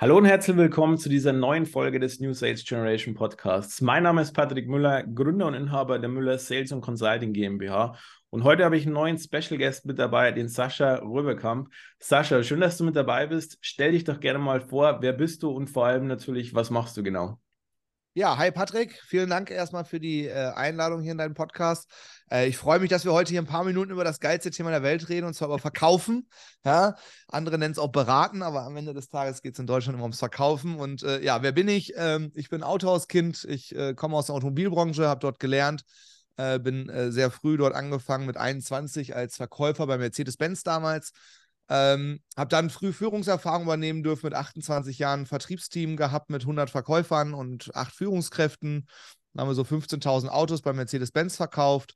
Hallo 0.00 0.16
und 0.16 0.24
herzlich 0.24 0.56
willkommen 0.56 0.96
zu 0.96 1.10
dieser 1.10 1.34
neuen 1.34 1.66
Folge 1.66 2.00
des 2.00 2.20
New 2.20 2.32
Sales 2.32 2.64
Generation 2.64 3.14
Podcasts. 3.14 3.82
Mein 3.82 4.04
Name 4.04 4.22
ist 4.22 4.32
Patrick 4.32 4.66
Müller, 4.66 5.02
Gründer 5.02 5.44
und 5.44 5.52
Inhaber 5.52 5.98
der 5.98 6.08
Müller 6.08 6.38
Sales 6.38 6.72
und 6.72 6.80
Consulting 6.80 7.34
GmbH. 7.34 7.98
Und 8.30 8.42
heute 8.42 8.64
habe 8.64 8.78
ich 8.78 8.86
einen 8.86 8.94
neuen 8.94 9.18
Special 9.18 9.58
Guest 9.58 9.84
mit 9.84 9.98
dabei, 9.98 10.32
den 10.32 10.48
Sascha 10.48 10.94
Röbekamp. 11.02 11.68
Sascha, 11.98 12.42
schön, 12.42 12.60
dass 12.60 12.78
du 12.78 12.84
mit 12.84 12.96
dabei 12.96 13.26
bist. 13.26 13.58
Stell 13.60 13.92
dich 13.92 14.04
doch 14.04 14.20
gerne 14.20 14.38
mal 14.38 14.62
vor, 14.62 15.02
wer 15.02 15.12
bist 15.12 15.42
du 15.42 15.50
und 15.50 15.68
vor 15.68 15.84
allem 15.84 16.06
natürlich, 16.06 16.54
was 16.54 16.70
machst 16.70 16.96
du 16.96 17.02
genau? 17.02 17.38
Ja, 18.12 18.36
hi 18.36 18.50
Patrick, 18.50 19.00
vielen 19.06 19.30
Dank 19.30 19.52
erstmal 19.52 19.84
für 19.84 20.00
die 20.00 20.26
äh, 20.26 20.50
Einladung 20.54 21.00
hier 21.00 21.12
in 21.12 21.18
deinen 21.18 21.34
Podcast. 21.34 21.88
Äh, 22.28 22.48
ich 22.48 22.56
freue 22.56 22.80
mich, 22.80 22.90
dass 22.90 23.04
wir 23.04 23.12
heute 23.12 23.30
hier 23.30 23.40
ein 23.40 23.46
paar 23.46 23.62
Minuten 23.62 23.92
über 23.92 24.02
das 24.02 24.18
geilste 24.18 24.50
Thema 24.50 24.70
der 24.70 24.82
Welt 24.82 25.08
reden, 25.08 25.26
und 25.26 25.34
zwar 25.34 25.46
über 25.46 25.60
Verkaufen. 25.60 26.28
Ja? 26.64 26.96
Andere 27.28 27.56
nennen 27.56 27.70
es 27.70 27.78
auch 27.78 27.92
Beraten, 27.92 28.42
aber 28.42 28.62
am 28.62 28.76
Ende 28.76 28.94
des 28.94 29.08
Tages 29.08 29.42
geht 29.42 29.54
es 29.54 29.60
in 29.60 29.66
Deutschland 29.68 29.94
immer 29.94 30.02
ums 30.02 30.18
Verkaufen. 30.18 30.74
Und 30.74 31.04
äh, 31.04 31.22
ja, 31.22 31.40
wer 31.42 31.52
bin 31.52 31.68
ich? 31.68 31.92
Ähm, 31.96 32.32
ich 32.34 32.50
bin 32.50 32.64
Autohauskind, 32.64 33.44
ich 33.44 33.74
äh, 33.76 33.94
komme 33.94 34.16
aus 34.16 34.26
der 34.26 34.34
Automobilbranche, 34.34 35.06
habe 35.06 35.20
dort 35.20 35.38
gelernt, 35.38 35.84
äh, 36.36 36.58
bin 36.58 36.88
äh, 36.88 37.12
sehr 37.12 37.30
früh 37.30 37.56
dort 37.56 37.74
angefangen 37.74 38.26
mit 38.26 38.36
21 38.36 39.14
als 39.14 39.36
Verkäufer 39.36 39.86
bei 39.86 39.98
Mercedes-Benz 39.98 40.64
damals 40.64 41.12
ähm, 41.70 42.20
habe 42.36 42.48
dann 42.48 42.68
früh 42.68 42.92
Führungserfahrung 42.92 43.62
übernehmen 43.62 44.02
dürfen 44.02 44.26
mit 44.26 44.34
28 44.34 44.98
Jahren 44.98 45.24
Vertriebsteam 45.24 45.96
gehabt 45.96 46.28
mit 46.28 46.42
100 46.42 46.68
Verkäufern 46.68 47.32
und 47.32 47.74
acht 47.74 47.94
Führungskräften. 47.94 48.88
Dann 49.32 49.42
haben 49.42 49.48
wir 49.48 49.54
so 49.54 49.62
15.000 49.62 50.28
Autos 50.28 50.62
bei 50.62 50.72
Mercedes-Benz 50.72 51.36
verkauft 51.36 51.94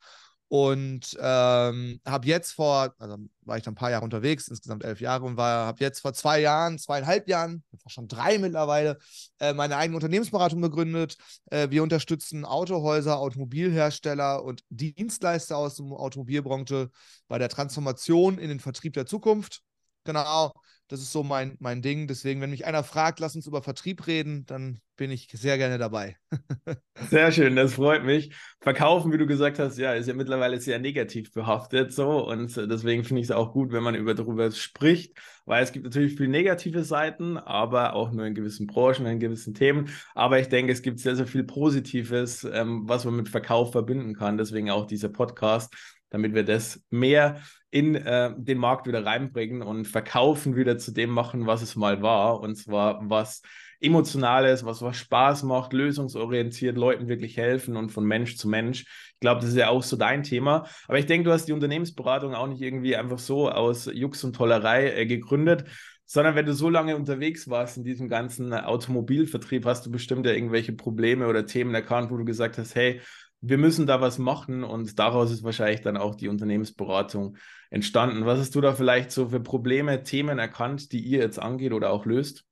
und 0.49 1.17
ähm, 1.21 2.01
habe 2.07 2.27
jetzt 2.27 2.53
vor, 2.53 2.95
also 2.99 3.17
war 3.43 3.57
ich 3.57 3.63
dann 3.63 3.73
ein 3.73 3.77
paar 3.77 3.91
Jahre 3.91 4.05
unterwegs, 4.05 4.49
insgesamt 4.49 4.85
elf 4.85 5.01
Jahre 5.01 5.25
und 5.25 5.39
habe 5.39 5.83
jetzt 5.83 6.01
vor 6.01 6.13
zwei 6.13 6.41
Jahren, 6.41 6.79
zweieinhalb 6.79 7.29
Jahren, 7.29 7.65
schon 7.87 8.09
drei 8.09 8.39
mittlerweile, 8.39 8.99
äh, 9.41 9.53
meine 9.53 9.77
eigene 9.77 9.97
Unternehmensberatung 9.97 10.63
gegründet. 10.63 11.17
Äh, 11.51 11.71
wir 11.71 11.83
unterstützen 11.83 12.45
Autohäuser, 12.45 13.19
Automobilhersteller 13.19 14.45
und 14.45 14.63
Dienstleister 14.69 15.57
aus 15.57 15.77
der 15.77 15.87
Automobilbranche 15.87 16.91
bei 17.29 17.39
der 17.39 17.49
Transformation 17.49 18.39
in 18.39 18.49
den 18.49 18.61
Vertrieb 18.61 18.93
der 18.93 19.07
Zukunft. 19.07 19.63
Genau, 20.05 20.53
das 20.89 21.01
ist 21.01 21.13
so 21.13 21.23
mein, 21.23 21.57
mein 21.61 21.83
Ding. 21.83 22.07
Deswegen, 22.07 22.41
wenn 22.41 22.51
mich 22.51 22.67
einer 22.67 22.85
fragt, 22.85 23.21
lass 23.21 23.35
uns 23.35 23.47
über 23.47 23.63
Vertrieb 23.63 24.07
reden, 24.07 24.45
dann 24.47 24.81
bin 24.97 25.11
ich 25.11 25.29
sehr 25.33 25.59
gerne 25.59 25.79
dabei. 25.79 26.17
sehr 27.11 27.33
schön, 27.33 27.57
das 27.57 27.75
freut 27.75 28.05
mich. 28.05 28.33
Verkaufen, 28.61 29.13
wie 29.13 29.19
du 29.19 29.27
gesagt 29.27 29.59
hast, 29.59 29.79
ja, 29.79 29.95
ist 29.95 30.07
ja 30.07 30.15
mittlerweile 30.15 30.61
sehr 30.61 30.79
negativ 30.79 31.33
behaftet 31.33 31.93
so 31.93 32.29
und 32.29 32.57
deswegen 32.57 33.03
finde 33.03 33.21
ich 33.21 33.27
es 33.27 33.31
auch 33.33 33.53
gut, 33.53 33.73
wenn 33.73 33.83
man 33.83 33.97
über 33.97 34.15
darüber 34.15 34.51
spricht, 34.53 35.19
weil 35.47 35.65
es 35.65 35.73
gibt 35.73 35.85
natürlich 35.85 36.17
viele 36.17 36.29
negative 36.29 36.85
Seiten, 36.85 37.39
aber 37.39 37.95
auch 37.95 38.13
nur 38.13 38.27
in 38.27 38.35
gewissen 38.35 38.67
Branchen, 38.67 39.07
in 39.07 39.19
gewissen 39.19 39.55
Themen. 39.55 39.89
Aber 40.15 40.39
ich 40.39 40.49
denke, 40.49 40.73
es 40.73 40.83
gibt 40.83 41.01
sehr, 41.01 41.17
sehr 41.17 41.27
viel 41.27 41.45
Positives, 41.45 42.45
ähm, 42.45 42.83
was 42.89 43.05
man 43.05 43.17
mit 43.17 43.29
Verkauf 43.29 43.73
verbinden 43.73 44.15
kann. 44.15 44.39
Deswegen 44.39 44.71
auch 44.71 44.87
dieser 44.87 45.09
Podcast 45.09 45.75
damit 46.15 46.33
wir 46.33 46.45
das 46.45 46.81
mehr 46.91 47.41
in 47.75 47.97
äh, 47.97 48.33
den 48.37 48.59
Markt 48.59 48.87
wieder 48.87 49.05
reinbringen 49.05 49.61
und 49.61 49.89
verkaufen 49.89 50.55
wieder 50.55 50.79
zu 50.79 50.93
dem 50.93 51.11
machen, 51.11 51.49
was 51.49 51.61
es 51.61 51.75
mal 51.75 52.03
war. 52.03 52.39
Und 52.39 52.55
zwar 52.55 53.01
was 53.11 53.43
Emotionales, 53.81 54.65
was, 54.65 54.81
was 54.81 54.97
Spaß 54.97 55.43
macht, 55.43 55.73
lösungsorientiert, 55.73 56.77
Leuten 56.77 57.09
wirklich 57.09 57.37
helfen 57.37 57.77
und 57.77 57.91
von 57.91 58.05
Mensch 58.05 58.37
zu 58.37 58.49
Mensch. 58.49 58.83
Ich 59.15 59.21
glaube, 59.21 59.41
das 59.41 59.51
ist 59.51 59.57
ja 59.57 59.71
auch 59.71 59.83
so 59.83 59.97
dein 59.97 60.23
Thema. 60.23 60.69
Aber 60.87 61.01
ich 61.01 61.07
denke, 61.07 61.25
du 61.25 61.33
hast 61.33 61.47
die 61.47 61.53
Unternehmensberatung 61.53 62.33
auch 62.33 62.47
nicht 62.47 62.63
irgendwie 62.63 62.95
einfach 62.95 63.19
so 63.19 63.51
aus 63.51 63.91
Jux 63.93 64.23
und 64.23 64.37
Tollerei 64.37 64.93
äh, 64.93 65.07
gegründet, 65.07 65.65
sondern 66.07 66.37
wenn 66.37 66.47
du 66.47 66.55
so 66.55 66.71
lange 66.71 66.95
unterwegs 66.95 67.51
warst 67.51 67.77
in 67.77 67.83
diesem 67.83 68.09
ganzen 68.09 68.55
Automobilvertrieb, 68.55 69.67
hast 69.67 69.85
du 69.85 69.91
bestimmt 69.91 70.27
ja 70.27 70.33
irgendwelche 70.33 70.75
Probleme 70.75 71.27
oder 71.27 71.45
Themen 71.45 71.75
erkannt, 71.75 72.13
wo 72.13 72.17
du 72.17 72.25
gesagt 72.25 72.57
hast, 72.57 72.77
hey, 72.77 73.01
wir 73.47 73.59
müssen 73.59 73.87
da 73.87 74.01
was 74.01 74.19
machen 74.19 74.65
und 74.65 74.99
daraus 74.99 75.31
ist 75.31 75.45
wahrscheinlich 75.45 75.83
dann 75.83 75.97
auch 75.97 76.15
die 76.15 76.29
Unternehmensberatung 76.29 77.37
entstanden. 77.71 78.25
Was 78.25 78.39
hast 78.39 78.55
du 78.55 78.61
da 78.61 78.75
vielleicht 78.75 79.11
so 79.11 79.29
für 79.29 79.41
Probleme, 79.41 80.03
Themen 80.03 80.39
erkannt, 80.39 80.93
die 80.93 81.01
ihr 81.01 81.19
jetzt 81.19 81.39
angeht 81.39 81.73
oder 81.73 81.91
auch 81.91 82.07
löst? 82.07 82.45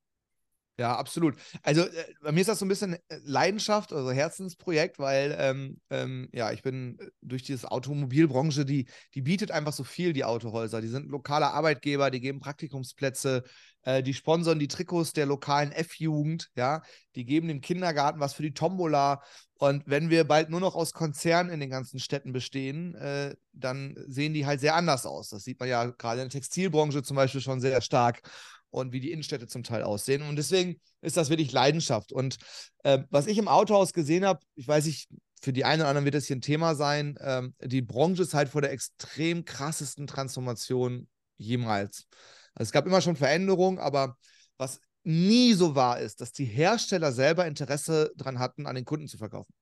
Ja, 0.78 0.96
absolut. 0.96 1.36
Also 1.62 1.82
äh, 1.82 2.14
bei 2.22 2.32
mir 2.32 2.40
ist 2.40 2.48
das 2.48 2.58
so 2.58 2.64
ein 2.64 2.68
bisschen 2.68 2.94
äh, 2.94 2.98
Leidenschaft, 3.24 3.92
also 3.92 4.10
Herzensprojekt, 4.10 4.98
weil 4.98 5.36
ähm, 5.38 5.80
ähm, 5.90 6.28
ja, 6.32 6.50
ich 6.50 6.62
bin 6.62 6.98
äh, 6.98 7.08
durch 7.20 7.42
diese 7.42 7.70
Automobilbranche, 7.70 8.64
die, 8.64 8.88
die 9.14 9.22
bietet 9.22 9.50
einfach 9.50 9.74
so 9.74 9.84
viel, 9.84 10.12
die 10.12 10.24
Autohäuser. 10.24 10.80
Die 10.80 10.88
sind 10.88 11.10
lokale 11.10 11.48
Arbeitgeber, 11.52 12.10
die 12.10 12.20
geben 12.20 12.40
Praktikumsplätze, 12.40 13.44
äh, 13.84 14.02
die 14.02 14.14
sponsern 14.14 14.58
die 14.58 14.68
Trikots 14.68 15.12
der 15.12 15.26
lokalen 15.26 15.72
F-Jugend, 15.72 16.50
ja, 16.54 16.82
die 17.14 17.24
geben 17.24 17.48
dem 17.48 17.60
Kindergarten 17.60 18.20
was 18.20 18.34
für 18.34 18.42
die 18.42 18.54
Tombola. 18.54 19.22
Und 19.58 19.84
wenn 19.86 20.10
wir 20.10 20.24
bald 20.24 20.50
nur 20.50 20.60
noch 20.60 20.74
aus 20.74 20.92
Konzernen 20.92 21.52
in 21.52 21.60
den 21.60 21.70
ganzen 21.70 22.00
Städten 22.00 22.32
bestehen, 22.32 22.94
äh, 22.96 23.34
dann 23.52 23.96
sehen 24.06 24.34
die 24.34 24.46
halt 24.46 24.60
sehr 24.60 24.74
anders 24.74 25.06
aus. 25.06 25.28
Das 25.30 25.44
sieht 25.44 25.60
man 25.60 25.68
ja 25.68 25.86
gerade 25.86 26.20
in 26.20 26.28
der 26.28 26.32
Textilbranche 26.32 27.02
zum 27.02 27.16
Beispiel 27.16 27.40
schon 27.40 27.60
sehr 27.60 27.80
stark 27.80 28.22
und 28.70 28.92
wie 28.92 29.00
die 29.00 29.12
Innenstädte 29.12 29.46
zum 29.46 29.62
Teil 29.62 29.82
aussehen. 29.82 30.22
Und 30.22 30.36
deswegen 30.36 30.80
ist 31.00 31.16
das 31.16 31.30
wirklich 31.30 31.52
Leidenschaft. 31.52 32.12
Und 32.12 32.38
äh, 32.84 33.00
was 33.10 33.26
ich 33.26 33.38
im 33.38 33.48
Autohaus 33.48 33.92
gesehen 33.92 34.24
habe, 34.24 34.40
ich 34.54 34.66
weiß 34.66 34.86
nicht, 34.86 35.08
für 35.42 35.52
die 35.52 35.64
einen 35.64 35.82
oder 35.82 35.88
anderen 35.88 36.04
wird 36.04 36.14
das 36.14 36.26
hier 36.26 36.36
ein 36.36 36.40
Thema 36.40 36.74
sein, 36.74 37.18
ähm, 37.20 37.54
die 37.60 37.82
Branche 37.82 38.22
ist 38.22 38.32
halt 38.32 38.48
vor 38.48 38.62
der 38.62 38.72
extrem 38.72 39.44
krassesten 39.44 40.06
Transformation 40.06 41.08
jemals. 41.36 42.06
Also 42.54 42.68
es 42.68 42.72
gab 42.72 42.86
immer 42.86 43.00
schon 43.00 43.16
Veränderungen, 43.16 43.78
aber 43.78 44.16
was 44.56 44.80
nie 45.04 45.52
so 45.54 45.74
war, 45.74 46.00
ist, 46.00 46.20
dass 46.20 46.32
die 46.32 46.44
Hersteller 46.44 47.12
selber 47.12 47.46
Interesse 47.46 48.12
daran 48.16 48.38
hatten, 48.38 48.66
an 48.66 48.74
den 48.74 48.84
Kunden 48.84 49.08
zu 49.08 49.18
verkaufen. 49.18 49.52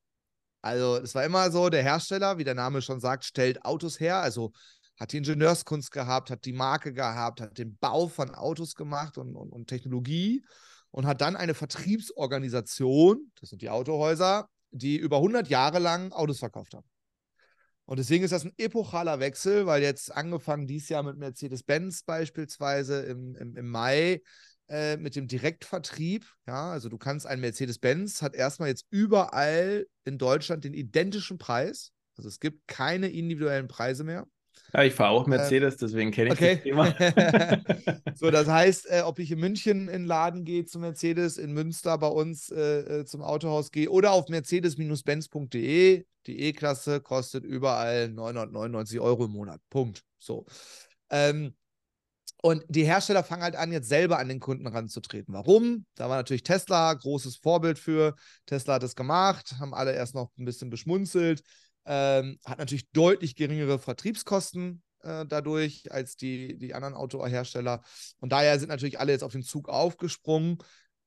Also 0.62 0.96
es 0.96 1.14
war 1.14 1.24
immer 1.24 1.50
so, 1.50 1.70
der 1.70 1.82
Hersteller, 1.82 2.36
wie 2.38 2.44
der 2.44 2.54
Name 2.54 2.82
schon 2.82 3.00
sagt, 3.00 3.24
stellt 3.24 3.64
Autos 3.64 3.98
her, 3.98 4.16
also 4.16 4.52
hat 4.98 5.12
die 5.12 5.16
Ingenieurskunst 5.16 5.90
gehabt, 5.90 6.30
hat 6.30 6.44
die 6.44 6.52
Marke 6.52 6.92
gehabt, 6.92 7.40
hat 7.40 7.56
den 7.56 7.78
Bau 7.78 8.08
von 8.08 8.34
Autos 8.34 8.74
gemacht 8.74 9.16
und, 9.16 9.34
und, 9.34 9.50
und 9.50 9.66
Technologie 9.66 10.44
und 10.90 11.06
hat 11.06 11.22
dann 11.22 11.36
eine 11.36 11.54
Vertriebsorganisation, 11.54 13.32
das 13.40 13.48
sind 13.48 13.62
die 13.62 13.70
Autohäuser, 13.70 14.48
die 14.70 14.98
über 14.98 15.16
100 15.16 15.48
Jahre 15.48 15.78
lang 15.78 16.12
Autos 16.12 16.38
verkauft 16.38 16.74
haben. 16.74 16.86
Und 17.90 17.98
deswegen 17.98 18.22
ist 18.22 18.30
das 18.30 18.44
ein 18.44 18.54
epochaler 18.56 19.18
Wechsel, 19.18 19.66
weil 19.66 19.82
jetzt 19.82 20.14
angefangen 20.14 20.68
dieses 20.68 20.90
Jahr 20.90 21.02
mit 21.02 21.16
Mercedes-Benz 21.16 22.04
beispielsweise 22.04 23.00
im, 23.02 23.34
im, 23.34 23.56
im 23.56 23.68
Mai 23.68 24.22
äh, 24.68 24.96
mit 24.96 25.16
dem 25.16 25.26
Direktvertrieb. 25.26 26.24
Ja, 26.46 26.70
also 26.70 26.88
du 26.88 26.98
kannst 26.98 27.26
ein 27.26 27.40
Mercedes-Benz 27.40 28.22
hat 28.22 28.36
erstmal 28.36 28.68
jetzt 28.68 28.86
überall 28.90 29.88
in 30.04 30.18
Deutschland 30.18 30.62
den 30.62 30.72
identischen 30.72 31.36
Preis. 31.36 31.90
Also 32.16 32.28
es 32.28 32.38
gibt 32.38 32.68
keine 32.68 33.08
individuellen 33.08 33.66
Preise 33.66 34.04
mehr. 34.04 34.24
Ja, 34.72 34.82
ich 34.84 34.94
fahre 34.94 35.10
auch 35.10 35.24
ähm, 35.24 35.30
Mercedes, 35.30 35.74
äh, 35.74 35.78
deswegen 35.80 36.10
kenne 36.10 36.28
ich 36.28 36.34
okay. 36.34 36.54
das 36.54 36.62
Thema. 36.62 38.04
so, 38.14 38.30
das 38.30 38.48
heißt, 38.48 38.90
äh, 38.90 39.02
ob 39.02 39.18
ich 39.18 39.30
in 39.30 39.40
München 39.40 39.88
in 39.88 40.02
den 40.02 40.04
Laden 40.04 40.44
gehe 40.44 40.64
zum 40.64 40.82
Mercedes, 40.82 41.38
in 41.38 41.52
Münster 41.52 41.98
bei 41.98 42.08
uns 42.08 42.50
äh, 42.50 43.00
äh 43.00 43.04
zum 43.04 43.22
Autohaus 43.22 43.70
gehe 43.70 43.90
oder 43.90 44.12
auf 44.12 44.28
mercedes-benz.de, 44.28 46.04
die 46.26 46.40
E-Klasse 46.40 47.00
kostet 47.00 47.44
überall 47.44 48.08
999 48.08 49.00
Euro 49.00 49.24
im 49.24 49.32
Monat. 49.32 49.60
Punkt. 49.70 50.04
So. 50.18 50.46
Ähm, 51.10 51.54
und 52.42 52.64
die 52.68 52.84
Hersteller 52.84 53.22
fangen 53.22 53.42
halt 53.42 53.56
an, 53.56 53.70
jetzt 53.70 53.88
selber 53.88 54.18
an 54.18 54.28
den 54.28 54.40
Kunden 54.40 54.66
ranzutreten. 54.66 55.34
Warum? 55.34 55.84
Da 55.94 56.08
war 56.08 56.16
natürlich 56.16 56.42
Tesla 56.42 56.94
großes 56.94 57.36
Vorbild 57.36 57.78
für. 57.78 58.14
Tesla 58.46 58.74
hat 58.74 58.82
es 58.82 58.96
gemacht, 58.96 59.56
haben 59.58 59.74
alle 59.74 59.92
erst 59.92 60.14
noch 60.14 60.30
ein 60.38 60.46
bisschen 60.46 60.70
beschmunzelt. 60.70 61.42
Ähm, 61.92 62.38
hat 62.44 62.58
natürlich 62.58 62.88
deutlich 62.92 63.34
geringere 63.34 63.80
Vertriebskosten 63.80 64.80
äh, 65.02 65.26
dadurch 65.26 65.90
als 65.90 66.14
die, 66.14 66.56
die 66.56 66.72
anderen 66.72 66.94
Autohersteller. 66.94 67.82
Und 68.20 68.30
daher 68.30 68.56
sind 68.60 68.68
natürlich 68.68 69.00
alle 69.00 69.10
jetzt 69.10 69.24
auf 69.24 69.32
den 69.32 69.42
Zug 69.42 69.68
aufgesprungen. 69.68 70.58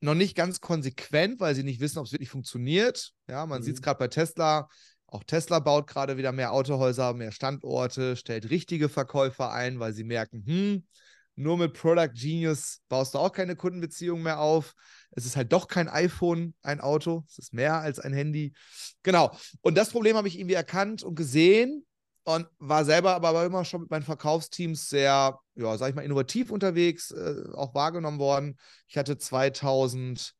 Noch 0.02 0.14
nicht 0.14 0.36
ganz 0.36 0.60
konsequent, 0.60 1.40
weil 1.40 1.56
sie 1.56 1.64
nicht 1.64 1.80
wissen, 1.80 2.00
ob 2.00 2.06
es 2.06 2.12
wirklich 2.12 2.30
funktioniert. 2.30 3.14
Ja, 3.30 3.46
man 3.46 3.62
mhm. 3.62 3.64
sieht 3.64 3.76
es 3.76 3.82
gerade 3.82 3.98
bei 3.98 4.10
Tesla. 4.10 4.68
Auch 5.08 5.24
Tesla 5.24 5.60
baut 5.60 5.88
gerade 5.88 6.18
wieder 6.18 6.34
mehr 6.34 6.52
Autohäuser, 6.52 7.14
mehr 7.14 7.32
Standorte, 7.32 8.18
stellt 8.18 8.50
richtige 8.50 8.90
Verkäufer 8.90 9.54
ein, 9.54 9.80
weil 9.80 9.94
sie 9.94 10.04
merken, 10.04 10.44
hm, 10.46 10.88
nur 11.36 11.58
mit 11.58 11.74
Product 11.74 12.12
Genius 12.14 12.82
baust 12.90 13.14
du 13.14 13.20
auch 13.20 13.32
keine 13.32 13.56
Kundenbeziehung 13.56 14.22
mehr 14.22 14.40
auf. 14.40 14.74
Es 15.12 15.26
ist 15.26 15.36
halt 15.36 15.52
doch 15.52 15.68
kein 15.68 15.90
iPhone, 15.90 16.54
ein 16.62 16.80
Auto. 16.80 17.24
Es 17.28 17.38
ist 17.40 17.54
mehr 17.54 17.80
als 17.80 18.00
ein 18.00 18.14
Handy. 18.14 18.54
Genau. 19.02 19.36
Und 19.62 19.76
das 19.78 19.90
Problem 19.90 20.16
habe 20.16 20.28
ich 20.28 20.38
irgendwie 20.38 20.56
erkannt 20.56 21.04
und 21.04 21.16
gesehen 21.16 21.86
und 22.24 22.48
war 22.60 22.86
selber 22.86 23.16
aber 23.16 23.46
immer 23.46 23.66
schon 23.66 23.82
mit 23.82 23.92
meinen 23.92 24.04
Verkaufsteams 24.04 24.90
sehr, 24.90 25.40
ja, 25.56 25.78
sag 25.78 25.90
ich 25.90 25.96
mal, 25.96 26.04
innovativ 26.04 26.52
unterwegs, 26.52 27.12
äh, 27.12 27.44
auch 27.54 27.74
wahrgenommen 27.74 28.20
worden. 28.20 28.58
Ich 28.88 28.98
hatte 28.98 29.18
2016, 29.18 30.34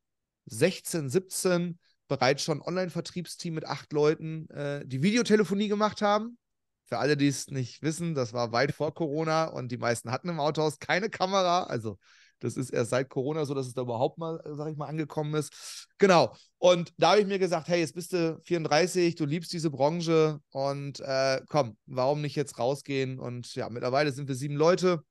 17 0.46 1.78
bereits 2.08 2.42
schon 2.42 2.58
ein 2.58 2.66
Online-Vertriebsteam 2.66 3.54
mit 3.54 3.66
acht 3.66 3.92
Leuten, 3.92 4.48
äh, 4.50 4.86
die 4.86 5.02
Videotelefonie 5.02 5.68
gemacht 5.68 6.02
haben. 6.02 6.38
Für 6.86 6.98
alle, 6.98 7.16
die 7.16 7.28
es 7.28 7.48
nicht 7.48 7.82
wissen, 7.82 8.14
das 8.14 8.32
war 8.32 8.52
weit 8.52 8.72
vor 8.72 8.92
Corona 8.94 9.46
und 9.46 9.72
die 9.72 9.78
meisten 9.78 10.10
hatten 10.10 10.28
im 10.28 10.40
Autohaus 10.40 10.78
keine 10.78 11.08
Kamera. 11.10 11.64
Also 11.64 11.98
Das 12.40 12.56
ist 12.56 12.70
erst 12.70 12.90
seit 12.90 13.08
Corona 13.08 13.44
so, 13.46 13.54
dass 13.54 13.66
es 13.66 13.74
da 13.74 13.82
überhaupt 13.82 14.18
mal, 14.18 14.40
sag 14.44 14.70
ich 14.70 14.76
mal, 14.76 14.86
angekommen 14.86 15.34
ist. 15.34 15.88
Genau. 15.98 16.34
Und 16.58 16.92
da 16.98 17.12
habe 17.12 17.20
ich 17.20 17.26
mir 17.26 17.38
gesagt, 17.38 17.68
hey, 17.68 17.80
jetzt 17.80 17.94
bist 17.94 18.12
du 18.12 18.38
34, 18.44 19.14
du 19.14 19.24
liebst 19.24 19.52
diese 19.52 19.70
Branche 19.70 20.40
und 20.50 21.00
äh, 21.00 21.40
komm, 21.48 21.76
warum 21.86 22.20
nicht 22.20 22.36
jetzt 22.36 22.58
rausgehen? 22.58 23.18
Und 23.18 23.54
ja, 23.54 23.68
mittlerweile 23.70 24.12
sind 24.12 24.28
wir 24.28 24.34
sieben 24.34 24.56
Leute. 24.56 25.02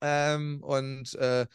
Ähm, 0.00 0.62
und 0.62 1.14
äh, 1.16 1.46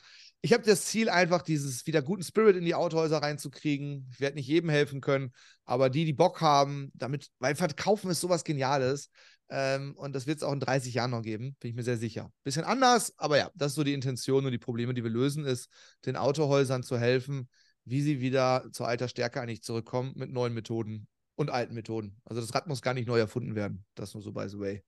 ich 0.45 0.53
habe 0.53 0.63
das 0.63 0.85
Ziel, 0.85 1.09
einfach 1.09 1.41
dieses 1.41 1.87
wieder 1.87 2.03
guten 2.03 2.21
Spirit 2.21 2.55
in 2.55 2.65
die 2.65 2.75
Autohäuser 2.75 3.17
reinzukriegen. 3.17 4.07
Ich 4.11 4.19
werde 4.19 4.35
nicht 4.35 4.45
jedem 4.45 4.69
helfen 4.69 5.01
können, 5.01 5.31
aber 5.63 5.89
die, 5.89 6.05
die 6.05 6.13
Bock 6.13 6.39
haben, 6.39 6.91
damit, 6.93 7.31
weil 7.39 7.55
Verkaufen 7.55 8.11
ist 8.11 8.21
sowas 8.21 8.43
Geniales. 8.43 9.09
Ähm, 9.49 9.95
und 9.97 10.13
das 10.13 10.27
wird 10.27 10.37
es 10.37 10.43
auch 10.43 10.53
in 10.53 10.59
30 10.59 10.93
Jahren 10.93 11.09
noch 11.09 11.23
geben, 11.23 11.55
bin 11.59 11.71
ich 11.71 11.75
mir 11.75 11.81
sehr 11.81 11.97
sicher. 11.97 12.31
Bisschen 12.43 12.63
anders, 12.63 13.17
aber 13.17 13.39
ja, 13.39 13.49
das 13.55 13.71
ist 13.71 13.75
so 13.75 13.83
die 13.83 13.95
Intention 13.95 14.45
und 14.45 14.51
die 14.51 14.59
Probleme, 14.59 14.93
die 14.93 15.03
wir 15.03 15.09
lösen, 15.09 15.45
ist, 15.45 15.67
den 16.05 16.15
Autohäusern 16.15 16.83
zu 16.83 16.99
helfen, 16.99 17.49
wie 17.83 18.03
sie 18.03 18.21
wieder 18.21 18.67
zur 18.71 18.87
alter 18.87 19.07
Stärke 19.07 19.41
eigentlich 19.41 19.63
zurückkommen 19.63 20.13
mit 20.15 20.31
neuen 20.31 20.53
Methoden 20.53 21.07
und 21.33 21.49
alten 21.49 21.73
Methoden. 21.73 22.21
Also 22.23 22.39
das 22.39 22.53
Rad 22.53 22.67
muss 22.67 22.83
gar 22.83 22.93
nicht 22.93 23.07
neu 23.07 23.17
erfunden 23.17 23.55
werden. 23.55 23.83
Das 23.95 24.13
nur 24.13 24.21
so 24.21 24.31
by 24.31 24.47
the 24.47 24.59
way. 24.59 24.83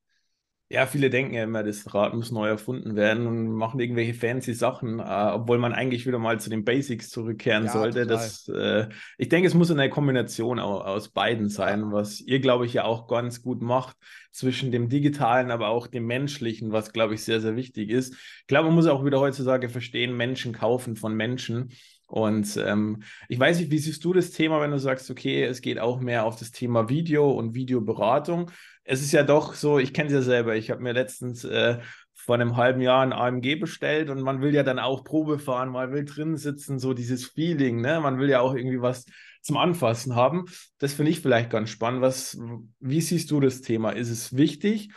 Ja, 0.70 0.86
viele 0.86 1.10
denken 1.10 1.34
ja 1.34 1.44
immer, 1.44 1.64
das 1.64 1.94
Rad 1.94 2.14
muss 2.14 2.30
neu 2.30 2.50
erfunden 2.50 2.98
werden 2.98 3.26
und 3.26 3.54
machen 3.54 3.80
irgendwelche 3.80 4.14
fancy 4.14 4.54
Sachen, 4.54 5.00
äh, 5.00 5.32
obwohl 5.34 5.60
man 5.60 5.72
eigentlich 5.72 6.06
wieder 6.06 6.20
mal 6.20 6.42
zu 6.42 6.50
den 6.50 6.66
Basics 6.66 7.10
zurückkehren 7.10 7.66
ja, 7.66 7.72
sollte. 7.72 8.06
Das, 8.06 8.50
äh, 8.50 8.90
ich 9.18 9.30
denke, 9.30 9.48
es 9.48 9.54
muss 9.54 9.72
eine 9.72 9.90
Kombination 9.90 10.60
auch, 10.60 10.86
aus 10.86 11.08
beiden 11.08 11.48
sein, 11.48 11.80
ja. 11.80 11.92
was 11.94 12.20
ihr, 12.20 12.42
glaube 12.42 12.66
ich, 12.66 12.74
ja 12.74 12.84
auch 12.84 13.08
ganz 13.08 13.42
gut 13.42 13.62
macht, 13.62 13.96
zwischen 14.32 14.72
dem 14.72 14.90
Digitalen, 14.90 15.52
aber 15.52 15.70
auch 15.70 15.88
dem 15.88 16.06
Menschlichen, 16.06 16.72
was, 16.74 16.92
glaube 16.92 17.14
ich, 17.14 17.24
sehr, 17.24 17.40
sehr 17.40 17.56
wichtig 17.56 17.90
ist. 17.90 18.14
Ich 18.14 18.48
glaube, 18.48 18.68
man 18.68 18.76
muss 18.76 18.88
auch 18.88 19.06
wieder 19.06 19.20
heutzutage 19.20 19.70
verstehen, 19.70 20.16
Menschen 20.18 20.54
kaufen 20.54 20.96
von 20.96 21.16
Menschen. 21.16 21.72
Und 22.08 22.58
ähm, 22.58 23.04
ich 23.28 23.38
weiß 23.38 23.60
nicht, 23.60 23.70
wie 23.70 23.80
siehst 23.80 24.04
du 24.04 24.14
das 24.14 24.32
Thema, 24.32 24.62
wenn 24.62 24.72
du 24.72 24.80
sagst, 24.80 25.12
okay, 25.12 25.44
es 25.44 25.62
geht 25.62 25.78
auch 25.78 26.00
mehr 26.00 26.24
auf 26.24 26.38
das 26.38 26.52
Thema 26.52 26.90
Video 26.90 27.30
und 27.32 27.54
Videoberatung 27.54 28.50
es 28.88 29.02
ist 29.02 29.12
ja 29.12 29.24
doch 29.24 29.54
so, 29.54 29.80
ich 29.80 29.94
kenne 29.94 30.08
es 30.08 30.14
ja 30.14 30.22
selber, 30.22 30.56
ich 30.56 30.72
habe 30.72 30.82
mir 30.82 30.94
letztens 30.94 31.44
äh, 31.44 31.80
vor 32.14 32.36
einem 32.36 32.56
halben 32.56 32.82
Jahr 32.82 33.04
ein 33.04 33.14
AMG 33.14 33.60
bestellt 33.60 34.10
und 34.10 34.22
man 34.22 34.42
will 34.42 34.54
ja 34.54 34.64
dann 34.64 34.80
auch 34.80 35.04
Probe 35.04 35.40
fahren, 35.40 35.70
man 35.70 35.92
will 35.92 36.06
drin 36.06 36.38
sitzen, 36.38 36.80
so 36.80 36.94
dieses 36.94 37.26
Feeling, 37.26 37.82
ne? 37.82 38.00
Man 38.00 38.18
will 38.18 38.30
ja 38.30 38.40
auch 38.40 38.56
irgendwie 38.56 38.82
was 38.82 39.06
zum 39.42 39.58
Anfassen 39.58 40.16
haben. 40.16 40.46
Das 40.78 40.94
finde 40.94 41.12
ich 41.12 41.22
vielleicht 41.22 41.50
ganz 41.50 41.70
spannend. 41.70 42.02
Was, 42.02 42.38
wie 42.80 43.02
siehst 43.02 43.30
du 43.32 43.40
das 43.40 43.62
Thema? 43.62 43.92
Ist 43.92 44.10
es 44.10 44.36
wichtig? 44.36 44.90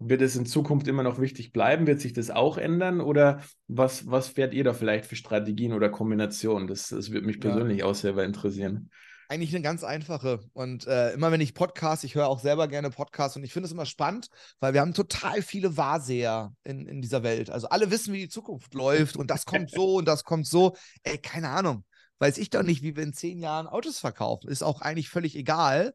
Wird 0.00 0.22
es 0.22 0.36
in 0.36 0.46
Zukunft 0.46 0.86
immer 0.86 1.02
noch 1.02 1.20
wichtig 1.20 1.52
bleiben? 1.52 1.86
Wird 1.86 2.00
sich 2.00 2.12
das 2.12 2.30
auch 2.30 2.56
ändern? 2.56 3.00
Oder 3.00 3.42
was, 3.66 4.08
was 4.08 4.28
fährt 4.28 4.54
ihr 4.54 4.64
da 4.64 4.72
vielleicht 4.72 5.06
für 5.06 5.16
Strategien 5.16 5.72
oder 5.72 5.88
Kombinationen? 5.88 6.68
Das, 6.68 6.88
das 6.88 7.10
würde 7.10 7.26
mich 7.26 7.40
persönlich 7.40 7.78
ja. 7.78 7.84
auch 7.86 7.94
selber 7.94 8.24
interessieren 8.24 8.90
eigentlich 9.28 9.54
eine 9.54 9.62
ganz 9.62 9.84
einfache. 9.84 10.40
Und 10.54 10.86
äh, 10.86 11.12
immer 11.12 11.30
wenn 11.30 11.40
ich 11.40 11.54
Podcasts, 11.54 12.04
ich 12.04 12.14
höre 12.14 12.28
auch 12.28 12.40
selber 12.40 12.66
gerne 12.66 12.90
Podcasts 12.90 13.36
und 13.36 13.44
ich 13.44 13.52
finde 13.52 13.66
es 13.66 13.72
immer 13.72 13.86
spannend, 13.86 14.28
weil 14.58 14.72
wir 14.72 14.80
haben 14.80 14.94
total 14.94 15.42
viele 15.42 15.76
Wahrseher 15.76 16.52
in, 16.64 16.86
in 16.86 17.02
dieser 17.02 17.22
Welt. 17.22 17.50
Also 17.50 17.68
alle 17.68 17.90
wissen, 17.90 18.12
wie 18.14 18.20
die 18.20 18.28
Zukunft 18.28 18.74
läuft 18.74 19.16
und 19.16 19.30
das 19.30 19.44
kommt 19.44 19.70
so 19.70 19.96
und 19.96 20.06
das 20.08 20.24
kommt 20.24 20.46
so. 20.46 20.74
Ey, 21.02 21.18
keine 21.18 21.50
Ahnung. 21.50 21.84
Weiß 22.20 22.38
ich 22.38 22.50
doch 22.50 22.64
nicht, 22.64 22.82
wie 22.82 22.96
wir 22.96 23.04
in 23.04 23.12
zehn 23.12 23.38
Jahren 23.38 23.68
Autos 23.68 24.00
verkaufen. 24.00 24.48
Ist 24.48 24.64
auch 24.64 24.80
eigentlich 24.80 25.08
völlig 25.08 25.36
egal, 25.36 25.92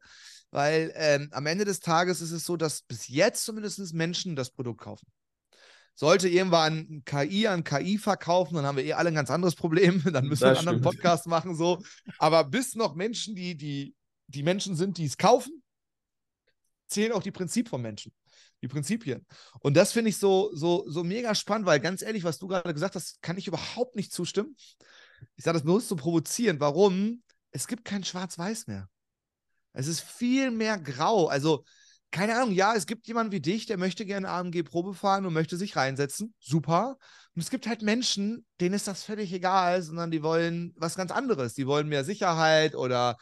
weil 0.54 0.92
ähm, 0.94 1.28
am 1.32 1.46
Ende 1.46 1.64
des 1.64 1.80
Tages 1.80 2.20
ist 2.20 2.30
es 2.30 2.44
so, 2.44 2.56
dass 2.56 2.82
bis 2.82 3.08
jetzt 3.08 3.44
zumindest 3.44 3.92
Menschen 3.92 4.36
das 4.36 4.50
Produkt 4.50 4.82
kaufen. 4.82 5.04
Sollte 5.96 6.28
irgendwann 6.28 7.02
KI 7.04 7.48
an 7.48 7.64
KI 7.64 7.98
verkaufen, 7.98 8.54
dann 8.54 8.64
haben 8.64 8.76
wir 8.76 8.84
eh 8.84 8.92
alle 8.92 9.08
ein 9.08 9.16
ganz 9.16 9.30
anderes 9.30 9.56
Problem. 9.56 10.02
Dann 10.12 10.26
müssen 10.26 10.30
das 10.30 10.40
wir 10.40 10.46
einen 10.46 10.56
stimmt. 10.56 10.68
anderen 10.68 10.82
Podcast 10.82 11.26
machen. 11.26 11.56
So. 11.56 11.82
Aber 12.18 12.44
bis 12.44 12.76
noch 12.76 12.94
Menschen, 12.94 13.34
die, 13.34 13.56
die, 13.56 13.94
die 14.28 14.42
Menschen 14.44 14.76
sind, 14.76 14.98
die 14.98 15.06
es 15.06 15.18
kaufen, 15.18 15.62
zählen 16.86 17.12
auch 17.12 17.22
die 17.22 17.32
Prinzipien 17.32 17.70
von 17.70 17.82
Menschen. 17.82 18.12
Die 18.62 18.68
Prinzipien. 18.68 19.26
Und 19.60 19.76
das 19.76 19.92
finde 19.92 20.10
ich 20.10 20.18
so, 20.18 20.50
so, 20.54 20.84
so 20.88 21.02
mega 21.02 21.34
spannend, 21.34 21.66
weil 21.66 21.80
ganz 21.80 22.00
ehrlich, 22.02 22.22
was 22.22 22.38
du 22.38 22.46
gerade 22.46 22.74
gesagt 22.74 22.94
hast, 22.94 23.20
kann 23.22 23.38
ich 23.38 23.48
überhaupt 23.48 23.96
nicht 23.96 24.12
zustimmen. 24.12 24.56
Ich 25.36 25.44
sage 25.44 25.58
das 25.58 25.64
bloß 25.64 25.88
zu 25.88 25.96
provozieren. 25.96 26.60
Warum? 26.60 27.22
Es 27.50 27.66
gibt 27.66 27.84
kein 27.84 28.04
Schwarz-Weiß 28.04 28.68
mehr. 28.68 28.88
Es 29.74 29.86
ist 29.86 30.00
viel 30.00 30.50
mehr 30.50 30.78
grau. 30.78 31.26
Also, 31.26 31.64
keine 32.10 32.36
Ahnung, 32.36 32.52
ja, 32.52 32.74
es 32.74 32.86
gibt 32.86 33.06
jemanden 33.08 33.32
wie 33.32 33.40
dich, 33.40 33.66
der 33.66 33.76
möchte 33.76 34.06
gerne 34.06 34.28
AMG 34.28 34.62
Probe 34.62 34.94
fahren 34.94 35.26
und 35.26 35.34
möchte 35.34 35.56
sich 35.56 35.76
reinsetzen. 35.76 36.32
Super. 36.38 36.96
Und 37.34 37.42
es 37.42 37.50
gibt 37.50 37.66
halt 37.66 37.82
Menschen, 37.82 38.46
denen 38.60 38.74
ist 38.74 38.86
das 38.86 39.02
völlig 39.02 39.32
egal, 39.32 39.82
sondern 39.82 40.12
die 40.12 40.22
wollen 40.22 40.72
was 40.76 40.94
ganz 40.94 41.10
anderes. 41.10 41.54
Die 41.54 41.66
wollen 41.66 41.88
mehr 41.88 42.04
Sicherheit 42.04 42.76
oder 42.76 43.16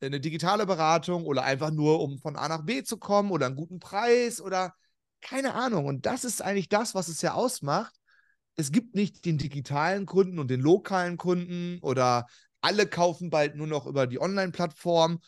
eine 0.00 0.20
digitale 0.20 0.66
Beratung 0.66 1.24
oder 1.24 1.42
einfach 1.42 1.70
nur, 1.70 2.00
um 2.00 2.18
von 2.18 2.36
A 2.36 2.48
nach 2.48 2.64
B 2.64 2.84
zu 2.84 2.98
kommen 2.98 3.30
oder 3.32 3.46
einen 3.46 3.56
guten 3.56 3.80
Preis 3.80 4.40
oder 4.40 4.74
keine 5.20 5.54
Ahnung. 5.54 5.86
Und 5.86 6.06
das 6.06 6.24
ist 6.24 6.42
eigentlich 6.42 6.68
das, 6.68 6.94
was 6.94 7.08
es 7.08 7.22
ja 7.22 7.34
ausmacht. 7.34 7.94
Es 8.54 8.70
gibt 8.70 8.94
nicht 8.94 9.24
den 9.24 9.38
digitalen 9.38 10.06
Kunden 10.06 10.38
und 10.38 10.50
den 10.50 10.60
lokalen 10.60 11.16
Kunden 11.16 11.78
oder 11.82 12.26
alle 12.60 12.86
kaufen 12.86 13.30
bald 13.30 13.56
nur 13.56 13.66
noch 13.66 13.86
über 13.86 14.06
die 14.06 14.20
Online-Plattform 14.20 15.18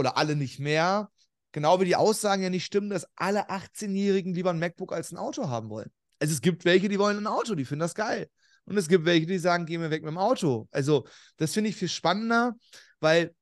oder 0.00 0.16
alle 0.16 0.34
nicht 0.34 0.58
mehr 0.58 1.10
Genau 1.52 1.80
wie 1.80 1.84
die 1.84 1.96
Aussagen 1.96 2.42
ja 2.42 2.50
nicht 2.50 2.64
stimmen, 2.64 2.90
dass 2.90 3.06
alle 3.16 3.50
18-Jährigen 3.50 4.34
lieber 4.34 4.50
ein 4.50 4.58
MacBook 4.58 4.92
als 4.92 5.10
ein 5.10 5.16
Auto 5.16 5.48
haben 5.48 5.68
wollen. 5.68 5.90
Also 6.20 6.32
es 6.32 6.40
gibt 6.40 6.64
welche, 6.64 6.88
die 6.88 6.98
wollen 6.98 7.18
ein 7.18 7.26
Auto, 7.26 7.54
die 7.54 7.64
finden 7.64 7.80
das 7.80 7.94
geil. 7.94 8.28
Und 8.66 8.76
es 8.76 8.88
gibt 8.88 9.04
welche, 9.04 9.26
die 9.26 9.38
sagen, 9.38 9.66
gehen 9.66 9.80
wir 9.80 9.90
weg 9.90 10.02
mit 10.02 10.12
dem 10.12 10.18
Auto. 10.18 10.68
Also 10.70 11.06
das 11.38 11.52
finde 11.52 11.70
ich 11.70 11.76
viel 11.76 11.88
spannender, 11.88 12.54
weil 13.00 13.34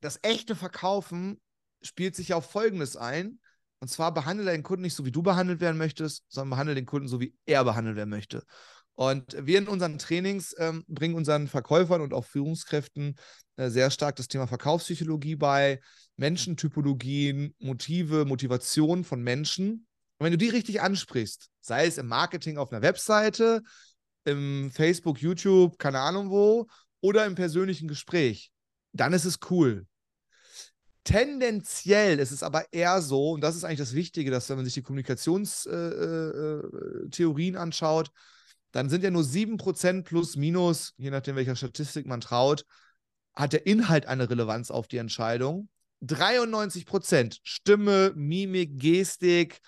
das 0.00 0.18
echte 0.22 0.54
Verkaufen 0.54 1.40
spielt 1.80 2.14
sich 2.14 2.34
auf 2.34 2.50
Folgendes 2.50 2.96
ein. 2.96 3.40
Und 3.80 3.88
zwar 3.88 4.12
behandle 4.12 4.44
deinen 4.44 4.62
Kunden 4.62 4.82
nicht 4.82 4.94
so, 4.94 5.06
wie 5.06 5.12
du 5.12 5.22
behandelt 5.22 5.60
werden 5.60 5.78
möchtest, 5.78 6.24
sondern 6.28 6.50
behandle 6.50 6.74
den 6.74 6.86
Kunden 6.86 7.08
so, 7.08 7.20
wie 7.20 7.34
er 7.46 7.64
behandelt 7.64 7.96
werden 7.96 8.10
möchte. 8.10 8.44
Und 8.94 9.36
wir 9.38 9.58
in 9.58 9.68
unseren 9.68 9.98
Trainings 9.98 10.54
ähm, 10.58 10.84
bringen 10.88 11.14
unseren 11.14 11.48
Verkäufern 11.48 12.00
und 12.00 12.12
auch 12.12 12.24
Führungskräften 12.24 13.16
sehr 13.56 13.90
stark 13.90 14.16
das 14.16 14.28
Thema 14.28 14.46
Verkaufspsychologie 14.46 15.36
bei, 15.36 15.80
Menschentypologien, 16.16 17.54
Motive, 17.58 18.24
Motivation 18.24 19.04
von 19.04 19.22
Menschen. 19.22 19.86
Und 20.18 20.24
wenn 20.24 20.32
du 20.32 20.38
die 20.38 20.48
richtig 20.48 20.80
ansprichst, 20.80 21.48
sei 21.60 21.86
es 21.86 21.98
im 21.98 22.06
Marketing 22.06 22.58
auf 22.58 22.72
einer 22.72 22.82
Webseite, 22.82 23.62
im 24.24 24.70
Facebook, 24.72 25.20
YouTube, 25.20 25.78
keine 25.78 26.00
Ahnung 26.00 26.30
wo, 26.30 26.66
oder 27.00 27.26
im 27.26 27.34
persönlichen 27.34 27.88
Gespräch, 27.88 28.50
dann 28.92 29.12
ist 29.12 29.24
es 29.24 29.38
cool. 29.50 29.86
Tendenziell 31.04 32.18
ist 32.18 32.30
es 32.30 32.42
aber 32.42 32.64
eher 32.72 33.02
so, 33.02 33.32
und 33.32 33.42
das 33.42 33.56
ist 33.56 33.64
eigentlich 33.64 33.78
das 33.78 33.92
Wichtige, 33.92 34.30
dass 34.30 34.48
wenn 34.48 34.56
man 34.56 34.64
sich 34.64 34.74
die 34.74 34.82
Kommunikationstheorien 34.82 37.54
äh, 37.54 37.58
äh, 37.58 37.60
anschaut, 37.60 38.10
dann 38.72 38.88
sind 38.88 39.04
ja 39.04 39.10
nur 39.10 39.22
7% 39.22 40.04
plus 40.04 40.36
minus, 40.36 40.94
je 40.96 41.10
nachdem, 41.10 41.36
welcher 41.36 41.56
Statistik 41.56 42.06
man 42.06 42.22
traut, 42.22 42.64
hat 43.36 43.52
der 43.52 43.66
Inhalt 43.66 44.06
eine 44.06 44.28
Relevanz 44.28 44.70
auf 44.70 44.88
die 44.88 44.98
Entscheidung. 44.98 45.68
93% 46.02 47.40
Stimme, 47.42 48.12
Mimik, 48.14 48.78
Gestik, 48.78 49.60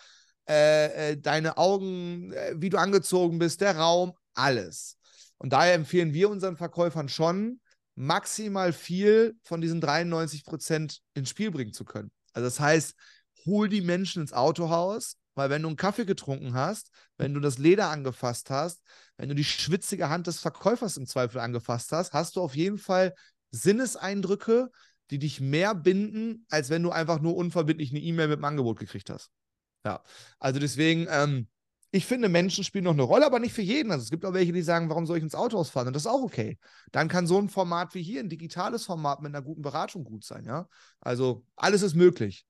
äh, 0.48 1.12
äh, 1.12 1.16
deine 1.16 1.56
Augen, 1.56 2.32
äh, 2.32 2.54
wie 2.56 2.68
du 2.70 2.78
angezogen 2.78 3.38
bist, 3.38 3.60
der 3.60 3.76
Raum, 3.76 4.12
alles. 4.34 4.96
Und 5.38 5.52
daher 5.52 5.74
empfehlen 5.74 6.12
wir 6.12 6.30
unseren 6.30 6.56
Verkäufern 6.56 7.08
schon, 7.08 7.60
maximal 7.96 8.72
viel 8.72 9.36
von 9.42 9.60
diesen 9.60 9.80
93% 9.80 11.00
ins 11.14 11.30
Spiel 11.30 11.50
bringen 11.50 11.72
zu 11.72 11.84
können. 11.84 12.10
Also 12.32 12.46
das 12.46 12.60
heißt, 12.60 12.94
hol 13.46 13.68
die 13.68 13.80
Menschen 13.80 14.22
ins 14.22 14.32
Autohaus, 14.32 15.16
weil 15.34 15.50
wenn 15.50 15.62
du 15.62 15.68
einen 15.68 15.76
Kaffee 15.76 16.04
getrunken 16.04 16.54
hast, 16.54 16.90
wenn 17.16 17.34
du 17.34 17.40
das 17.40 17.58
Leder 17.58 17.88
angefasst 17.88 18.50
hast, 18.50 18.82
wenn 19.16 19.28
du 19.28 19.34
die 19.34 19.44
schwitzige 19.44 20.08
Hand 20.08 20.26
des 20.26 20.40
Verkäufers 20.40 20.96
im 20.96 21.06
Zweifel 21.06 21.40
angefasst 21.40 21.92
hast, 21.92 22.12
hast 22.12 22.36
du 22.36 22.42
auf 22.42 22.54
jeden 22.54 22.78
Fall 22.78 23.14
Sinneseindrücke, 23.50 24.70
die 25.10 25.18
dich 25.18 25.40
mehr 25.40 25.74
binden, 25.74 26.46
als 26.50 26.70
wenn 26.70 26.82
du 26.82 26.90
einfach 26.90 27.20
nur 27.20 27.36
unverbindlich 27.36 27.90
eine 27.90 28.00
E-Mail 28.00 28.28
mit 28.28 28.38
dem 28.38 28.44
Angebot 28.44 28.78
gekriegt 28.78 29.10
hast. 29.10 29.30
Ja, 29.84 30.02
also 30.40 30.58
deswegen, 30.58 31.06
ähm, 31.08 31.48
ich 31.92 32.06
finde, 32.06 32.28
Menschen 32.28 32.64
spielen 32.64 32.84
noch 32.84 32.92
eine 32.92 33.02
Rolle, 33.02 33.24
aber 33.24 33.38
nicht 33.38 33.54
für 33.54 33.62
jeden. 33.62 33.92
Also 33.92 34.02
es 34.02 34.10
gibt 34.10 34.24
auch 34.24 34.32
welche, 34.32 34.52
die 34.52 34.62
sagen, 34.62 34.90
warum 34.90 35.06
soll 35.06 35.18
ich 35.18 35.22
ins 35.22 35.36
Auto 35.36 35.56
ausfahren? 35.56 35.86
Und 35.86 35.94
das 35.94 36.02
ist 36.02 36.10
auch 36.10 36.22
okay. 36.22 36.58
Dann 36.90 37.08
kann 37.08 37.26
so 37.26 37.38
ein 37.38 37.48
Format 37.48 37.94
wie 37.94 38.02
hier, 38.02 38.20
ein 38.20 38.28
digitales 38.28 38.84
Format 38.84 39.22
mit 39.22 39.34
einer 39.34 39.42
guten 39.42 39.62
Beratung 39.62 40.04
gut 40.04 40.24
sein, 40.24 40.44
ja. 40.44 40.68
Also 41.00 41.46
alles 41.54 41.82
ist 41.82 41.94
möglich. 41.94 42.44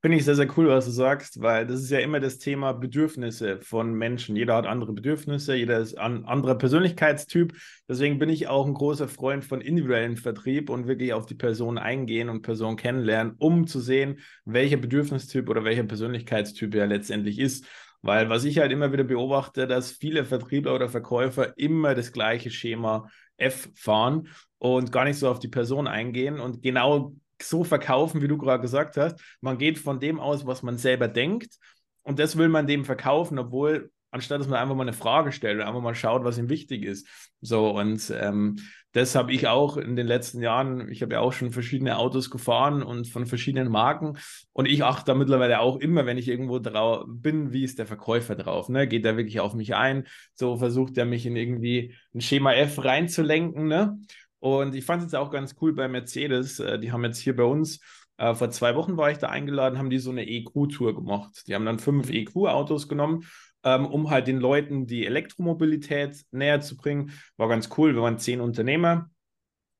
Finde 0.00 0.16
ich 0.16 0.24
sehr, 0.24 0.36
sehr 0.36 0.46
cool, 0.56 0.68
was 0.68 0.84
du 0.84 0.92
sagst, 0.92 1.42
weil 1.42 1.66
das 1.66 1.80
ist 1.82 1.90
ja 1.90 1.98
immer 1.98 2.20
das 2.20 2.38
Thema 2.38 2.72
Bedürfnisse 2.72 3.60
von 3.62 3.92
Menschen. 3.92 4.36
Jeder 4.36 4.54
hat 4.54 4.64
andere 4.64 4.92
Bedürfnisse, 4.92 5.56
jeder 5.56 5.80
ist 5.80 5.98
ein 5.98 6.24
anderer 6.24 6.54
Persönlichkeitstyp. 6.54 7.52
Deswegen 7.88 8.20
bin 8.20 8.28
ich 8.28 8.46
auch 8.46 8.64
ein 8.64 8.74
großer 8.74 9.08
Freund 9.08 9.44
von 9.44 9.60
individuellen 9.60 10.16
Vertrieb 10.16 10.70
und 10.70 10.86
wirklich 10.86 11.14
auf 11.14 11.26
die 11.26 11.34
Person 11.34 11.78
eingehen 11.78 12.28
und 12.28 12.42
Person 12.42 12.76
kennenlernen, 12.76 13.34
um 13.38 13.66
zu 13.66 13.80
sehen, 13.80 14.20
welcher 14.44 14.76
Bedürfnistyp 14.76 15.48
oder 15.48 15.64
welcher 15.64 15.82
Persönlichkeitstyp 15.82 16.76
er 16.76 16.86
letztendlich 16.86 17.40
ist. 17.40 17.66
Weil 18.00 18.28
was 18.30 18.44
ich 18.44 18.58
halt 18.58 18.70
immer 18.70 18.92
wieder 18.92 19.02
beobachte, 19.02 19.66
dass 19.66 19.90
viele 19.90 20.24
Vertriebler 20.24 20.76
oder 20.76 20.88
Verkäufer 20.88 21.58
immer 21.58 21.96
das 21.96 22.12
gleiche 22.12 22.50
Schema 22.52 23.10
F 23.36 23.68
fahren 23.74 24.28
und 24.58 24.92
gar 24.92 25.04
nicht 25.04 25.18
so 25.18 25.28
auf 25.28 25.40
die 25.40 25.48
Person 25.48 25.88
eingehen 25.88 26.38
und 26.38 26.62
genau 26.62 27.14
so 27.42 27.64
verkaufen, 27.64 28.22
wie 28.22 28.28
du 28.28 28.38
gerade 28.38 28.60
gesagt 28.60 28.96
hast. 28.96 29.20
Man 29.40 29.58
geht 29.58 29.78
von 29.78 30.00
dem 30.00 30.20
aus, 30.20 30.46
was 30.46 30.62
man 30.62 30.78
selber 30.78 31.08
denkt 31.08 31.56
und 32.02 32.18
das 32.18 32.36
will 32.36 32.48
man 32.48 32.66
dem 32.66 32.84
verkaufen, 32.84 33.38
obwohl 33.38 33.90
anstatt 34.10 34.40
dass 34.40 34.48
man 34.48 34.58
einfach 34.58 34.74
mal 34.74 34.82
eine 34.82 34.92
Frage 34.92 35.32
stellt 35.32 35.58
und 35.58 35.66
einfach 35.66 35.82
mal 35.82 35.94
schaut, 35.94 36.24
was 36.24 36.38
ihm 36.38 36.48
wichtig 36.48 36.84
ist. 36.84 37.06
So, 37.40 37.70
und 37.70 38.10
ähm, 38.18 38.56
das 38.92 39.14
habe 39.14 39.32
ich 39.32 39.46
auch 39.46 39.76
in 39.76 39.96
den 39.96 40.06
letzten 40.06 40.40
Jahren, 40.40 40.90
ich 40.90 41.02
habe 41.02 41.14
ja 41.14 41.20
auch 41.20 41.32
schon 41.32 41.52
verschiedene 41.52 41.98
Autos 41.98 42.30
gefahren 42.30 42.82
und 42.82 43.06
von 43.06 43.26
verschiedenen 43.26 43.70
Marken 43.70 44.16
und 44.52 44.66
ich 44.66 44.82
achte 44.82 45.12
da 45.12 45.14
mittlerweile 45.14 45.60
auch 45.60 45.76
immer, 45.76 46.06
wenn 46.06 46.16
ich 46.18 46.28
irgendwo 46.28 46.58
drauf 46.58 47.04
bin, 47.06 47.52
wie 47.52 47.64
ist 47.64 47.78
der 47.78 47.86
Verkäufer 47.86 48.34
drauf, 48.34 48.68
ne? 48.68 48.88
Geht 48.88 49.04
er 49.04 49.16
wirklich 49.16 49.40
auf 49.40 49.54
mich 49.54 49.74
ein? 49.74 50.06
So 50.34 50.56
versucht 50.56 50.96
er 50.96 51.04
mich 51.04 51.26
in 51.26 51.36
irgendwie 51.36 51.94
ein 52.14 52.20
Schema 52.20 52.54
F 52.54 52.82
reinzulenken, 52.82 53.68
ne? 53.68 53.98
Und 54.40 54.74
ich 54.74 54.84
fand 54.84 55.02
es 55.02 55.12
jetzt 55.12 55.16
auch 55.16 55.30
ganz 55.30 55.56
cool 55.60 55.72
bei 55.74 55.88
Mercedes, 55.88 56.60
äh, 56.60 56.78
die 56.78 56.92
haben 56.92 57.04
jetzt 57.04 57.18
hier 57.18 57.36
bei 57.36 57.44
uns 57.44 57.80
äh, 58.18 58.34
vor 58.34 58.50
zwei 58.50 58.74
Wochen 58.74 58.96
war 58.96 59.10
ich 59.10 59.18
da 59.18 59.28
eingeladen, 59.28 59.78
haben 59.78 59.90
die 59.90 59.98
so 59.98 60.10
eine 60.10 60.28
EQ-Tour 60.28 60.94
gemacht. 60.94 61.44
Die 61.46 61.54
haben 61.54 61.64
dann 61.64 61.78
fünf 61.78 62.10
EQ-Autos 62.10 62.88
genommen 62.88 63.24
ähm, 63.64 63.86
um 63.86 64.10
halt 64.10 64.26
den 64.26 64.38
Leuten 64.38 64.86
die 64.86 65.06
Elektromobilität 65.06 66.24
näher 66.30 66.60
zu 66.60 66.76
bringen. 66.76 67.12
War 67.36 67.48
ganz 67.48 67.68
cool. 67.76 67.94
Wir 67.94 68.02
waren 68.02 68.18
zehn 68.18 68.40
Unternehmer, 68.40 69.10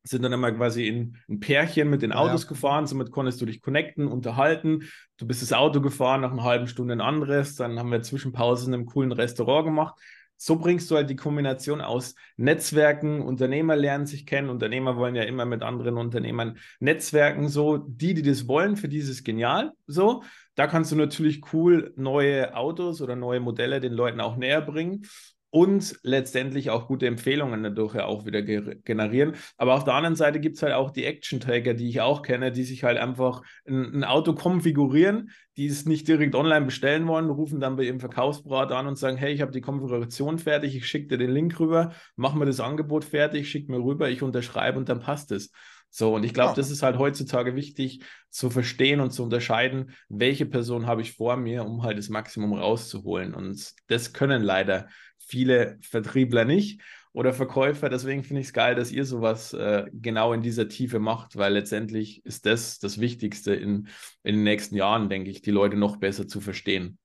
sind 0.02 0.22
dann 0.22 0.32
immer 0.32 0.52
quasi 0.52 0.88
in 0.88 1.16
ein 1.28 1.40
Pärchen 1.40 1.90
mit 1.90 2.02
den 2.02 2.12
Autos 2.12 2.44
ja. 2.44 2.48
gefahren. 2.48 2.86
Somit 2.86 3.10
konntest 3.10 3.40
du 3.40 3.46
dich 3.46 3.60
connecten, 3.60 4.08
unterhalten. 4.08 4.88
Du 5.16 5.26
bist 5.26 5.42
das 5.42 5.52
Auto 5.52 5.80
gefahren, 5.80 6.22
nach 6.22 6.32
einer 6.32 6.44
halben 6.44 6.66
Stunde 6.66 6.94
ein 6.94 7.00
anderes. 7.00 7.54
Dann 7.54 7.78
haben 7.78 7.90
wir 7.90 8.02
Zwischenpausen 8.02 8.72
in 8.72 8.80
einem 8.80 8.86
coolen 8.86 9.12
Restaurant 9.12 9.66
gemacht 9.66 10.00
so 10.38 10.56
bringst 10.56 10.90
du 10.90 10.96
halt 10.96 11.10
die 11.10 11.16
Kombination 11.16 11.80
aus 11.80 12.14
Netzwerken, 12.36 13.20
Unternehmer 13.20 13.76
lernen 13.76 14.06
sich 14.06 14.24
kennen, 14.24 14.48
Unternehmer 14.48 14.96
wollen 14.96 15.16
ja 15.16 15.24
immer 15.24 15.44
mit 15.44 15.62
anderen 15.62 15.98
Unternehmern 15.98 16.58
netzwerken, 16.80 17.48
so, 17.48 17.76
die, 17.76 18.14
die 18.14 18.22
das 18.22 18.48
wollen, 18.48 18.76
für 18.76 18.88
die 18.88 18.98
ist 18.98 19.08
es 19.08 19.24
genial, 19.24 19.72
so. 19.86 20.22
Da 20.54 20.66
kannst 20.66 20.90
du 20.90 20.96
natürlich 20.96 21.52
cool 21.52 21.92
neue 21.96 22.56
Autos 22.56 23.00
oder 23.02 23.14
neue 23.14 23.40
Modelle 23.40 23.80
den 23.80 23.92
Leuten 23.92 24.20
auch 24.20 24.36
näher 24.36 24.62
bringen 24.62 25.04
und 25.50 25.98
letztendlich 26.02 26.70
auch 26.70 26.86
gute 26.88 27.06
Empfehlungen 27.06 27.62
dadurch 27.62 27.94
ja 27.94 28.04
auch 28.04 28.26
wieder 28.26 28.42
generieren. 28.42 29.34
Aber 29.56 29.74
auf 29.74 29.84
der 29.84 29.94
anderen 29.94 30.16
Seite 30.16 30.40
gibt 30.40 30.56
es 30.56 30.62
halt 30.62 30.74
auch 30.74 30.90
die 30.90 31.04
Action-Träger, 31.04 31.74
die 31.74 31.88
ich 31.88 32.00
auch 32.00 32.22
kenne, 32.22 32.52
die 32.52 32.64
sich 32.64 32.84
halt 32.84 32.98
einfach 32.98 33.42
ein, 33.66 33.94
ein, 33.94 34.04
Auto 34.04 34.34
konfigurieren, 34.34 35.30
die 35.56 35.66
es 35.66 35.86
nicht 35.86 36.06
direkt 36.06 36.34
online 36.34 36.66
bestellen 36.66 37.06
wollen, 37.06 37.30
rufen 37.30 37.60
dann 37.60 37.76
bei 37.76 37.84
ihrem 37.84 38.00
Verkaufsberater 38.00 38.76
an 38.76 38.86
und 38.86 38.98
sagen, 38.98 39.16
hey, 39.16 39.32
ich 39.32 39.40
habe 39.40 39.52
die 39.52 39.62
Konfiguration 39.62 40.38
fertig, 40.38 40.76
ich 40.76 40.86
schicke 40.86 41.08
dir 41.08 41.18
den 41.18 41.30
Link 41.30 41.58
rüber, 41.58 41.92
mach 42.16 42.34
mir 42.34 42.46
das 42.46 42.60
Angebot 42.60 43.04
fertig, 43.04 43.50
schick 43.50 43.68
mir 43.68 43.82
rüber, 43.82 44.10
ich 44.10 44.22
unterschreibe 44.22 44.78
und 44.78 44.88
dann 44.88 45.00
passt 45.00 45.32
es. 45.32 45.50
So, 45.90 46.14
und 46.14 46.24
ich 46.24 46.34
glaube, 46.34 46.50
ja. 46.50 46.54
das 46.54 46.70
ist 46.70 46.82
halt 46.82 46.98
heutzutage 46.98 47.56
wichtig 47.56 48.00
zu 48.28 48.50
verstehen 48.50 49.00
und 49.00 49.10
zu 49.10 49.22
unterscheiden, 49.22 49.94
welche 50.08 50.44
Person 50.44 50.86
habe 50.86 51.00
ich 51.00 51.12
vor 51.12 51.36
mir, 51.36 51.64
um 51.64 51.82
halt 51.82 51.98
das 51.98 52.10
Maximum 52.10 52.52
rauszuholen. 52.52 53.34
Und 53.34 53.72
das 53.86 54.12
können 54.12 54.42
leider 54.42 54.88
viele 55.28 55.78
Vertriebler 55.80 56.44
nicht 56.44 56.80
oder 57.12 57.32
Verkäufer. 57.32 57.88
Deswegen 57.88 58.22
finde 58.22 58.40
ich 58.40 58.48
es 58.48 58.52
geil, 58.52 58.74
dass 58.74 58.92
ihr 58.92 59.04
sowas 59.04 59.52
äh, 59.52 59.86
genau 59.92 60.32
in 60.32 60.42
dieser 60.42 60.68
Tiefe 60.68 60.98
macht, 60.98 61.36
weil 61.36 61.52
letztendlich 61.52 62.24
ist 62.24 62.46
das 62.46 62.78
das 62.78 63.00
Wichtigste 63.00 63.54
in, 63.54 63.88
in 64.22 64.36
den 64.36 64.44
nächsten 64.44 64.76
Jahren, 64.76 65.08
denke 65.08 65.30
ich, 65.30 65.42
die 65.42 65.50
Leute 65.50 65.76
noch 65.76 65.96
besser 65.96 66.26
zu 66.26 66.40
verstehen. 66.40 66.98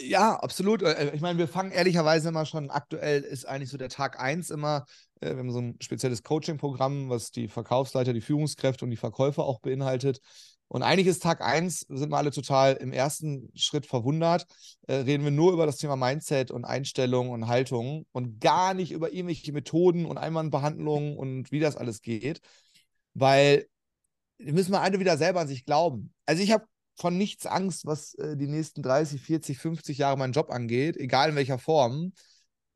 Ja, 0.00 0.36
absolut. 0.36 0.82
Äh, 0.82 1.14
ich 1.14 1.20
meine, 1.20 1.38
wir 1.38 1.48
fangen 1.48 1.72
ehrlicherweise 1.72 2.28
immer 2.28 2.46
schon, 2.46 2.70
aktuell 2.70 3.22
ist 3.22 3.46
eigentlich 3.46 3.70
so 3.70 3.76
der 3.76 3.88
Tag 3.88 4.20
1 4.20 4.50
immer, 4.50 4.86
äh, 5.20 5.30
wir 5.30 5.38
haben 5.38 5.50
so 5.50 5.60
ein 5.60 5.76
spezielles 5.80 6.22
Coaching-Programm, 6.22 7.08
was 7.08 7.30
die 7.30 7.48
Verkaufsleiter, 7.48 8.12
die 8.12 8.20
Führungskräfte 8.20 8.84
und 8.84 8.90
die 8.90 8.96
Verkäufer 8.96 9.44
auch 9.44 9.60
beinhaltet. 9.60 10.20
Und 10.72 10.82
eigentlich 10.82 11.06
ist 11.06 11.22
Tag 11.22 11.42
1, 11.42 11.80
sind 11.90 12.10
wir 12.10 12.16
alle 12.16 12.30
total 12.30 12.72
im 12.76 12.94
ersten 12.94 13.50
Schritt 13.54 13.84
verwundert, 13.84 14.46
äh, 14.86 14.94
reden 14.94 15.22
wir 15.22 15.30
nur 15.30 15.52
über 15.52 15.66
das 15.66 15.76
Thema 15.76 15.96
Mindset 15.96 16.50
und 16.50 16.64
Einstellung 16.64 17.28
und 17.28 17.46
Haltung 17.46 18.06
und 18.12 18.40
gar 18.40 18.72
nicht 18.72 18.90
über 18.90 19.12
irgendwelche 19.12 19.52
Methoden 19.52 20.06
und 20.06 20.16
Einwandbehandlungen 20.16 21.18
und 21.18 21.52
wie 21.52 21.60
das 21.60 21.76
alles 21.76 22.00
geht, 22.00 22.40
weil 23.12 23.66
wir 24.38 24.54
müssen 24.54 24.70
mal 24.70 24.80
alle 24.80 24.98
wieder 24.98 25.18
selber 25.18 25.40
an 25.40 25.48
sich 25.48 25.66
glauben. 25.66 26.14
Also 26.24 26.42
ich 26.42 26.52
habe 26.52 26.64
von 26.96 27.18
nichts 27.18 27.44
Angst, 27.44 27.84
was 27.84 28.14
äh, 28.14 28.34
die 28.38 28.48
nächsten 28.48 28.82
30, 28.82 29.20
40, 29.20 29.58
50 29.58 29.98
Jahre 29.98 30.16
meinen 30.16 30.32
Job 30.32 30.50
angeht, 30.50 30.96
egal 30.96 31.28
in 31.28 31.36
welcher 31.36 31.58
Form. 31.58 32.14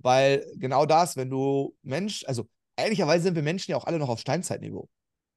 Weil 0.01 0.45
genau 0.57 0.85
das, 0.85 1.17
wenn 1.17 1.31
du 1.31 1.75
Mensch, 1.81 2.27
also 2.27 2.47
ehrlicherweise 2.77 3.23
sind 3.23 3.37
wir 3.37 3.43
Menschen 3.43 3.71
ja 3.71 3.79
auch 3.79 3.87
alle 3.87 3.99
noch 3.99 4.11
auf 4.11 4.21
Steinzeitniveau. 4.21 4.87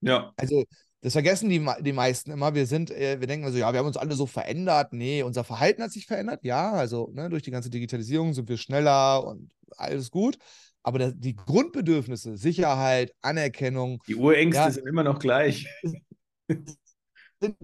Ja. 0.01 0.33
Also 0.35 0.65
das 1.01 1.13
vergessen 1.13 1.49
die, 1.49 1.65
die 1.81 1.93
meisten 1.93 2.31
immer. 2.31 2.53
Wir 2.53 2.65
sind, 2.65 2.91
äh, 2.91 3.19
wir 3.19 3.27
denken 3.27 3.45
also, 3.45 3.57
ja, 3.57 3.71
wir 3.71 3.79
haben 3.79 3.87
uns 3.87 3.97
alle 3.97 4.15
so 4.15 4.25
verändert. 4.25 4.91
Nee, 4.91 5.23
unser 5.23 5.43
Verhalten 5.43 5.81
hat 5.81 5.91
sich 5.91 6.05
verändert. 6.05 6.43
Ja, 6.43 6.73
also 6.73 7.09
ne, 7.13 7.29
durch 7.29 7.43
die 7.43 7.51
ganze 7.51 7.69
Digitalisierung 7.69 8.33
sind 8.33 8.49
wir 8.49 8.57
schneller 8.57 9.25
und 9.25 9.49
alles 9.77 10.11
gut. 10.11 10.37
Aber 10.83 10.99
das, 10.99 11.13
die 11.15 11.35
Grundbedürfnisse, 11.35 12.37
Sicherheit, 12.37 13.13
Anerkennung. 13.21 14.01
Die 14.07 14.15
Urängste 14.15 14.61
ja, 14.61 14.71
sind 14.71 14.87
immer 14.87 15.03
noch 15.03 15.19
gleich. 15.19 15.67
Sind 17.41 17.55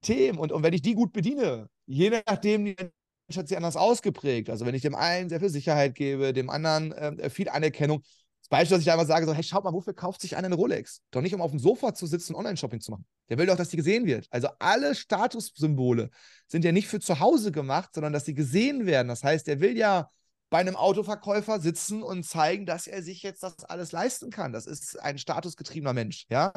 Themen. 0.00 0.38
Und, 0.38 0.52
und 0.52 0.62
wenn 0.62 0.72
ich 0.72 0.82
die 0.82 0.94
gut 0.94 1.12
bediene, 1.12 1.68
je 1.86 2.10
nachdem, 2.26 2.64
die 2.64 2.76
Mensch 2.76 3.36
hat 3.36 3.48
sie 3.48 3.56
anders 3.56 3.76
ausgeprägt. 3.76 4.50
Also 4.50 4.64
wenn 4.64 4.74
ich 4.74 4.82
dem 4.82 4.94
einen 4.94 5.28
sehr 5.28 5.40
viel 5.40 5.48
Sicherheit 5.48 5.94
gebe, 5.94 6.32
dem 6.32 6.48
anderen 6.50 6.92
äh, 6.92 7.28
viel 7.30 7.48
Anerkennung. 7.48 8.02
Das 8.44 8.50
Beispiel, 8.50 8.76
dass 8.76 8.82
ich 8.82 8.92
einfach 8.92 9.06
sage, 9.06 9.24
so, 9.24 9.32
hey, 9.32 9.42
schaut 9.42 9.64
mal, 9.64 9.72
wofür 9.72 9.94
kauft 9.94 10.20
sich 10.20 10.36
einer 10.36 10.46
eine 10.46 10.56
Rolex? 10.56 11.00
Doch 11.10 11.22
nicht, 11.22 11.34
um 11.34 11.40
auf 11.40 11.50
dem 11.50 11.58
Sofa 11.58 11.94
zu 11.94 12.06
sitzen 12.06 12.34
und 12.34 12.40
Online-Shopping 12.40 12.80
zu 12.80 12.90
machen. 12.90 13.06
Der 13.30 13.38
will 13.38 13.46
doch, 13.46 13.56
dass 13.56 13.70
die 13.70 13.78
gesehen 13.78 14.04
wird. 14.04 14.26
Also 14.30 14.48
alle 14.58 14.94
Statussymbole 14.94 16.10
sind 16.46 16.62
ja 16.62 16.72
nicht 16.72 16.88
für 16.88 17.00
zu 17.00 17.20
Hause 17.20 17.52
gemacht, 17.52 17.90
sondern 17.94 18.12
dass 18.12 18.26
sie 18.26 18.34
gesehen 18.34 18.84
werden. 18.84 19.08
Das 19.08 19.24
heißt, 19.24 19.46
der 19.46 19.60
will 19.60 19.78
ja 19.78 20.10
bei 20.50 20.58
einem 20.58 20.76
Autoverkäufer 20.76 21.58
sitzen 21.58 22.02
und 22.02 22.24
zeigen, 22.24 22.66
dass 22.66 22.86
er 22.86 23.02
sich 23.02 23.22
jetzt 23.22 23.42
das 23.42 23.64
alles 23.64 23.92
leisten 23.92 24.30
kann. 24.30 24.52
Das 24.52 24.66
ist 24.66 25.00
ein 25.00 25.18
statusgetriebener 25.18 25.94
Mensch, 25.94 26.26
ja. 26.28 26.52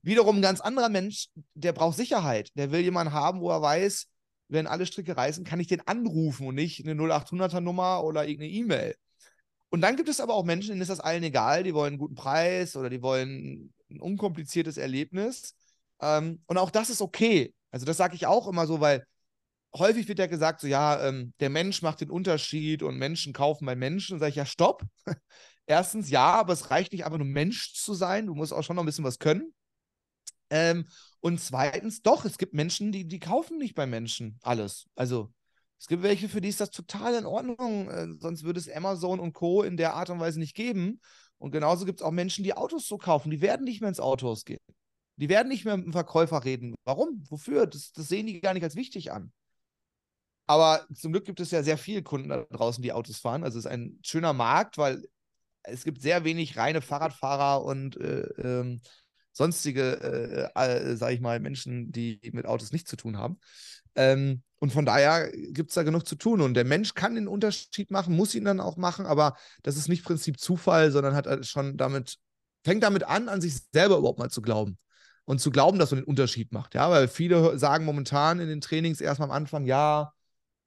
Wiederum 0.00 0.36
ein 0.36 0.42
ganz 0.42 0.60
anderer 0.60 0.88
Mensch, 0.88 1.28
der 1.54 1.72
braucht 1.72 1.96
Sicherheit. 1.96 2.50
Der 2.54 2.70
will 2.70 2.80
jemanden 2.80 3.12
haben, 3.12 3.40
wo 3.40 3.50
er 3.50 3.60
weiß, 3.60 4.06
wenn 4.48 4.66
alle 4.66 4.86
Stricke 4.86 5.16
reißen, 5.16 5.44
kann 5.44 5.60
ich 5.60 5.66
den 5.66 5.86
anrufen 5.86 6.46
und 6.46 6.54
nicht 6.54 6.84
eine 6.84 7.00
0800er 7.00 7.60
Nummer 7.60 8.02
oder 8.02 8.26
irgendeine 8.26 8.52
E-Mail. 8.52 8.94
Und 9.70 9.80
dann 9.82 9.96
gibt 9.96 10.08
es 10.08 10.20
aber 10.20 10.34
auch 10.34 10.44
Menschen, 10.44 10.70
denen 10.70 10.80
ist 10.80 10.90
das 10.90 11.00
allen 11.00 11.22
egal, 11.22 11.62
die 11.62 11.74
wollen 11.74 11.92
einen 11.92 11.98
guten 11.98 12.14
Preis 12.14 12.74
oder 12.76 12.88
die 12.88 13.02
wollen 13.02 13.72
ein 13.90 14.00
unkompliziertes 14.00 14.76
Erlebnis. 14.76 15.54
Ähm, 16.00 16.42
und 16.46 16.58
auch 16.58 16.70
das 16.70 16.90
ist 16.90 17.02
okay. 17.02 17.54
Also 17.70 17.84
das 17.84 17.96
sage 17.96 18.14
ich 18.14 18.26
auch 18.26 18.48
immer 18.48 18.66
so, 18.66 18.80
weil 18.80 19.04
häufig 19.76 20.08
wird 20.08 20.18
ja 20.18 20.26
gesagt, 20.26 20.60
so 20.60 20.66
ja, 20.66 21.06
ähm, 21.06 21.34
der 21.40 21.50
Mensch 21.50 21.82
macht 21.82 22.00
den 22.00 22.10
Unterschied 22.10 22.82
und 22.82 22.96
Menschen 22.96 23.32
kaufen 23.32 23.66
bei 23.66 23.76
Menschen. 23.76 24.14
Und 24.14 24.20
sage 24.20 24.30
ich, 24.30 24.36
ja, 24.36 24.46
stopp. 24.46 24.84
Erstens, 25.66 26.08
ja, 26.08 26.32
aber 26.32 26.54
es 26.54 26.70
reicht 26.70 26.92
nicht 26.92 27.04
einfach 27.04 27.18
nur 27.18 27.26
Mensch 27.26 27.74
zu 27.74 27.92
sein. 27.92 28.26
Du 28.26 28.34
musst 28.34 28.52
auch 28.54 28.62
schon 28.62 28.76
noch 28.76 28.82
ein 28.82 28.86
bisschen 28.86 29.04
was 29.04 29.18
können. 29.18 29.52
Ähm, 30.50 30.86
und 31.20 31.40
zweitens, 31.40 32.00
doch, 32.00 32.24
es 32.24 32.38
gibt 32.38 32.54
Menschen, 32.54 32.90
die, 32.90 33.06
die 33.06 33.18
kaufen 33.18 33.58
nicht 33.58 33.74
bei 33.74 33.86
Menschen 33.86 34.38
alles. 34.42 34.86
Also 34.94 35.30
es 35.78 35.86
gibt 35.86 36.02
welche, 36.02 36.28
für 36.28 36.40
die 36.40 36.48
ist 36.48 36.60
das 36.60 36.70
total 36.70 37.14
in 37.14 37.26
Ordnung. 37.26 37.88
Äh, 37.88 38.08
sonst 38.18 38.42
würde 38.42 38.58
es 38.58 38.70
Amazon 38.70 39.20
und 39.20 39.32
Co. 39.32 39.62
in 39.62 39.76
der 39.76 39.94
Art 39.94 40.10
und 40.10 40.20
Weise 40.20 40.38
nicht 40.40 40.56
geben. 40.56 41.00
Und 41.38 41.52
genauso 41.52 41.84
gibt 41.84 42.00
es 42.00 42.06
auch 42.06 42.10
Menschen, 42.10 42.42
die 42.42 42.54
Autos 42.54 42.88
so 42.88 42.98
kaufen. 42.98 43.30
Die 43.30 43.40
werden 43.40 43.64
nicht 43.64 43.80
mehr 43.80 43.88
ins 43.88 44.00
Autohaus 44.00 44.44
gehen. 44.44 44.58
Die 45.16 45.28
werden 45.28 45.48
nicht 45.48 45.64
mehr 45.64 45.76
mit 45.76 45.86
dem 45.86 45.92
Verkäufer 45.92 46.44
reden. 46.44 46.74
Warum? 46.84 47.24
Wofür? 47.28 47.66
Das, 47.66 47.92
das 47.92 48.08
sehen 48.08 48.26
die 48.26 48.40
gar 48.40 48.54
nicht 48.54 48.62
als 48.64 48.76
wichtig 48.76 49.12
an. 49.12 49.32
Aber 50.46 50.86
zum 50.94 51.12
Glück 51.12 51.26
gibt 51.26 51.40
es 51.40 51.50
ja 51.50 51.62
sehr 51.62 51.78
viele 51.78 52.02
Kunden 52.02 52.30
da 52.30 52.44
draußen, 52.50 52.82
die 52.82 52.92
Autos 52.92 53.18
fahren. 53.18 53.44
Also 53.44 53.58
es 53.58 53.66
ist 53.66 53.70
ein 53.70 53.98
schöner 54.02 54.32
Markt, 54.32 54.78
weil 54.78 55.06
es 55.62 55.84
gibt 55.84 56.00
sehr 56.00 56.24
wenig 56.24 56.56
reine 56.56 56.80
Fahrradfahrer 56.80 57.64
und 57.64 57.96
äh, 57.98 58.22
ähm, 58.38 58.80
sonstige, 59.32 60.50
äh, 60.54 60.90
äh, 60.90 60.96
sage 60.96 61.14
ich 61.14 61.20
mal, 61.20 61.38
Menschen, 61.38 61.92
die 61.92 62.18
mit 62.32 62.46
Autos 62.46 62.72
nichts 62.72 62.90
zu 62.90 62.96
tun 62.96 63.18
haben. 63.18 63.38
Ähm, 63.98 64.42
und 64.60 64.72
von 64.72 64.86
daher 64.86 65.30
gibt 65.32 65.70
es 65.70 65.74
da 65.74 65.82
genug 65.82 66.06
zu 66.06 66.14
tun. 66.14 66.40
Und 66.40 66.54
der 66.54 66.64
Mensch 66.64 66.94
kann 66.94 67.16
den 67.16 67.28
Unterschied 67.28 67.90
machen, 67.90 68.14
muss 68.14 68.34
ihn 68.34 68.44
dann 68.44 68.60
auch 68.60 68.76
machen, 68.76 69.06
aber 69.06 69.36
das 69.62 69.76
ist 69.76 69.88
nicht 69.88 70.04
Prinzip 70.04 70.40
Zufall, 70.40 70.90
sondern 70.92 71.14
hat 71.14 71.26
halt 71.26 71.46
schon 71.46 71.76
damit, 71.76 72.16
fängt 72.64 72.82
damit 72.84 73.02
an, 73.02 73.28
an 73.28 73.40
sich 73.40 73.54
selber 73.72 73.98
überhaupt 73.98 74.18
mal 74.18 74.30
zu 74.30 74.40
glauben. 74.40 74.78
Und 75.24 75.40
zu 75.40 75.50
glauben, 75.50 75.78
dass 75.78 75.90
man 75.90 76.00
den 76.00 76.06
Unterschied 76.06 76.52
macht. 76.52 76.74
Ja, 76.74 76.90
weil 76.90 77.06
viele 77.06 77.58
sagen 77.58 77.84
momentan 77.84 78.40
in 78.40 78.48
den 78.48 78.62
Trainings 78.62 79.02
erstmal 79.02 79.28
am 79.28 79.34
Anfang, 79.34 79.66
ja, 79.66 80.12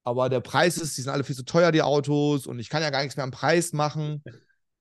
aber 0.03 0.29
der 0.29 0.39
Preis 0.39 0.77
ist, 0.77 0.97
die 0.97 1.01
sind 1.01 1.11
alle 1.11 1.23
viel 1.23 1.35
zu 1.35 1.45
teuer, 1.45 1.71
die 1.71 1.81
Autos, 1.81 2.45
und 2.45 2.59
ich 2.59 2.69
kann 2.69 2.83
ja 2.83 2.91
gar 2.91 3.01
nichts 3.01 3.15
mehr 3.15 3.23
am 3.23 3.31
Preis 3.31 3.73
machen. 3.73 4.23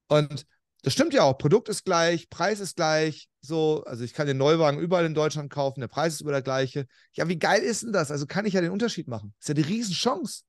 Und 0.09 0.45
das 0.83 0.93
stimmt 0.93 1.15
ja 1.15 1.23
auch. 1.23 1.39
Produkt 1.39 1.71
ist 1.71 1.85
gleich, 1.85 2.29
Preis 2.29 2.61
ist 2.61 2.77
gleich. 2.77 3.30
So, 3.43 3.83
also 3.85 4.05
ich 4.05 4.13
kann 4.13 4.27
den 4.27 4.37
Neuwagen 4.37 4.79
überall 4.79 5.07
in 5.07 5.15
Deutschland 5.15 5.51
kaufen, 5.51 5.81
der 5.81 5.89
Preis 5.89 6.15
ist 6.15 6.21
über 6.21 6.33
der 6.33 6.43
gleiche. 6.43 6.87
Ja, 7.15 7.27
wie 7.29 7.39
geil 7.39 7.63
ist 7.63 7.83
denn 7.83 7.93
das? 7.93 8.11
Also 8.11 8.27
kann 8.27 8.45
ich 8.45 8.53
ja 8.55 8.61
den 8.61 8.71
Unterschied 8.71 9.09
machen. 9.09 9.35
Ist 9.41 9.49
ja 9.49 9.55
die 9.55 9.63
Riesenchance. 9.63 10.43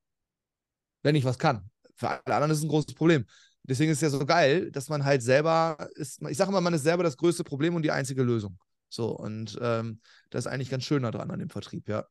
wenn 1.02 1.14
ich 1.14 1.24
was 1.24 1.38
kann. 1.38 1.70
Für 1.96 2.08
alle 2.08 2.34
anderen 2.34 2.50
ist 2.50 2.58
es 2.58 2.64
ein 2.64 2.68
großes 2.68 2.94
Problem. 2.94 3.26
Deswegen 3.64 3.92
ist 3.92 3.98
es 3.98 4.02
ja 4.02 4.10
so 4.10 4.24
geil, 4.26 4.70
dass 4.72 4.88
man 4.88 5.04
halt 5.04 5.22
selber 5.22 5.88
ist, 5.94 6.20
ich 6.28 6.36
sage 6.36 6.50
immer, 6.50 6.60
man 6.60 6.74
ist 6.74 6.82
selber 6.82 7.02
das 7.04 7.16
größte 7.16 7.44
Problem 7.44 7.74
und 7.74 7.82
die 7.82 7.92
einzige 7.92 8.22
Lösung. 8.22 8.58
So, 8.88 9.10
und 9.10 9.58
ähm, 9.62 10.00
das 10.30 10.46
ist 10.46 10.52
eigentlich 10.52 10.70
ganz 10.70 10.84
schön 10.84 11.02
daran 11.02 11.30
an 11.30 11.38
dem 11.38 11.48
Vertrieb, 11.50 11.88
ja. 11.88 12.06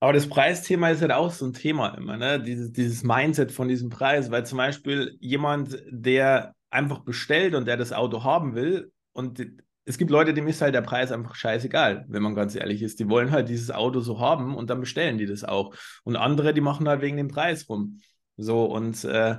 Aber 0.00 0.12
das 0.12 0.28
Preisthema 0.28 0.90
ist 0.90 1.00
halt 1.00 1.12
auch 1.12 1.32
so 1.32 1.46
ein 1.46 1.54
Thema 1.54 1.96
immer, 1.96 2.16
ne? 2.18 2.42
Dieses, 2.42 2.72
dieses 2.72 3.02
Mindset 3.02 3.52
von 3.52 3.68
diesem 3.68 3.88
Preis, 3.88 4.30
weil 4.30 4.44
zum 4.44 4.58
Beispiel 4.58 5.16
jemand, 5.20 5.78
der 5.88 6.54
einfach 6.70 7.00
bestellt 7.00 7.54
und 7.54 7.66
der 7.66 7.76
das 7.78 7.92
Auto 7.92 8.22
haben 8.22 8.54
will 8.54 8.92
und 9.12 9.38
es 9.84 9.98
gibt 9.98 10.10
Leute, 10.10 10.32
dem 10.32 10.48
ist 10.48 10.62
halt 10.62 10.74
der 10.74 10.82
Preis 10.82 11.12
einfach 11.12 11.34
scheißegal, 11.34 12.04
wenn 12.08 12.22
man 12.22 12.34
ganz 12.34 12.54
ehrlich 12.54 12.82
ist. 12.82 13.00
Die 13.00 13.08
wollen 13.08 13.30
halt 13.30 13.48
dieses 13.48 13.70
Auto 13.70 14.00
so 14.00 14.18
haben 14.18 14.56
und 14.56 14.70
dann 14.70 14.80
bestellen 14.80 15.18
die 15.18 15.26
das 15.26 15.44
auch. 15.44 15.74
Und 16.04 16.16
andere, 16.16 16.54
die 16.54 16.60
machen 16.60 16.88
halt 16.88 17.02
wegen 17.02 17.16
dem 17.16 17.28
Preis 17.28 17.68
rum. 17.68 18.00
So, 18.36 18.64
und 18.64 19.04
äh, 19.04 19.38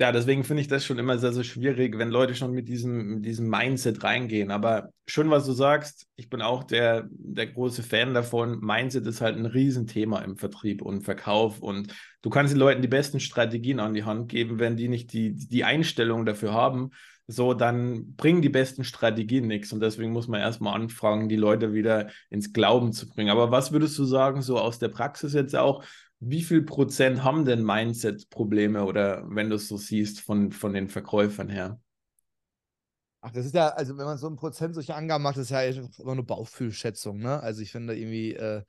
ja, 0.00 0.12
deswegen 0.12 0.44
finde 0.44 0.60
ich 0.60 0.68
das 0.68 0.84
schon 0.84 0.98
immer 0.98 1.18
sehr, 1.18 1.32
sehr 1.32 1.42
schwierig, 1.42 1.98
wenn 1.98 2.10
Leute 2.10 2.36
schon 2.36 2.52
mit 2.52 2.68
diesem, 2.68 3.16
mit 3.16 3.24
diesem 3.26 3.48
Mindset 3.48 4.04
reingehen. 4.04 4.52
Aber 4.52 4.90
schön, 5.08 5.28
was 5.28 5.44
du 5.44 5.52
sagst. 5.52 6.06
Ich 6.14 6.30
bin 6.30 6.40
auch 6.40 6.62
der, 6.62 7.08
der 7.10 7.48
große 7.48 7.82
Fan 7.82 8.14
davon. 8.14 8.60
Mindset 8.60 9.06
ist 9.06 9.20
halt 9.20 9.36
ein 9.36 9.46
Riesenthema 9.46 10.20
im 10.20 10.36
Vertrieb 10.36 10.82
und 10.82 11.02
Verkauf. 11.02 11.60
Und 11.60 11.94
du 12.22 12.30
kannst 12.30 12.52
den 12.52 12.60
Leuten 12.60 12.80
die 12.80 12.88
besten 12.88 13.18
Strategien 13.18 13.80
an 13.80 13.94
die 13.94 14.04
Hand 14.04 14.28
geben, 14.28 14.60
wenn 14.60 14.76
die 14.76 14.88
nicht 14.88 15.12
die, 15.12 15.32
die 15.34 15.64
Einstellung 15.64 16.24
dafür 16.24 16.52
haben, 16.52 16.90
so, 17.30 17.52
dann 17.52 18.14
bringen 18.16 18.40
die 18.40 18.48
besten 18.48 18.84
Strategien 18.84 19.46
nichts. 19.46 19.70
Und 19.74 19.80
deswegen 19.80 20.12
muss 20.12 20.28
man 20.28 20.40
erstmal 20.40 20.74
anfangen, 20.74 21.28
die 21.28 21.36
Leute 21.36 21.74
wieder 21.74 22.08
ins 22.30 22.54
Glauben 22.54 22.92
zu 22.94 23.06
bringen. 23.06 23.28
Aber 23.28 23.50
was 23.50 23.70
würdest 23.70 23.98
du 23.98 24.04
sagen, 24.04 24.40
so 24.40 24.58
aus 24.58 24.78
der 24.78 24.88
Praxis 24.88 25.34
jetzt 25.34 25.54
auch, 25.54 25.84
wie 26.20 26.42
viel 26.42 26.62
Prozent 26.62 27.22
haben 27.22 27.44
denn 27.44 27.62
Mindset-Probleme 27.62 28.82
oder 28.82 29.24
wenn 29.28 29.50
du 29.50 29.56
es 29.56 29.68
so 29.68 29.76
siehst 29.76 30.22
von, 30.22 30.52
von 30.52 30.72
den 30.72 30.88
Verkäufern 30.88 31.50
her? 31.50 31.78
Ach, 33.20 33.30
das 33.30 33.44
ist 33.44 33.54
ja, 33.54 33.68
also 33.68 33.98
wenn 33.98 34.06
man 34.06 34.16
so 34.16 34.28
ein 34.28 34.36
Prozent 34.36 34.74
solche 34.74 34.94
Angaben 34.94 35.22
macht, 35.22 35.36
ist 35.36 35.50
ja 35.50 35.60
immer 35.62 36.12
eine 36.12 36.22
Bauchfühlschätzung, 36.22 37.18
ne? 37.18 37.40
Also 37.40 37.60
ich 37.60 37.72
finde 37.72 37.94
irgendwie, 37.94 38.34
äh, 38.34 38.62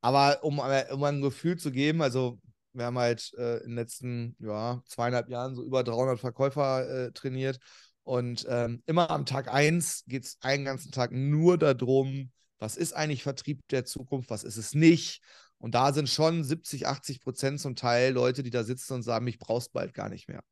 aber 0.00 0.42
um, 0.42 0.58
um 0.58 1.04
ein 1.04 1.20
Gefühl 1.20 1.58
zu 1.58 1.70
geben, 1.70 2.00
also 2.00 2.38
wir 2.72 2.86
haben 2.86 2.98
halt 2.98 3.32
äh, 3.36 3.58
in 3.58 3.70
den 3.70 3.76
letzten 3.76 4.36
ja, 4.38 4.80
zweieinhalb 4.86 5.28
Jahren 5.28 5.54
so 5.54 5.64
über 5.64 5.82
300 5.82 6.18
Verkäufer 6.18 6.88
äh, 6.88 7.12
trainiert 7.12 7.58
und 8.06 8.46
ähm, 8.48 8.84
immer 8.86 9.10
am 9.10 9.26
Tag 9.26 9.52
1 9.52 10.04
geht 10.06 10.22
es 10.24 10.38
einen 10.40 10.64
ganzen 10.64 10.92
Tag 10.92 11.10
nur 11.10 11.58
darum, 11.58 12.30
was 12.60 12.76
ist 12.76 12.92
eigentlich 12.92 13.24
Vertrieb 13.24 13.66
der 13.70 13.84
Zukunft, 13.84 14.30
was 14.30 14.44
ist 14.44 14.58
es 14.58 14.74
nicht. 14.74 15.22
Und 15.58 15.74
da 15.74 15.92
sind 15.92 16.08
schon 16.08 16.44
70, 16.44 16.86
80 16.86 17.20
Prozent 17.20 17.60
zum 17.60 17.74
Teil 17.74 18.12
Leute, 18.12 18.44
die 18.44 18.50
da 18.50 18.62
sitzen 18.62 18.92
und 18.92 19.02
sagen, 19.02 19.24
mich 19.24 19.40
brauchst 19.40 19.72
bald 19.72 19.92
gar 19.92 20.08
nicht 20.08 20.28
mehr. 20.28 20.44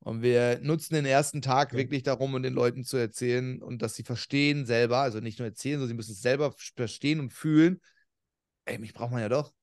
Und 0.00 0.20
wir 0.20 0.60
nutzen 0.60 0.92
den 0.92 1.06
ersten 1.06 1.40
Tag 1.40 1.68
okay. 1.68 1.78
wirklich 1.78 2.02
darum, 2.02 2.34
um 2.34 2.42
den 2.42 2.52
Leuten 2.52 2.84
zu 2.84 2.98
erzählen 2.98 3.62
und 3.62 3.80
dass 3.80 3.94
sie 3.94 4.02
verstehen 4.02 4.66
selber, 4.66 4.98
also 4.98 5.20
nicht 5.20 5.38
nur 5.38 5.48
erzählen, 5.48 5.78
sondern 5.78 5.88
sie 5.88 5.94
müssen 5.94 6.12
es 6.12 6.20
selber 6.20 6.52
verstehen 6.52 7.20
und 7.20 7.32
fühlen. 7.32 7.80
Ey, 8.66 8.76
mich 8.76 8.92
braucht 8.92 9.12
man 9.12 9.22
ja 9.22 9.30
doch. 9.30 9.54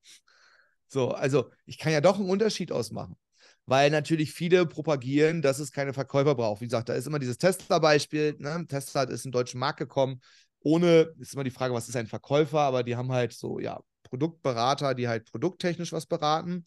So, 0.87 1.11
also 1.11 1.51
ich 1.67 1.77
kann 1.77 1.93
ja 1.93 2.01
doch 2.01 2.17
einen 2.17 2.27
Unterschied 2.27 2.71
ausmachen 2.71 3.15
weil 3.71 3.89
natürlich 3.89 4.33
viele 4.33 4.65
propagieren, 4.65 5.41
dass 5.41 5.57
es 5.59 5.71
keine 5.71 5.93
Verkäufer 5.93 6.35
braucht. 6.35 6.59
Wie 6.59 6.65
gesagt, 6.65 6.89
da 6.89 6.93
ist 6.93 7.07
immer 7.07 7.19
dieses 7.19 7.37
Tesla-Beispiel. 7.37 8.35
Ne? 8.37 8.65
Tesla 8.67 9.03
ist 9.03 9.23
in 9.23 9.29
den 9.29 9.31
deutschen 9.31 9.61
Markt 9.61 9.79
gekommen. 9.79 10.19
Ohne, 10.59 11.13
ist 11.19 11.35
immer 11.35 11.45
die 11.45 11.51
Frage, 11.51 11.73
was 11.73 11.87
ist 11.87 11.95
ein 11.95 12.05
Verkäufer, 12.05 12.59
aber 12.59 12.83
die 12.83 12.97
haben 12.97 13.13
halt 13.13 13.31
so, 13.31 13.59
ja, 13.59 13.79
Produktberater, 14.03 14.93
die 14.93 15.07
halt 15.07 15.31
produkttechnisch 15.31 15.93
was 15.93 16.05
beraten. 16.05 16.65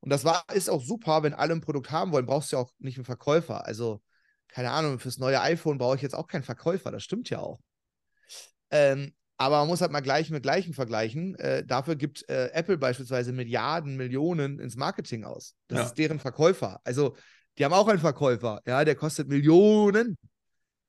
Und 0.00 0.10
das 0.10 0.26
war, 0.26 0.44
ist 0.52 0.68
auch 0.68 0.84
super, 0.84 1.22
wenn 1.22 1.32
alle 1.32 1.54
ein 1.54 1.62
Produkt 1.62 1.90
haben 1.90 2.12
wollen, 2.12 2.26
brauchst 2.26 2.52
du 2.52 2.56
ja 2.56 2.62
auch 2.62 2.70
nicht 2.80 2.98
einen 2.98 3.06
Verkäufer. 3.06 3.64
Also, 3.64 4.02
keine 4.48 4.72
Ahnung, 4.72 4.98
fürs 4.98 5.16
neue 5.16 5.40
iPhone 5.40 5.78
brauche 5.78 5.96
ich 5.96 6.02
jetzt 6.02 6.14
auch 6.14 6.26
keinen 6.26 6.44
Verkäufer, 6.44 6.92
das 6.92 7.02
stimmt 7.02 7.30
ja 7.30 7.38
auch. 7.38 7.60
Ähm, 8.70 9.14
aber 9.42 9.58
man 9.58 9.66
muss 9.66 9.80
halt 9.80 9.90
mal 9.90 10.00
gleich 10.00 10.30
mit 10.30 10.44
Gleichem 10.44 10.72
vergleichen. 10.72 11.34
Äh, 11.34 11.66
dafür 11.66 11.96
gibt 11.96 12.28
äh, 12.28 12.50
Apple 12.52 12.78
beispielsweise 12.78 13.32
Milliarden, 13.32 13.96
Millionen 13.96 14.60
ins 14.60 14.76
Marketing 14.76 15.24
aus. 15.24 15.56
Das 15.66 15.78
ja. 15.78 15.84
ist 15.86 15.94
deren 15.94 16.20
Verkäufer. 16.20 16.80
Also, 16.84 17.16
die 17.58 17.64
haben 17.64 17.72
auch 17.72 17.88
einen 17.88 17.98
Verkäufer, 17.98 18.60
ja, 18.66 18.84
der 18.84 18.94
kostet 18.94 19.26
Millionen. 19.28 20.16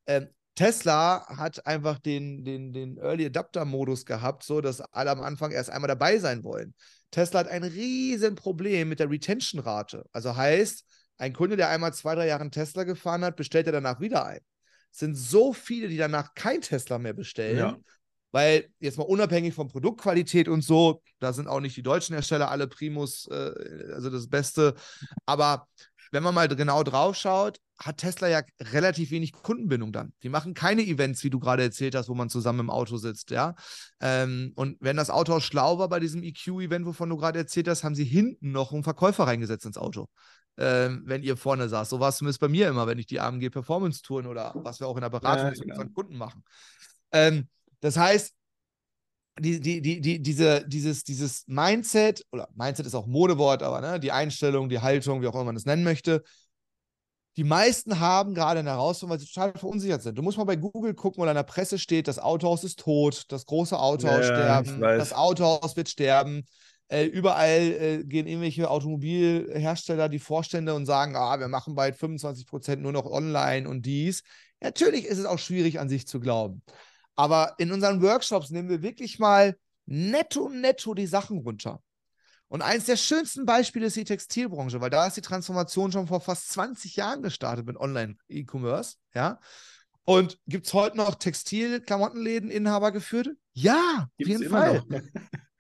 Ähm, 0.06 0.28
Tesla 0.54 1.26
hat 1.30 1.66
einfach 1.66 1.98
den, 1.98 2.44
den, 2.46 2.74
den 2.74 2.98
Early 2.98 3.26
Adapter-Modus 3.26 4.06
gehabt, 4.06 4.44
so 4.44 4.62
dass 4.62 4.82
alle 4.82 5.10
am 5.10 5.22
Anfang 5.22 5.52
erst 5.52 5.72
einmal 5.72 5.88
dabei 5.88 6.20
sein 6.20 6.44
wollen. 6.44 6.76
Tesla 7.10 7.40
hat 7.40 7.48
ein 7.48 7.64
riesen 7.64 8.36
Problem 8.36 8.88
mit 8.88 9.00
der 9.00 9.10
Retention-Rate. 9.10 10.06
Also 10.12 10.36
heißt, 10.36 10.86
ein 11.18 11.34
Kunde, 11.34 11.58
der 11.58 11.70
einmal 11.70 11.94
zwei, 11.96 12.14
drei 12.14 12.28
Jahre 12.28 12.48
Tesla 12.52 12.84
gefahren 12.84 13.26
hat, 13.26 13.36
bestellt 13.36 13.66
er 13.66 13.74
danach 13.74 14.00
wieder 14.00 14.26
ein. 14.26 14.42
Es 14.92 15.00
sind 15.00 15.16
so 15.16 15.54
viele, 15.54 15.88
die 15.88 15.98
danach 15.98 16.36
kein 16.36 16.62
Tesla 16.62 17.00
mehr 17.00 17.14
bestellen, 17.14 17.58
ja. 17.58 17.78
Weil 18.34 18.70
jetzt 18.80 18.98
mal 18.98 19.04
unabhängig 19.04 19.54
von 19.54 19.68
Produktqualität 19.68 20.48
und 20.48 20.64
so, 20.64 21.02
da 21.20 21.34
sind 21.34 21.48
auch 21.48 21.60
nicht 21.60 21.78
die 21.78 21.84
deutschen 21.84 22.16
Hersteller 22.16 22.50
alle 22.50 22.68
Primus, 22.68 23.28
äh, 23.28 23.94
also 23.94 24.10
das 24.10 24.28
Beste. 24.28 24.74
Aber 25.26 25.68
wenn 26.12 26.24
man 26.24 26.36
mal 26.36 26.48
genau 26.48 26.84
drauf 26.84 27.16
schaut, 27.16 27.60
hat 27.78 27.98
Tesla 27.98 28.28
ja 28.28 28.42
relativ 28.60 29.12
wenig 29.12 29.34
Kundenbindung 29.34 29.92
dann. 29.92 30.14
Die 30.24 30.30
machen 30.30 30.54
keine 30.54 30.84
Events, 30.84 31.24
wie 31.24 31.30
du 31.30 31.40
gerade 31.40 31.64
erzählt 31.64 31.96
hast, 31.96 32.10
wo 32.10 32.16
man 32.16 32.30
zusammen 32.30 32.62
im 32.62 32.70
Auto 32.70 32.98
sitzt, 32.98 33.32
ja. 33.32 33.56
Ähm, 34.00 34.54
und 34.56 34.78
wenn 34.80 34.98
das 34.98 35.10
Auto 35.10 35.40
schlau 35.40 35.80
war 35.80 35.90
bei 35.90 36.00
diesem 36.00 36.24
EQ-Event, 36.24 36.86
wovon 36.86 37.10
du 37.10 37.18
gerade 37.18 37.40
erzählt 37.40 37.68
hast, 37.68 37.84
haben 37.84 37.96
sie 37.96 38.04
hinten 38.04 38.52
noch 38.52 38.74
einen 38.74 38.84
Verkäufer 38.84 39.26
reingesetzt 39.26 39.66
ins 39.66 39.78
Auto. 39.78 40.08
Ähm, 40.58 41.02
wenn 41.06 41.24
ihr 41.24 41.36
vorne 41.36 41.68
saß. 41.68 41.90
So 41.90 42.00
war 42.00 42.10
es 42.10 42.18
zumindest 42.18 42.40
bei 42.40 42.48
mir 42.48 42.70
immer, 42.70 42.86
wenn 42.86 43.00
ich 43.00 43.08
die 43.08 43.20
AMG 43.20 43.50
Performance 43.50 44.04
Touren 44.04 44.28
oder 44.28 44.54
was 44.56 44.80
wir 44.80 44.88
auch 44.88 44.96
in 44.98 45.02
der 45.02 45.10
Beratung 45.10 45.48
ja, 45.48 45.52
genau. 45.52 45.74
unseren 45.74 45.94
Kunden 45.94 46.16
machen. 46.16 46.44
Ähm, 47.12 47.48
das 47.84 47.98
heißt, 47.98 48.34
die, 49.40 49.60
die, 49.60 49.82
die, 49.82 50.00
die, 50.00 50.22
diese, 50.22 50.66
dieses, 50.66 51.04
dieses 51.04 51.44
Mindset, 51.48 52.24
oder 52.32 52.48
Mindset 52.56 52.86
ist 52.86 52.96
auch 52.96 53.08
Modewort, 53.08 53.62
aber 53.62 53.82
ne, 53.82 54.00
die 54.00 54.14
Einstellung, 54.14 54.70
die 54.70 54.80
Haltung, 54.80 55.22
wie 55.22 55.28
auch 55.28 55.34
immer 55.34 55.44
man 55.44 55.58
es 55.58 55.66
nennen 55.66 55.84
möchte, 55.84 56.24
die 57.36 57.44
meisten 57.44 58.00
haben 58.00 58.36
gerade 58.36 58.62
eine 58.62 58.70
Herausforderung, 58.70 59.20
weil 59.20 59.20
sie 59.20 59.34
total 59.34 59.54
verunsichert 59.58 60.02
sind. 60.02 60.18
Du 60.18 60.22
musst 60.22 60.38
mal 60.38 60.46
bei 60.46 60.56
Google 60.56 60.94
gucken, 60.94 61.22
wo 61.22 61.28
in 61.28 61.36
der 61.36 61.44
Presse 61.44 61.78
steht, 61.78 62.08
das 62.08 62.20
Autohaus 62.20 62.64
ist 62.64 62.80
tot, 62.80 63.26
das 63.30 63.46
große 63.46 63.78
Autohaus 63.78 64.28
ja, 64.30 64.36
sterben, 64.36 64.80
das 64.80 65.12
Autohaus 65.12 65.76
wird 65.76 65.90
sterben. 65.90 66.46
Äh, 66.88 67.06
überall 67.06 67.60
äh, 67.60 68.04
gehen 68.06 68.28
irgendwelche 68.28 68.70
Automobilhersteller 68.70 70.08
die 70.08 70.20
Vorstände 70.20 70.74
und 70.74 70.86
sagen, 70.86 71.18
ah, 71.18 71.38
wir 71.38 71.50
machen 71.50 71.76
bald 71.76 71.98
25 71.98 72.46
Prozent 72.46 72.82
nur 72.82 72.94
noch 72.94 73.08
online 73.08 73.68
und 73.68 73.86
dies. 73.86 74.24
Natürlich 74.62 75.06
ist 75.06 75.18
es 75.18 75.26
auch 75.26 75.40
schwierig, 75.40 75.80
an 75.80 75.90
sich 75.90 76.08
zu 76.08 76.22
glauben. 76.22 76.62
Aber 77.16 77.56
in 77.58 77.72
unseren 77.72 78.02
Workshops 78.02 78.50
nehmen 78.50 78.70
wir 78.70 78.82
wirklich 78.82 79.20
mal 79.20 79.56
netto, 79.86 80.50
netto 80.50 80.94
die 80.94 81.08
Sachen 81.08 81.40
runter. 81.40 81.82
Und 82.48 82.62
eins 82.62 82.86
der 82.86 82.98
schönsten 82.98 83.46
Beispiele 83.46 83.88
ist 83.88 83.96
die 83.96 84.04
Textilbranche, 84.04 84.80
weil 84.80 84.90
da 84.90 85.08
ist 85.08 85.18
die 85.18 85.22
Transformation 85.22 85.92
schon 85.92 86.08
vor 86.08 86.22
fast 86.22 86.50
20 86.52 86.96
Jahren 86.96 87.24
gestartet 87.24 87.66
mit 87.66 87.78
Online-E-Commerce. 87.78 88.98
Ja. 89.16 89.40
Und 90.06 90.38
gibt 90.48 90.68
es 90.68 90.74
heute 90.74 90.98
noch 90.98 91.16
Textil-Klamottenläden, 91.16 92.52
Inhaber 92.52 92.92
geführt? 92.92 93.30
Ja, 93.54 94.08
Gibt's 94.18 94.36
auf 94.36 94.42
jeden 94.42 94.52
Fall. 94.52 94.84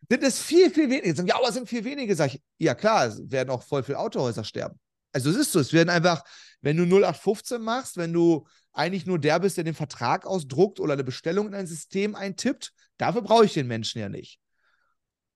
sind 0.10 0.24
es 0.24 0.39
viel, 0.39 0.70
viel 0.70 0.89
weniger. 0.89 1.24
Ja, 1.26 1.38
aber 1.38 1.48
es 1.48 1.56
sind 1.56 1.68
viel 1.68 1.84
weniger. 1.84 2.16
Sag 2.16 2.34
ich, 2.34 2.42
ja 2.58 2.76
klar, 2.76 3.08
es 3.08 3.32
werden 3.32 3.50
auch 3.50 3.63
voll 3.63 3.84
viele 3.84 4.00
Autohäuser 4.00 4.44
sterben. 4.44 4.80
Also 5.12 5.30
es 5.30 5.36
ist 5.38 5.52
so, 5.52 5.60
es 5.60 5.74
werden 5.74 5.89
einfach, 5.89 6.24
wenn 6.62 6.78
du 6.78 6.84
0815 6.84 7.62
machst, 7.62 7.98
wenn 7.98 8.13
du 8.13 8.46
eigentlich 8.73 9.05
nur 9.05 9.19
der 9.19 9.39
bist, 9.39 9.57
der 9.57 9.63
den 9.63 9.75
Vertrag 9.75 10.25
ausdruckt 10.25 10.79
oder 10.79 10.93
eine 10.93 11.03
Bestellung 11.03 11.47
in 11.47 11.55
ein 11.55 11.67
System 11.67 12.15
eintippt, 12.15 12.73
dafür 12.97 13.21
brauche 13.21 13.45
ich 13.45 13.53
den 13.53 13.67
Menschen 13.67 13.99
ja 13.99 14.09
nicht. 14.09 14.39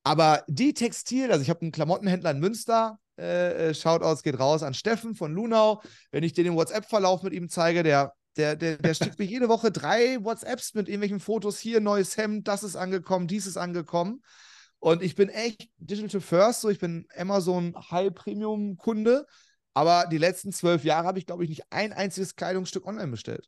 Aber 0.03 0.43
die 0.47 0.73
Textil, 0.73 1.31
also 1.31 1.41
ich 1.41 1.49
habe 1.49 1.61
einen 1.61 1.71
Klamottenhändler 1.71 2.31
in 2.31 2.39
Münster, 2.39 2.99
äh, 3.17 3.69
äh 3.69 3.73
Shoutouts 3.73 4.23
geht 4.23 4.39
raus 4.39 4.63
an 4.63 4.73
Steffen 4.73 5.15
von 5.15 5.33
Lunau. 5.33 5.81
Wenn 6.11 6.23
ich 6.23 6.33
dir 6.33 6.43
den 6.43 6.55
WhatsApp-Verlauf 6.55 7.23
mit 7.23 7.33
ihm 7.33 7.49
zeige, 7.49 7.83
der, 7.83 8.13
der, 8.37 8.55
der, 8.55 8.77
der 8.77 8.93
schickt 8.93 9.19
mir 9.19 9.25
jede 9.25 9.49
Woche 9.49 9.71
drei 9.71 10.23
WhatsApps 10.23 10.73
mit 10.75 10.87
irgendwelchen 10.87 11.19
Fotos. 11.19 11.59
Hier, 11.59 11.81
neues 11.81 12.15
Hemd, 12.17 12.47
das 12.47 12.63
ist 12.63 12.75
angekommen, 12.75 13.27
dies 13.27 13.45
ist 13.45 13.57
angekommen. 13.57 14.21
Und 14.79 15.01
ich 15.01 15.15
bin 15.15 15.29
echt 15.29 15.69
Digital 15.77 16.21
First, 16.21 16.61
so 16.61 16.69
ich 16.69 16.79
bin 16.79 17.07
Amazon 17.15 17.75
High 17.91 18.13
Premium 18.13 18.77
Kunde 18.77 19.25
aber 19.77 20.07
die 20.07 20.17
letzten 20.17 20.51
zwölf 20.51 20.83
Jahre 20.83 21.05
habe 21.05 21.19
ich, 21.19 21.27
glaube 21.27 21.43
ich, 21.43 21.51
nicht 21.51 21.61
ein 21.69 21.93
einziges 21.93 22.35
Kleidungsstück 22.35 22.87
online 22.87 23.09
bestellt. 23.09 23.47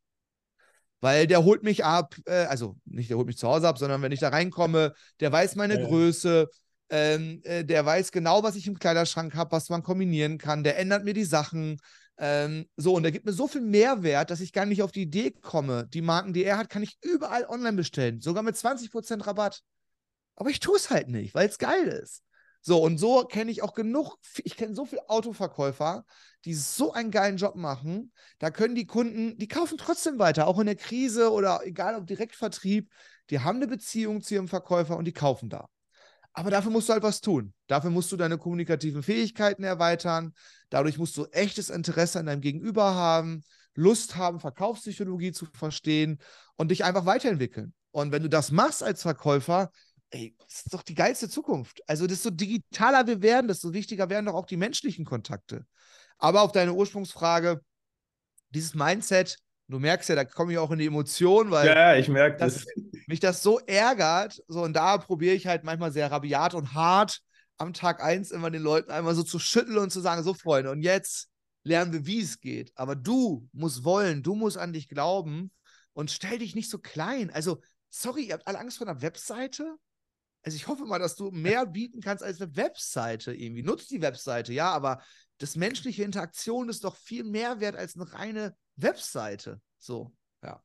Weil 1.02 1.26
der 1.26 1.44
holt 1.44 1.64
mich 1.64 1.84
ab, 1.84 2.14
äh, 2.26 2.46
also 2.46 2.76
nicht 2.86 3.10
der 3.10 3.18
holt 3.18 3.26
mich 3.26 3.40
zu 3.40 3.48
Hause 3.48 3.68
ab, 3.68 3.80
sondern 3.80 4.04
wenn 4.04 4.12
ich 4.12 4.20
da 4.20 4.30
reinkomme, 4.30 4.94
der 5.22 5.32
weiß 5.32 5.56
meine 5.56 5.82
ja. 5.82 5.88
Größe, 5.88 6.48
ähm, 6.92 7.42
äh, 7.46 7.66
der 7.66 7.84
weiß 7.84 8.12
genau, 8.12 8.44
was 8.44 8.56
ich 8.56 8.68
im 8.68 8.78
Kleiderschrank 8.78 9.34
habe, 9.34 9.54
was 9.54 9.70
man 9.70 9.82
kombinieren 9.82 10.38
kann, 10.38 10.64
der 10.64 10.78
ändert 10.78 11.04
mir 11.04 11.16
die 11.16 11.24
Sachen. 11.24 11.78
Ähm, 12.20 12.68
so, 12.78 12.94
und 12.94 13.02
der 13.02 13.12
gibt 13.12 13.26
mir 13.26 13.34
so 13.34 13.48
viel 13.48 13.62
Mehrwert, 13.62 14.30
dass 14.30 14.40
ich 14.40 14.54
gar 14.54 14.68
nicht 14.68 14.84
auf 14.84 14.92
die 14.92 15.02
Idee 15.02 15.32
komme. 15.32 15.88
Die 15.88 16.04
Marken, 16.04 16.34
die 16.34 16.44
er 16.44 16.60
hat, 16.60 16.70
kann 16.70 16.84
ich 16.84 17.00
überall 17.02 17.48
online 17.48 17.78
bestellen, 17.78 18.22
sogar 18.22 18.44
mit 18.44 18.56
20% 18.56 19.26
Rabatt. 19.26 19.64
Aber 20.36 20.52
ich 20.52 20.60
tue 20.60 20.78
es 20.78 20.92
halt 20.92 21.08
nicht, 21.08 21.34
weil 21.34 21.50
es 21.50 21.58
geil 21.58 21.88
ist. 21.88 22.22
So, 22.62 22.84
und 22.84 22.98
so 22.98 23.24
kenne 23.24 23.52
ich 23.52 23.64
auch 23.64 23.74
genug, 23.74 24.18
ich 24.44 24.58
kenne 24.58 24.76
so 24.76 24.86
viele 24.86 25.10
Autoverkäufer, 25.10 26.06
die 26.46 26.54
so 26.54 26.94
einen 26.94 27.12
geilen 27.12 27.38
Job 27.38 27.56
machen. 27.56 28.12
Da 28.38 28.52
können 28.52 28.76
die 28.76 28.86
Kunden, 28.86 29.38
die 29.38 29.48
kaufen 29.48 29.78
trotzdem 29.78 30.20
weiter, 30.20 30.48
auch 30.48 30.60
in 30.60 30.66
der 30.66 30.76
Krise 30.76 31.32
oder 31.32 31.62
egal 31.64 31.96
ob 31.96 32.06
Direktvertrieb, 32.06 32.92
die 33.30 33.40
haben 33.40 33.58
eine 33.58 33.68
Beziehung 33.68 34.22
zu 34.22 34.34
ihrem 34.34 34.48
Verkäufer 34.48 34.98
und 34.98 35.06
die 35.06 35.14
kaufen 35.14 35.50
da. 35.50 35.68
Aber 36.34 36.52
dafür 36.52 36.72
musst 36.72 36.90
du 36.90 36.94
halt 36.94 37.04
was 37.04 37.22
tun. 37.22 37.54
Dafür 37.68 37.90
musst 37.90 38.12
du 38.12 38.18
deine 38.18 38.38
kommunikativen 38.38 39.04
Fähigkeiten 39.04 39.64
erweitern. 39.64 40.34
Dadurch 40.70 40.98
musst 40.98 41.18
du 41.18 41.26
echtes 41.26 41.70
Interesse 41.70 42.20
an 42.20 42.28
deinem 42.28 42.42
Gegenüber 42.42 42.94
haben, 42.96 43.44
Lust 43.74 44.16
haben, 44.16 44.40
Verkaufspsychologie 44.40 45.32
zu 45.32 45.46
verstehen 45.46 46.20
und 46.56 46.72
dich 46.72 46.84
einfach 46.84 47.06
weiterentwickeln. 47.06 47.74
Und 47.92 48.12
wenn 48.12 48.24
du 48.24 48.30
das 48.30 48.52
machst 48.52 48.84
als 48.84 49.02
Verkäufer, 49.02 49.72
ey, 50.12 50.36
das 50.40 50.62
ist 50.66 50.74
doch 50.74 50.84
die 50.84 50.96
geilste 50.96 51.30
Zukunft. 51.30 51.82
Also, 51.88 52.08
desto 52.08 52.30
digitaler 52.30 53.08
wir 53.08 53.22
werden, 53.22 53.48
desto 53.48 53.74
wichtiger 53.74 54.10
werden 54.10 54.26
doch 54.26 54.34
auch 54.34 54.46
die 54.46 54.58
menschlichen 54.58 55.06
Kontakte. 55.06 55.66
Aber 56.18 56.42
auf 56.42 56.52
deine 56.52 56.74
Ursprungsfrage, 56.74 57.62
dieses 58.50 58.76
Mindset, 58.76 59.38
du 59.68 59.80
merkst 59.80 60.10
ja, 60.10 60.16
da 60.16 60.26
komme 60.26 60.52
ich 60.52 60.58
auch 60.58 60.72
in 60.72 60.80
die 60.80 60.88
Emotionen, 60.88 61.52
weil 61.52 61.68
ja, 61.68 61.96
ich 61.96 62.10
merke 62.10 62.38
das. 62.38 62.66
mich 63.08 63.20
das 63.20 63.42
so 63.42 63.60
ärgert. 63.60 64.42
So, 64.48 64.64
und 64.64 64.74
da 64.74 64.98
probiere 64.98 65.36
ich 65.36 65.48
halt 65.48 65.64
manchmal 65.64 65.92
sehr 65.92 66.12
rabiat 66.12 66.54
und 66.54 66.74
hart 66.74 67.22
am 67.58 67.74
Tag 67.74 68.02
eins 68.02 68.32
immer 68.32 68.50
den 68.50 68.62
Leuten 68.62 68.92
einmal 68.92 69.16
so 69.16 69.24
zu 69.24 69.40
schütteln 69.40 69.78
und 69.78 69.92
zu 69.92 70.02
sagen: 70.02 70.24
So, 70.24 70.34
Freunde, 70.34 70.72
und 70.72 70.82
jetzt 70.82 71.30
lernen 71.64 71.94
wir, 71.94 72.06
wie 72.06 72.22
es 72.22 72.40
geht. 72.40 72.72
Aber 72.76 72.96
du 72.96 73.48
musst 73.54 73.84
wollen, 73.84 74.24
du 74.24 74.36
musst 74.36 74.58
an 74.58 74.74
dich 74.74 74.90
glauben 74.90 75.52
und 75.94 76.12
stell 76.12 76.40
dich 76.40 76.56
nicht 76.56 76.70
so 76.70 76.80
klein. 76.80 77.30
Also, 77.30 77.62
sorry, 77.90 78.24
ihr 78.24 78.34
habt 78.34 78.48
alle 78.48 78.60
Angst 78.60 78.78
vor 78.78 78.88
einer 78.88 79.02
Webseite? 79.02 79.76
Also 80.44 80.56
ich 80.56 80.68
hoffe 80.68 80.86
mal, 80.86 81.00
dass 81.00 81.16
du 81.16 81.32
mehr 81.32 81.66
bieten 81.66 82.02
kannst 82.02 82.24
als 82.24 82.42
eine 82.42 82.56
Webseite 82.56 83.34
irgendwie. 83.34 83.64
Nutzt 83.64 83.92
die 83.92 84.02
Webseite, 84.02 84.54
ja, 84.54 84.72
aber 84.72 85.02
das 85.38 85.56
menschliche 85.56 86.04
Interaktion 86.04 86.70
ist 86.70 86.84
doch 86.84 86.96
viel 86.96 87.24
mehr 87.24 87.60
wert 87.60 87.76
als 87.76 87.96
eine 87.96 88.12
reine 88.14 88.56
Webseite. 88.76 89.62
So, 89.78 90.14
ja. 90.44 90.62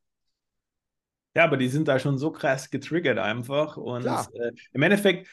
Ja, 1.36 1.44
aber 1.44 1.56
die 1.56 1.68
sind 1.68 1.88
da 1.88 1.98
schon 1.98 2.18
so 2.18 2.30
krass 2.30 2.70
getriggert 2.70 3.18
einfach. 3.18 3.76
Und 3.76 4.06
äh, 4.06 4.52
im 4.72 4.82
Endeffekt 4.82 5.28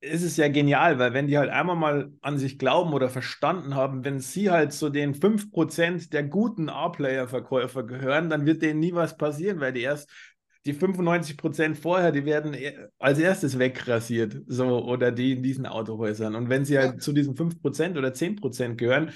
ist 0.00 0.22
es 0.22 0.36
ja 0.36 0.48
genial, 0.48 0.98
weil 0.98 1.14
wenn 1.14 1.26
die 1.26 1.38
halt 1.38 1.50
einmal 1.50 1.76
mal 1.76 2.12
an 2.20 2.38
sich 2.38 2.58
glauben 2.58 2.92
oder 2.92 3.08
verstanden 3.08 3.74
haben, 3.74 4.04
wenn 4.04 4.20
sie 4.20 4.50
halt 4.50 4.72
zu 4.72 4.90
den 4.90 5.14
5% 5.14 6.12
der 6.12 6.24
guten 6.24 6.68
A-Player-Verkäufer 6.68 7.84
gehören, 7.84 8.28
dann 8.28 8.46
wird 8.46 8.62
denen 8.62 8.80
nie 8.80 8.94
was 8.94 9.16
passieren, 9.16 9.60
weil 9.60 9.72
die 9.72 9.82
erst 9.82 10.10
die 10.66 10.72
95 10.72 11.36
Prozent 11.36 11.78
vorher, 11.78 12.10
die 12.12 12.24
werden 12.24 12.54
e, 12.54 12.72
als 12.98 13.18
erstes 13.18 13.58
wegrasiert, 13.58 14.36
so 14.46 14.84
oder 14.84 15.12
die 15.12 15.32
in 15.32 15.42
diesen 15.42 15.66
Autohäusern. 15.66 16.34
Und 16.34 16.48
wenn 16.48 16.64
sie 16.64 16.78
halt 16.78 16.94
ja. 16.94 16.98
zu 16.98 17.12
diesen 17.12 17.36
5 17.36 17.60
Prozent 17.60 17.98
oder 17.98 18.14
10 18.14 18.36
Prozent 18.36 18.78
gehören, 18.78 19.12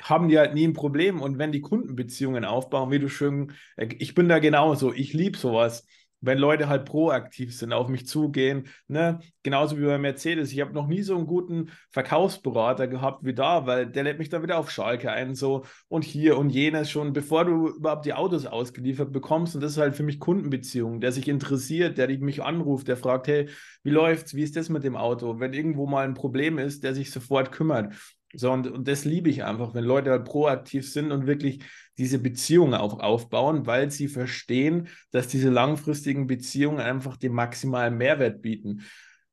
haben 0.00 0.28
die 0.28 0.38
halt 0.38 0.54
nie 0.54 0.66
ein 0.66 0.72
Problem. 0.72 1.20
Und 1.20 1.38
wenn 1.38 1.52
die 1.52 1.60
Kundenbeziehungen 1.60 2.44
aufbauen, 2.44 2.90
wie 2.90 2.98
du 2.98 3.08
schön, 3.08 3.52
äh, 3.76 3.88
ich 3.98 4.14
bin 4.14 4.28
da 4.28 4.38
genauso, 4.38 4.92
ich 4.92 5.12
liebe 5.12 5.38
sowas 5.38 5.86
wenn 6.22 6.38
Leute 6.38 6.68
halt 6.68 6.86
proaktiv 6.86 7.54
sind, 7.54 7.72
auf 7.72 7.88
mich 7.88 8.06
zugehen. 8.06 8.68
Ne? 8.88 9.18
Genauso 9.42 9.76
wie 9.78 9.84
bei 9.84 9.98
Mercedes. 9.98 10.52
Ich 10.52 10.60
habe 10.60 10.72
noch 10.72 10.86
nie 10.86 11.02
so 11.02 11.16
einen 11.16 11.26
guten 11.26 11.70
Verkaufsberater 11.90 12.86
gehabt 12.86 13.24
wie 13.24 13.34
da, 13.34 13.66
weil 13.66 13.86
der 13.86 14.04
lädt 14.04 14.18
mich 14.18 14.28
dann 14.28 14.42
wieder 14.42 14.58
auf 14.58 14.70
Schalke 14.70 15.10
ein, 15.10 15.34
so 15.34 15.64
und 15.88 16.04
hier 16.04 16.38
und 16.38 16.50
jenes 16.50 16.90
schon, 16.90 17.12
bevor 17.12 17.44
du 17.44 17.68
überhaupt 17.68 18.06
die 18.06 18.14
Autos 18.14 18.46
ausgeliefert 18.46 19.12
bekommst. 19.12 19.54
Und 19.54 19.60
das 19.60 19.72
ist 19.72 19.78
halt 19.78 19.96
für 19.96 20.04
mich 20.04 20.20
Kundenbeziehung, 20.20 21.00
der 21.00 21.12
sich 21.12 21.28
interessiert, 21.28 21.98
der 21.98 22.08
mich 22.20 22.42
anruft, 22.42 22.88
der 22.88 22.96
fragt, 22.96 23.26
hey, 23.26 23.48
wie 23.82 23.90
läuft's? 23.90 24.34
Wie 24.34 24.42
ist 24.42 24.56
das 24.56 24.68
mit 24.68 24.84
dem 24.84 24.96
Auto? 24.96 25.40
Wenn 25.40 25.52
irgendwo 25.52 25.86
mal 25.86 26.04
ein 26.04 26.14
Problem 26.14 26.58
ist, 26.58 26.84
der 26.84 26.94
sich 26.94 27.10
sofort 27.10 27.50
kümmert. 27.50 27.94
So, 28.34 28.50
und, 28.50 28.66
und 28.66 28.88
das 28.88 29.04
liebe 29.04 29.28
ich 29.28 29.44
einfach, 29.44 29.74
wenn 29.74 29.84
Leute 29.84 30.10
halt 30.10 30.24
proaktiv 30.24 30.90
sind 30.90 31.12
und 31.12 31.26
wirklich 31.26 31.64
diese 31.98 32.18
Beziehungen 32.18 32.74
auch 32.74 33.00
aufbauen, 33.00 33.66
weil 33.66 33.90
sie 33.90 34.08
verstehen, 34.08 34.88
dass 35.10 35.28
diese 35.28 35.50
langfristigen 35.50 36.26
Beziehungen 36.26 36.80
einfach 36.80 37.16
den 37.16 37.32
maximalen 37.32 37.96
Mehrwert 37.96 38.42
bieten. 38.42 38.82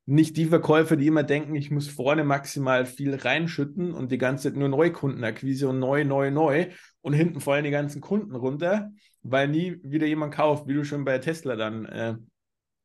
Nicht 0.06 0.38
die 0.38 0.46
Verkäufer, 0.46 0.96
die 0.96 1.08
immer 1.08 1.24
denken, 1.24 1.56
ich 1.56 1.72
muss 1.72 1.88
vorne 1.88 2.24
maximal 2.24 2.86
viel 2.86 3.16
reinschütten 3.16 3.94
und 3.94 4.12
die 4.12 4.18
ganze 4.18 4.50
Zeit 4.50 4.58
nur 4.58 4.68
Neukundenakquise 4.68 5.70
und 5.70 5.80
neu, 5.80 6.04
neu, 6.04 6.32
neu 6.32 6.70
und 7.02 7.14
hinten 7.14 7.42
fallen 7.42 7.64
die 7.64 7.70
ganzen 7.72 8.02
Kunden 8.02 8.36
runter, 8.36 8.92
weil 9.22 9.48
nie 9.48 9.80
wieder 9.84 10.08
jemand 10.08 10.34
kauft, 10.34 10.68
wie 10.68 10.74
du 10.74 10.84
schon 10.84 11.06
bei 11.06 11.20
Tesla 11.20 11.56
dann 11.56 11.86
äh, 11.86 12.16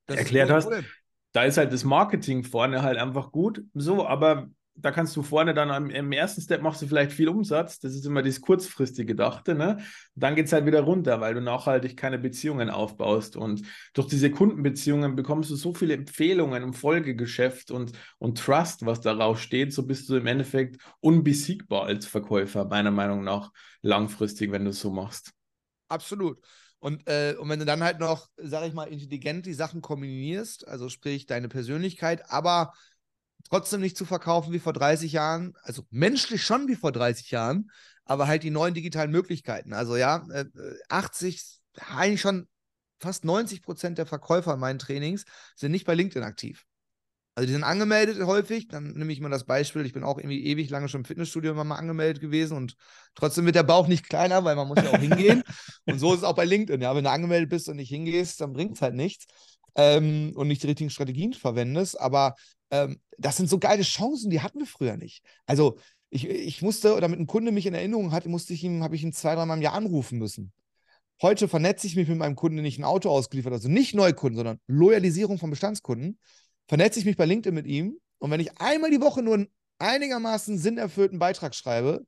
erklärt 0.06 0.50
hast. 0.50 0.70
Da 1.32 1.44
ist 1.44 1.56
halt 1.56 1.72
das 1.72 1.82
Marketing 1.82 2.44
vorne 2.44 2.82
halt 2.82 2.98
einfach 2.98 3.32
gut. 3.32 3.64
So, 3.74 4.06
aber 4.06 4.50
da 4.76 4.90
kannst 4.90 5.14
du 5.16 5.22
vorne 5.22 5.54
dann 5.54 5.70
am, 5.70 5.88
im 5.90 6.10
ersten 6.12 6.40
Step 6.40 6.60
machst 6.60 6.82
du 6.82 6.87
vielleicht 6.87 7.12
viel 7.12 7.28
Umsatz. 7.28 7.78
Das 7.78 7.94
ist 7.94 8.04
immer 8.06 8.22
das 8.22 8.40
kurzfristige 8.40 9.06
Gedachte. 9.06 9.54
Ne? 9.54 9.78
Dann 10.14 10.34
geht 10.34 10.46
es 10.46 10.52
halt 10.52 10.66
wieder 10.66 10.80
runter, 10.80 11.20
weil 11.20 11.34
du 11.34 11.40
nachhaltig 11.40 11.96
keine 11.96 12.18
Beziehungen 12.18 12.70
aufbaust. 12.70 13.37
Und 13.37 13.62
durch 13.92 14.08
diese 14.08 14.30
Kundenbeziehungen 14.30 15.14
bekommst 15.14 15.50
du 15.50 15.56
so 15.56 15.74
viele 15.74 15.94
Empfehlungen 15.94 16.62
im 16.62 16.74
Folgegeschäft 16.74 17.70
und, 17.70 17.92
und 18.18 18.38
Trust, 18.38 18.84
was 18.84 19.00
darauf 19.00 19.40
steht. 19.40 19.72
So 19.72 19.87
bist 19.87 20.08
du 20.08 20.16
im 20.16 20.26
Endeffekt 20.26 20.76
unbesiegbar 21.00 21.84
als 21.84 22.06
Verkäufer, 22.06 22.64
meiner 22.64 22.90
Meinung 22.90 23.22
nach, 23.22 23.52
langfristig, 23.82 24.50
wenn 24.50 24.64
du 24.64 24.70
es 24.70 24.80
so 24.80 24.90
machst. 24.90 25.30
Absolut. 25.88 26.38
Und, 26.80 27.08
äh, 27.08 27.34
und 27.38 27.48
wenn 27.48 27.60
du 27.60 27.64
dann 27.64 27.82
halt 27.82 27.98
noch, 27.98 28.28
sag 28.37 28.66
ich 28.66 28.74
mal, 28.74 28.84
intelligent 28.84 29.46
die 29.46 29.54
Sachen 29.54 29.80
kombinierst, 29.80 30.68
also 30.68 30.90
sprich 30.90 31.24
deine 31.24 31.48
Persönlichkeit, 31.48 32.30
aber 32.30 32.74
trotzdem 33.48 33.80
nicht 33.80 33.96
zu 33.96 34.04
verkaufen 34.04 34.52
wie 34.52 34.59
vor 34.59 34.72
30 34.72 35.12
Jahren, 35.12 35.54
also 35.62 35.83
menschlich 35.90 36.44
schon 36.44 36.68
wie 36.68 36.76
vor 36.76 36.92
30 36.92 37.30
Jahren, 37.30 37.70
aber 38.04 38.26
halt 38.26 38.42
die 38.42 38.50
neuen 38.50 38.74
digitalen 38.74 39.11
Möglichkeiten. 39.11 39.72
Also 39.72 39.96
ja, 39.96 40.26
80, 40.88 41.61
äh, 41.76 41.80
eigentlich 41.96 42.20
schon 42.20 42.48
fast 42.98 43.24
90 43.24 43.62
Prozent 43.62 43.98
der 43.98 44.07
Verkäufer 44.07 44.54
in 44.54 44.61
meinen 44.61 44.78
Trainings 44.78 45.24
sind 45.57 45.72
nicht 45.72 45.87
bei 45.87 45.94
LinkedIn 45.94 46.22
aktiv. 46.22 46.64
Also 47.37 47.48
die 47.48 47.52
sind 47.52 47.64
angemeldet 47.64 48.24
häufig, 48.24 48.68
dann 48.68 48.92
nehme 48.92 49.12
ich 49.12 49.20
mal 49.20 49.28
das 49.28 49.44
Beispiel, 49.44 49.85
ich 49.85 49.92
bin 49.92 50.04
auch 50.04 50.18
irgendwie 50.18 50.44
ewig 50.44 50.70
lange 50.70 50.88
schon 50.88 51.00
im 51.00 51.04
Fitnessstudio 51.04 51.50
immer 51.50 51.64
mal 51.64 51.76
angemeldet 51.76 52.20
gewesen 52.20 52.57
und 52.57 52.76
trotzdem 53.16 53.44
wird 53.44 53.57
der 53.57 53.64
Bauch 53.64 53.88
nicht 53.88 54.09
kleiner, 54.09 54.44
weil 54.44 54.54
man 54.54 54.68
muss 54.68 54.78
ja 54.78 54.90
auch 54.90 55.00
hingehen. 55.00 55.42
und 55.87 55.98
so 55.98 56.12
ist 56.12 56.18
es 56.18 56.24
auch 56.24 56.37
bei 56.37 56.44
LinkedIn, 56.44 56.80
ja, 56.80 56.94
wenn 56.94 57.02
du 57.02 57.11
angemeldet 57.11 57.50
bist 57.50 57.68
und 57.68 57.76
nicht 57.76 57.88
hingehst, 57.88 58.40
dann 58.40 58.52
bringt 58.52 58.76
es 58.76 58.83
halt 58.83 58.94
nichts 58.94 59.26
ähm, 59.74 60.33
und 60.37 60.46
nicht 60.46 60.62
die 60.62 60.68
richtigen 60.68 60.90
Strategien 60.90 61.33
verwendest, 61.33 62.00
aber 62.00 62.37
ähm, 62.74 63.00
das 63.18 63.37
sind 63.37 63.48
so 63.48 63.58
geile 63.58 63.82
Chancen, 63.82 64.30
die 64.30 64.40
hatten 64.40 64.58
wir 64.58 64.66
früher 64.66 64.96
nicht. 64.96 65.22
Also 65.46 65.78
ich, 66.10 66.28
ich 66.28 66.62
musste, 66.62 67.00
damit 67.00 67.20
ein 67.20 67.26
Kunde 67.26 67.52
mich 67.52 67.66
in 67.66 67.74
Erinnerung 67.74 68.10
hatte, 68.12 68.28
musste 68.28 68.52
ich 68.52 68.64
ihm, 68.64 68.82
habe 68.82 68.96
ich 68.96 69.02
ihn 69.02 69.12
zwei, 69.12 69.34
dreimal 69.34 69.56
im 69.56 69.62
Jahr 69.62 69.74
anrufen 69.74 70.18
müssen. 70.18 70.52
Heute 71.22 71.46
vernetze 71.46 71.87
ich 71.87 71.94
mich 71.94 72.08
mit 72.08 72.18
meinem 72.18 72.34
Kunden, 72.34 72.60
nicht 72.60 72.78
ein 72.78 72.84
Auto 72.84 73.08
ausgeliefert, 73.08 73.52
also 73.52 73.68
nicht 73.68 73.94
Neukunden, 73.94 74.37
sondern 74.37 74.58
Loyalisierung 74.66 75.38
von 75.38 75.50
Bestandskunden. 75.50 76.18
Vernetze 76.66 76.98
ich 76.98 77.04
mich 77.04 77.16
bei 77.16 77.24
LinkedIn 77.24 77.54
mit 77.54 77.66
ihm 77.66 77.98
und 78.18 78.30
wenn 78.30 78.40
ich 78.40 78.58
einmal 78.60 78.90
die 78.90 79.00
Woche 79.00 79.22
nur 79.22 79.34
einen 79.34 79.48
einigermaßen 79.78 80.58
sinnerfüllten 80.58 81.18
Beitrag 81.20 81.54
schreibe, 81.54 82.04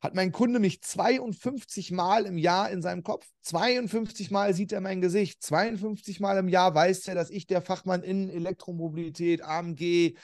hat 0.00 0.14
mein 0.14 0.32
Kunde 0.32 0.60
mich 0.60 0.82
52 0.82 1.92
Mal 1.92 2.24
im 2.24 2.38
Jahr 2.38 2.70
in 2.70 2.80
seinem 2.80 3.02
Kopf. 3.02 3.26
52 3.42 4.30
Mal 4.30 4.54
sieht 4.54 4.72
er 4.72 4.80
mein 4.80 5.00
Gesicht. 5.00 5.42
52 5.42 6.20
Mal 6.20 6.38
im 6.38 6.48
Jahr 6.48 6.74
weiß 6.74 7.06
er, 7.08 7.14
dass 7.14 7.30
ich 7.30 7.46
der 7.46 7.60
Fachmann 7.60 8.02
in 8.02 8.30
Elektromobilität, 8.30 9.42
AMG, 9.42 10.16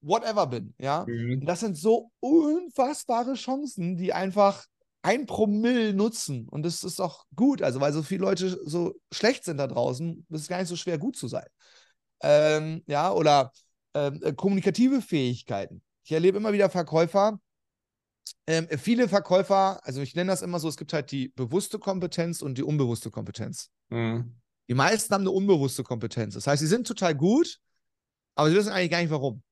whatever 0.00 0.46
bin. 0.46 0.74
Ja, 0.78 1.04
mhm. 1.06 1.44
das 1.44 1.60
sind 1.60 1.76
so 1.76 2.10
unfassbare 2.20 3.34
Chancen, 3.34 3.96
die 3.96 4.12
einfach 4.12 4.64
ein 5.02 5.26
Promille 5.26 5.92
nutzen. 5.92 6.48
Und 6.48 6.64
das 6.64 6.82
ist 6.82 7.00
auch 7.00 7.24
gut. 7.34 7.62
Also, 7.62 7.80
weil 7.80 7.92
so 7.92 8.02
viele 8.02 8.22
Leute 8.22 8.58
so 8.64 8.94
schlecht 9.12 9.44
sind 9.44 9.58
da 9.58 9.66
draußen, 9.66 10.26
ist 10.30 10.40
es 10.40 10.48
gar 10.48 10.58
nicht 10.58 10.68
so 10.68 10.76
schwer, 10.76 10.98
gut 10.98 11.16
zu 11.16 11.28
sein. 11.28 11.46
Ähm, 12.22 12.82
ja, 12.86 13.12
oder 13.12 13.52
ähm, 13.94 14.20
äh, 14.22 14.32
kommunikative 14.32 15.02
Fähigkeiten. 15.02 15.82
Ich 16.04 16.12
erlebe 16.12 16.38
immer 16.38 16.52
wieder 16.52 16.70
Verkäufer, 16.70 17.38
ähm, 18.46 18.68
viele 18.78 19.08
Verkäufer, 19.08 19.84
also 19.84 20.00
ich 20.00 20.14
nenne 20.14 20.30
das 20.30 20.42
immer 20.42 20.58
so, 20.58 20.68
es 20.68 20.76
gibt 20.76 20.92
halt 20.92 21.10
die 21.10 21.28
bewusste 21.28 21.78
Kompetenz 21.78 22.42
und 22.42 22.58
die 22.58 22.62
unbewusste 22.62 23.10
Kompetenz. 23.10 23.70
Mhm. 23.90 24.36
Die 24.68 24.74
meisten 24.74 25.12
haben 25.12 25.22
eine 25.22 25.30
unbewusste 25.30 25.82
Kompetenz. 25.82 26.34
Das 26.34 26.46
heißt, 26.46 26.60
sie 26.60 26.66
sind 26.66 26.86
total 26.86 27.14
gut, 27.14 27.58
aber 28.34 28.50
sie 28.50 28.56
wissen 28.56 28.72
eigentlich 28.72 28.90
gar 28.90 29.00
nicht 29.00 29.10
warum. 29.10 29.42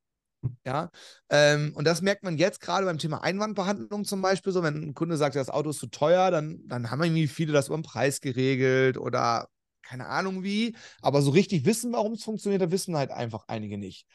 Ja, 0.65 0.91
ähm, 1.29 1.73
und 1.75 1.85
das 1.85 2.01
merkt 2.01 2.23
man 2.23 2.39
jetzt 2.39 2.61
gerade 2.61 2.87
beim 2.87 2.97
Thema 2.97 3.23
Einwandbehandlung 3.23 4.07
zum 4.07 4.23
Beispiel 4.23 4.55
so, 4.55 4.63
wenn 4.63 4.83
ein 4.83 4.95
Kunde 4.95 5.19
sagt, 5.19 5.37
das 5.37 5.51
Auto 5.51 5.69
ist 5.69 5.81
zu 5.81 5.89
teuer, 5.89 6.31
dann, 6.31 6.63
dann 6.67 6.91
haben 6.91 7.03
irgendwie 7.03 7.29
viele 7.29 7.53
das 7.53 7.67
über 7.67 7.77
den 7.77 7.83
Preis 7.83 8.23
geregelt 8.23 8.97
oder 8.97 9.49
keine 9.83 10.07
Ahnung 10.07 10.43
wie, 10.43 10.75
aber 11.03 11.21
so 11.21 11.31
richtig 11.31 11.67
wissen, 11.67 11.93
warum 11.93 12.15
es 12.15 12.25
funktioniert, 12.25 12.63
da 12.63 12.71
wissen 12.71 12.97
halt 12.97 13.11
einfach 13.11 13.45
einige 13.49 13.77
nicht. 13.77 14.07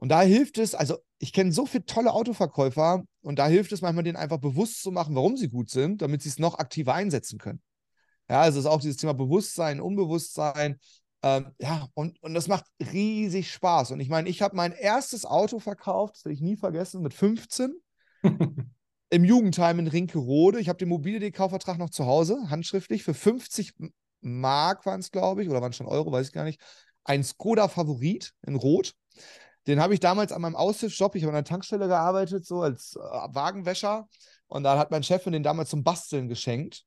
Und 0.00 0.08
da 0.08 0.22
hilft 0.22 0.56
es, 0.56 0.74
also 0.74 0.96
ich 1.18 1.34
kenne 1.34 1.52
so 1.52 1.66
viele 1.66 1.84
tolle 1.84 2.14
Autoverkäufer 2.14 3.04
und 3.20 3.38
da 3.38 3.46
hilft 3.48 3.70
es 3.72 3.82
manchmal, 3.82 4.02
denen 4.02 4.16
einfach 4.16 4.38
bewusst 4.38 4.82
zu 4.82 4.90
machen, 4.90 5.14
warum 5.14 5.36
sie 5.36 5.50
gut 5.50 5.68
sind, 5.68 6.00
damit 6.00 6.22
sie 6.22 6.30
es 6.30 6.38
noch 6.38 6.58
aktiver 6.58 6.94
einsetzen 6.94 7.38
können. 7.38 7.60
Ja, 8.26 8.40
also 8.40 8.58
es 8.58 8.64
ist 8.64 8.70
auch 8.70 8.80
dieses 8.80 8.96
Thema 8.96 9.12
Bewusstsein, 9.12 9.78
Unbewusstsein. 9.78 10.80
Ähm, 11.22 11.48
ja, 11.58 11.86
und, 11.92 12.22
und 12.22 12.32
das 12.32 12.48
macht 12.48 12.64
riesig 12.80 13.52
Spaß. 13.52 13.90
Und 13.90 14.00
ich 14.00 14.08
meine, 14.08 14.30
ich 14.30 14.40
habe 14.40 14.56
mein 14.56 14.72
erstes 14.72 15.26
Auto 15.26 15.58
verkauft, 15.58 16.16
das 16.16 16.24
werde 16.24 16.34
ich 16.34 16.40
nie 16.40 16.56
vergessen, 16.56 17.02
mit 17.02 17.12
15 17.12 17.78
im 19.10 19.24
Jugendheim 19.24 19.80
in 19.80 19.86
Rinkerode. 19.86 20.60
Ich 20.60 20.70
habe 20.70 20.78
den 20.78 20.88
Mobility-Kaufvertrag 20.88 21.76
noch 21.76 21.90
zu 21.90 22.06
Hause, 22.06 22.48
handschriftlich, 22.48 23.02
für 23.02 23.12
50 23.12 23.74
Mark 24.22 24.86
waren 24.86 25.00
es, 25.00 25.10
glaube 25.10 25.42
ich, 25.42 25.50
oder 25.50 25.60
waren 25.60 25.72
es 25.72 25.76
schon 25.76 25.86
Euro, 25.86 26.10
weiß 26.10 26.28
ich 26.28 26.32
gar 26.32 26.44
nicht. 26.44 26.60
Ein 27.04 27.22
Skoda 27.22 27.68
Favorit 27.68 28.32
in 28.46 28.54
Rot. 28.54 28.94
Den 29.66 29.80
habe 29.80 29.94
ich 29.94 30.00
damals 30.00 30.32
an 30.32 30.42
meinem 30.42 30.56
Aushilfsjob, 30.56 31.14
ich 31.14 31.22
habe 31.22 31.30
an 31.32 31.44
der 31.44 31.44
Tankstelle 31.44 31.86
gearbeitet, 31.86 32.46
so 32.46 32.62
als 32.62 32.96
äh, 32.96 33.00
Wagenwäscher. 33.00 34.08
Und 34.46 34.64
da 34.64 34.78
hat 34.78 34.90
mein 34.90 35.02
Chef 35.02 35.24
den 35.24 35.42
damals 35.42 35.70
zum 35.70 35.84
Basteln 35.84 36.28
geschenkt. 36.28 36.84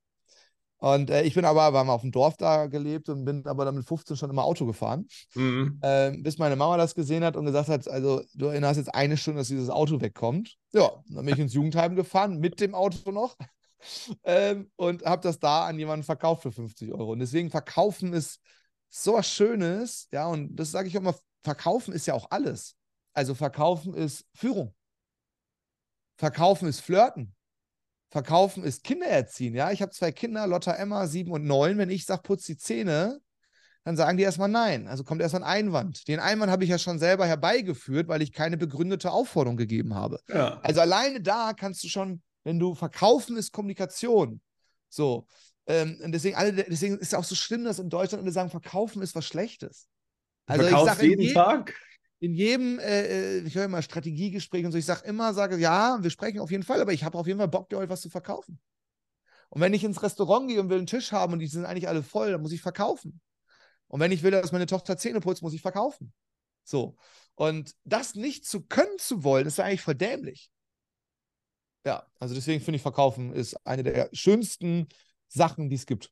Und 0.84 1.10
äh, 1.10 1.24
ich 1.24 1.34
bin 1.34 1.46
aber, 1.46 1.72
wir 1.72 1.80
haben 1.80 1.90
auf 1.90 2.02
dem 2.02 2.12
Dorf 2.12 2.36
da 2.36 2.68
gelebt 2.68 3.08
und 3.08 3.24
bin 3.24 3.48
aber 3.48 3.64
dann 3.64 3.76
mit 3.76 3.88
15 3.88 4.18
schon 4.18 4.30
immer 4.30 4.44
Auto 4.44 4.66
gefahren. 4.66 5.08
Mhm. 5.34 5.80
Äh, 5.82 6.12
bis 6.18 6.38
meine 6.38 6.58
Mama 6.58 6.76
das 6.76 6.94
gesehen 6.94 7.24
hat 7.24 7.38
und 7.38 7.46
gesagt 7.46 7.70
hat: 7.70 7.88
Also, 7.88 8.22
du 8.34 8.48
erinnerst 8.48 8.80
jetzt 8.80 8.94
eine 8.94 9.16
Stunde, 9.16 9.40
dass 9.40 9.48
dieses 9.48 9.70
Auto 9.70 10.02
wegkommt. 10.02 10.58
Ja, 10.74 10.92
dann 11.08 11.26
bin 11.26 11.36
ich 11.36 11.40
ins 11.40 11.54
Jugendheim 11.54 11.96
gefahren, 11.96 12.38
mit 12.40 12.60
dem 12.60 12.76
Auto 12.76 13.14
noch. 13.14 13.38
ähm, 14.26 14.70
und 14.76 15.06
habe 15.06 15.22
das 15.22 15.40
da 15.40 15.68
an 15.68 15.80
jemanden 15.80 16.04
verkauft 16.04 16.44
für 16.44 16.52
50 16.52 16.92
Euro. 16.92 17.14
Und 17.14 17.20
deswegen 17.20 17.50
verkaufen 17.50 18.12
ist 18.12 18.42
so 18.90 19.14
was 19.14 19.30
Schönes. 19.30 20.10
Ja, 20.12 20.28
und 20.28 20.54
das 20.54 20.72
sage 20.72 20.90
ich 20.90 20.98
auch 20.98 21.02
mal: 21.02 21.16
Verkaufen 21.44 21.94
ist 21.94 22.06
ja 22.06 22.14
auch 22.14 22.32
alles. 22.32 22.76
Also, 23.14 23.36
verkaufen 23.36 23.94
ist 23.94 24.26
Führung. 24.34 24.74
Verkaufen 26.18 26.68
ist 26.68 26.82
Flirten. 26.82 27.36
Verkaufen 28.10 28.64
ist 28.64 28.84
Kinder 28.84 29.08
erziehen. 29.08 29.56
Ja, 29.56 29.72
ich 29.72 29.82
habe 29.82 29.92
zwei 29.92 30.12
Kinder, 30.12 30.46
Lotta 30.46 30.74
Emma, 30.74 31.08
sieben 31.08 31.32
und 31.32 31.46
neun. 31.46 31.78
Wenn 31.78 31.90
ich 31.90 32.06
sage, 32.06 32.22
putz 32.22 32.46
die 32.46 32.58
Zähne, 32.58 33.20
dann 33.84 33.98
sagen 33.98 34.18
die 34.18 34.24
erstmal 34.24 34.50
nein. 34.50 34.88
Also 34.88 35.04
kommt 35.04 35.22
erst 35.22 35.36
ein 35.36 35.44
Einwand. 35.44 36.08
Den 36.08 36.20
Einwand 36.20 36.52
habe 36.52 36.64
ich 36.64 36.70
ja 36.70 36.78
schon 36.78 37.00
selber 37.00 37.26
herbeigeführt, 37.26 38.08
weil 38.08 38.22
ich 38.22 38.32
keine 38.32 38.56
begründete 38.56 39.12
Aufforderung 39.12 39.58
gegeben 39.58 39.96
habe. 39.96 40.20
Ja. 40.30 40.60
Also 40.62 40.82
alleine 40.82 41.22
da 41.22 41.54
kannst 41.54 41.84
du 41.84 41.88
schon, 41.88 42.22
wenn 42.44 42.60
du 42.60 42.76
verkaufen 42.76 43.36
ist 43.36 43.52
Kommunikation. 43.52 44.42
So. 44.90 45.28
Ähm, 45.66 46.00
und 46.04 46.12
deswegen, 46.12 46.36
alle, 46.36 46.54
deswegen 46.54 47.00
ist 47.00 47.08
es 47.08 47.14
auch 47.14 47.24
so 47.24 47.36
schlimm, 47.36 47.64
dass 47.64 47.80
in 47.80 47.90
Deutschland 47.90 48.24
alle 48.24 48.32
sagen, 48.32 48.50
verkaufen 48.50 49.02
ist 49.02 49.16
was 49.16 49.26
Schlechtes. 49.26 49.88
Also 50.46 50.64
Verkaufst 50.64 50.88
ich 50.88 50.96
sage 50.96 51.08
jeden 51.08 51.22
je 51.22 51.34
Tag? 51.34 51.74
in 52.20 52.34
jedem, 52.34 52.80
äh, 52.80 53.40
ich 53.40 53.56
höre 53.56 53.66
immer 53.66 53.82
Strategiegespräch 53.82 54.66
und 54.66 54.72
so, 54.72 54.78
ich 54.78 54.86
sage 54.86 55.06
immer, 55.06 55.34
sage, 55.34 55.58
ja, 55.58 55.98
wir 56.02 56.10
sprechen 56.10 56.40
auf 56.40 56.52
jeden 56.52 56.64
Fall, 56.64 56.80
aber 56.80 56.94
ich 56.94 57.04
habe 57.04 57.18
auf 57.18 57.28
jeden 57.28 57.40
Fall 57.40 57.50
Bock, 57.50 57.70
dir 57.70 57.78
heute 57.78 57.90
was 57.90 58.02
zu 58.02 58.10
verkaufen. 58.10 58.60
Und 59.50 59.62
wenn 59.62 59.74
ich 59.74 59.84
ins 59.84 60.02
Restaurant 60.02 60.48
gehe 60.48 60.60
und 60.60 60.70
will 60.70 60.78
einen 60.78 60.88
Tisch 60.88 61.12
haben 61.12 61.34
und 61.34 61.40
die 61.40 61.48
sind 61.48 61.66
eigentlich 61.66 61.88
alle 61.88 62.02
voll, 62.02 62.32
dann 62.32 62.42
muss 62.42 62.54
ich 62.54 62.62
verkaufen. 62.62 63.20
Und 63.88 64.00
wenn 64.00 64.12
ich 64.12 64.24
will, 64.24 64.32
dass 64.32 64.54
meine 64.54 64.66
Tochter 64.66 64.98
Zähne 64.98 65.20
putzt, 65.20 65.42
muss 65.42 65.54
ich 65.54 65.62
verkaufen. 65.62 66.14
So. 66.64 66.96
Und 67.36 67.76
das 67.84 68.16
nicht 68.16 68.46
zu 68.46 68.62
können 68.62 68.98
zu 68.98 69.24
wollen, 69.24 69.46
ist 69.46 69.60
eigentlich 69.60 69.82
voll 69.82 69.96
dämlich. 69.96 70.50
Ja, 71.86 72.08
also 72.20 72.34
deswegen 72.34 72.64
finde 72.64 72.78
ich, 72.78 72.82
Verkaufen 72.82 73.34
ist 73.34 73.56
eine 73.68 73.84
der 73.84 74.10
schönsten 74.14 74.88
Sachen, 75.28 75.70
die 75.70 75.76
es 75.76 75.86
gibt 75.86 76.10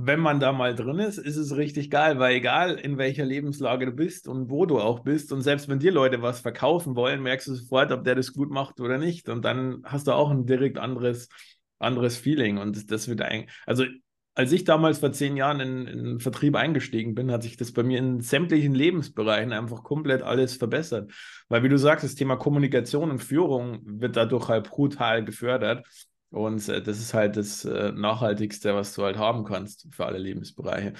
wenn 0.00 0.20
man 0.20 0.38
da 0.38 0.52
mal 0.52 0.76
drin 0.76 1.00
ist, 1.00 1.18
ist 1.18 1.36
es 1.36 1.56
richtig 1.56 1.90
geil, 1.90 2.20
weil 2.20 2.36
egal 2.36 2.76
in 2.76 2.98
welcher 2.98 3.24
Lebenslage 3.24 3.86
du 3.86 3.90
bist 3.90 4.28
und 4.28 4.48
wo 4.48 4.64
du 4.64 4.78
auch 4.78 5.00
bist 5.00 5.32
und 5.32 5.42
selbst 5.42 5.68
wenn 5.68 5.80
dir 5.80 5.90
Leute 5.90 6.22
was 6.22 6.38
verkaufen 6.38 6.94
wollen, 6.94 7.20
merkst 7.20 7.48
du 7.48 7.54
sofort, 7.54 7.90
ob 7.90 8.04
der 8.04 8.14
das 8.14 8.32
gut 8.32 8.48
macht 8.48 8.78
oder 8.78 8.96
nicht 8.96 9.28
und 9.28 9.44
dann 9.44 9.82
hast 9.82 10.06
du 10.06 10.12
auch 10.12 10.30
ein 10.30 10.46
direkt 10.46 10.78
anderes, 10.78 11.28
anderes 11.80 12.16
Feeling 12.16 12.58
und 12.58 12.92
das 12.92 13.08
wird 13.08 13.22
eigentlich, 13.22 13.52
also 13.66 13.86
als 14.36 14.52
ich 14.52 14.62
damals 14.62 15.00
vor 15.00 15.10
zehn 15.10 15.36
Jahren 15.36 15.58
in, 15.58 15.86
in 15.88 16.20
Vertrieb 16.20 16.54
eingestiegen 16.54 17.16
bin, 17.16 17.32
hat 17.32 17.42
sich 17.42 17.56
das 17.56 17.72
bei 17.72 17.82
mir 17.82 17.98
in 17.98 18.20
sämtlichen 18.20 18.72
Lebensbereichen 18.72 19.52
einfach 19.52 19.82
komplett 19.82 20.22
alles 20.22 20.54
verbessert. 20.54 21.10
Weil, 21.48 21.64
wie 21.64 21.68
du 21.68 21.76
sagst, 21.76 22.04
das 22.04 22.14
Thema 22.14 22.36
Kommunikation 22.36 23.10
und 23.10 23.18
Führung 23.18 23.80
wird 23.84 24.14
dadurch 24.14 24.46
halt 24.46 24.70
brutal 24.70 25.24
gefördert. 25.24 25.84
Und 26.30 26.68
äh, 26.68 26.82
das 26.82 26.98
ist 26.98 27.14
halt 27.14 27.36
das 27.36 27.64
äh, 27.64 27.92
Nachhaltigste, 27.92 28.74
was 28.74 28.94
du 28.94 29.02
halt 29.02 29.16
haben 29.16 29.44
kannst 29.44 29.86
für 29.90 30.06
alle 30.06 30.18
Lebensbereiche. 30.18 30.92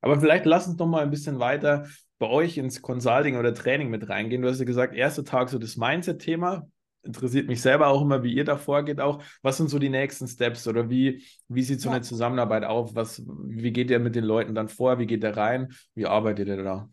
Aber 0.00 0.20
vielleicht 0.20 0.44
lass 0.44 0.66
uns 0.66 0.78
noch 0.78 0.86
mal 0.86 1.02
ein 1.02 1.10
bisschen 1.10 1.38
weiter 1.38 1.86
bei 2.18 2.28
euch 2.28 2.58
ins 2.58 2.82
Consulting 2.82 3.36
oder 3.36 3.54
Training 3.54 3.90
mit 3.90 4.08
reingehen. 4.08 4.42
Du 4.42 4.48
hast 4.48 4.58
ja 4.58 4.64
gesagt, 4.64 4.94
erster 4.94 5.24
Tag 5.24 5.48
so 5.48 5.58
das 5.58 5.76
Mindset-Thema. 5.76 6.68
Interessiert 7.02 7.48
mich 7.48 7.60
selber 7.60 7.88
auch 7.88 8.02
immer, 8.02 8.22
wie 8.22 8.32
ihr 8.32 8.44
da 8.44 8.56
vorgeht 8.56 9.00
auch. 9.00 9.22
Was 9.42 9.58
sind 9.58 9.68
so 9.68 9.78
die 9.78 9.90
nächsten 9.90 10.26
Steps 10.26 10.66
oder 10.66 10.88
wie, 10.88 11.22
wie 11.48 11.62
sieht 11.62 11.80
so 11.80 11.90
ja. 11.90 11.96
eine 11.96 12.02
Zusammenarbeit 12.02 12.64
auf? 12.64 12.94
Was, 12.94 13.22
wie 13.26 13.72
geht 13.72 13.90
ihr 13.90 13.98
mit 13.98 14.14
den 14.14 14.24
Leuten 14.24 14.54
dann 14.54 14.68
vor? 14.68 14.98
Wie 14.98 15.06
geht 15.06 15.22
ihr 15.22 15.36
rein? 15.36 15.72
Wie 15.94 16.06
arbeitet 16.06 16.48
ihr 16.48 16.62
da? 16.62 16.88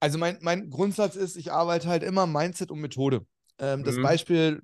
Also 0.00 0.18
mein, 0.18 0.38
mein 0.42 0.68
Grundsatz 0.68 1.16
ist, 1.16 1.36
ich 1.36 1.50
arbeite 1.50 1.88
halt 1.88 2.02
immer 2.02 2.26
Mindset 2.26 2.70
und 2.70 2.80
Methode. 2.80 3.24
Ähm, 3.58 3.84
das 3.84 3.96
mhm. 3.96 4.02
Beispiel, 4.02 4.62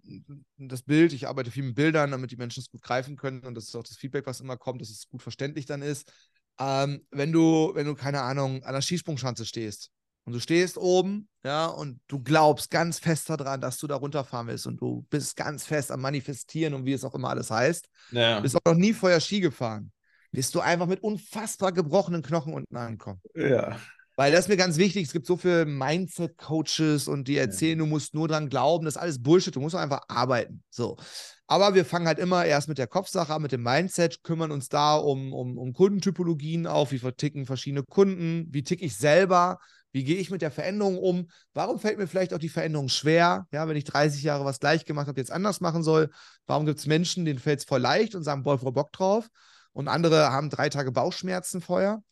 das 0.58 0.82
Bild, 0.82 1.12
ich 1.12 1.28
arbeite 1.28 1.50
viel 1.50 1.62
mit 1.62 1.76
Bildern, 1.76 2.10
damit 2.10 2.30
die 2.32 2.36
Menschen 2.36 2.60
es 2.60 2.70
gut 2.70 2.82
greifen 2.82 3.16
können 3.16 3.44
und 3.44 3.54
das 3.54 3.64
ist 3.64 3.76
auch 3.76 3.84
das 3.84 3.96
Feedback, 3.96 4.26
was 4.26 4.40
immer 4.40 4.56
kommt, 4.56 4.80
dass 4.80 4.90
es 4.90 5.08
gut 5.08 5.22
verständlich 5.22 5.66
dann 5.66 5.82
ist. 5.82 6.12
Ähm, 6.58 7.06
wenn 7.10 7.32
du, 7.32 7.70
wenn 7.74 7.86
du, 7.86 7.94
keine 7.94 8.20
Ahnung, 8.22 8.62
an 8.64 8.74
der 8.74 8.82
Skisprungschanze 8.82 9.46
stehst 9.46 9.90
und 10.24 10.32
du 10.32 10.40
stehst 10.40 10.76
oben, 10.76 11.28
ja, 11.44 11.66
und 11.66 12.00
du 12.08 12.20
glaubst 12.20 12.70
ganz 12.70 12.98
fest 12.98 13.30
daran, 13.30 13.60
dass 13.60 13.78
du 13.78 13.86
da 13.86 13.96
runterfahren 13.96 14.48
willst 14.48 14.66
und 14.66 14.80
du 14.80 15.06
bist 15.08 15.36
ganz 15.36 15.64
fest 15.64 15.90
am 15.90 16.00
Manifestieren 16.00 16.74
und 16.74 16.84
wie 16.84 16.92
es 16.92 17.04
auch 17.04 17.14
immer 17.14 17.30
alles 17.30 17.50
heißt, 17.50 17.88
ja. 18.10 18.40
bist 18.40 18.56
auch 18.56 18.72
noch 18.72 18.78
nie 18.78 18.92
vorher 18.92 19.20
Ski 19.20 19.40
gefahren, 19.40 19.92
wirst 20.32 20.54
du 20.54 20.60
einfach 20.60 20.86
mit 20.86 21.02
unfassbar 21.02 21.72
gebrochenen 21.72 22.22
Knochen 22.22 22.52
unten 22.52 22.76
ankommen. 22.76 23.20
Ja. 23.34 23.78
Weil 24.20 24.32
das 24.32 24.40
ist 24.40 24.48
mir 24.48 24.58
ganz 24.58 24.76
wichtig. 24.76 25.06
Es 25.06 25.14
gibt 25.14 25.24
so 25.24 25.38
viele 25.38 25.64
Mindset-Coaches 25.64 27.08
und 27.08 27.26
die 27.26 27.38
erzählen, 27.38 27.78
du 27.78 27.86
musst 27.86 28.12
nur 28.12 28.28
dran 28.28 28.50
glauben. 28.50 28.84
Das 28.84 28.96
ist 28.96 29.00
alles 29.00 29.22
Bullshit. 29.22 29.56
Du 29.56 29.60
musst 29.60 29.74
einfach 29.74 30.02
arbeiten. 30.08 30.62
So. 30.68 30.98
Aber 31.46 31.74
wir 31.74 31.86
fangen 31.86 32.06
halt 32.06 32.18
immer 32.18 32.44
erst 32.44 32.68
mit 32.68 32.76
der 32.76 32.86
Kopfsache 32.86 33.32
an, 33.32 33.40
mit 33.40 33.52
dem 33.52 33.62
Mindset, 33.62 34.22
kümmern 34.22 34.50
uns 34.50 34.68
da 34.68 34.96
um, 34.96 35.32
um, 35.32 35.56
um 35.56 35.72
Kundentypologien 35.72 36.66
auf. 36.66 36.92
Wie 36.92 36.98
verticken 36.98 37.46
verschiedene 37.46 37.82
Kunden? 37.82 38.46
Wie 38.50 38.62
ticke 38.62 38.84
ich 38.84 38.94
selber? 38.94 39.58
Wie 39.90 40.04
gehe 40.04 40.18
ich 40.18 40.30
mit 40.30 40.42
der 40.42 40.50
Veränderung 40.50 40.98
um? 40.98 41.30
Warum 41.54 41.78
fällt 41.78 41.96
mir 41.96 42.06
vielleicht 42.06 42.34
auch 42.34 42.38
die 42.38 42.50
Veränderung 42.50 42.90
schwer? 42.90 43.46
Ja, 43.52 43.68
wenn 43.68 43.76
ich 43.78 43.84
30 43.84 44.22
Jahre 44.22 44.44
was 44.44 44.60
gleich 44.60 44.84
gemacht 44.84 45.08
habe, 45.08 45.18
jetzt 45.18 45.32
anders 45.32 45.62
machen 45.62 45.82
soll. 45.82 46.10
Warum 46.44 46.66
gibt 46.66 46.78
es 46.78 46.86
Menschen, 46.86 47.24
denen 47.24 47.38
fällt 47.38 47.60
es 47.60 47.64
voll 47.64 47.80
leicht 47.80 48.14
und 48.14 48.24
sagen, 48.24 48.42
boah, 48.42 48.58
Frau 48.58 48.70
Bock 48.70 48.92
drauf? 48.92 49.30
Und 49.72 49.88
andere 49.88 50.30
haben 50.30 50.50
drei 50.50 50.68
Tage 50.68 50.92
Bauchschmerzen 50.92 51.62
vorher. 51.62 52.02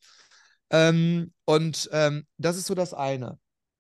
Ähm, 0.71 1.33
und 1.45 1.89
ähm, 1.93 2.27
das 2.37 2.57
ist 2.57 2.67
so 2.67 2.75
das 2.75 2.95
eine. 2.95 3.39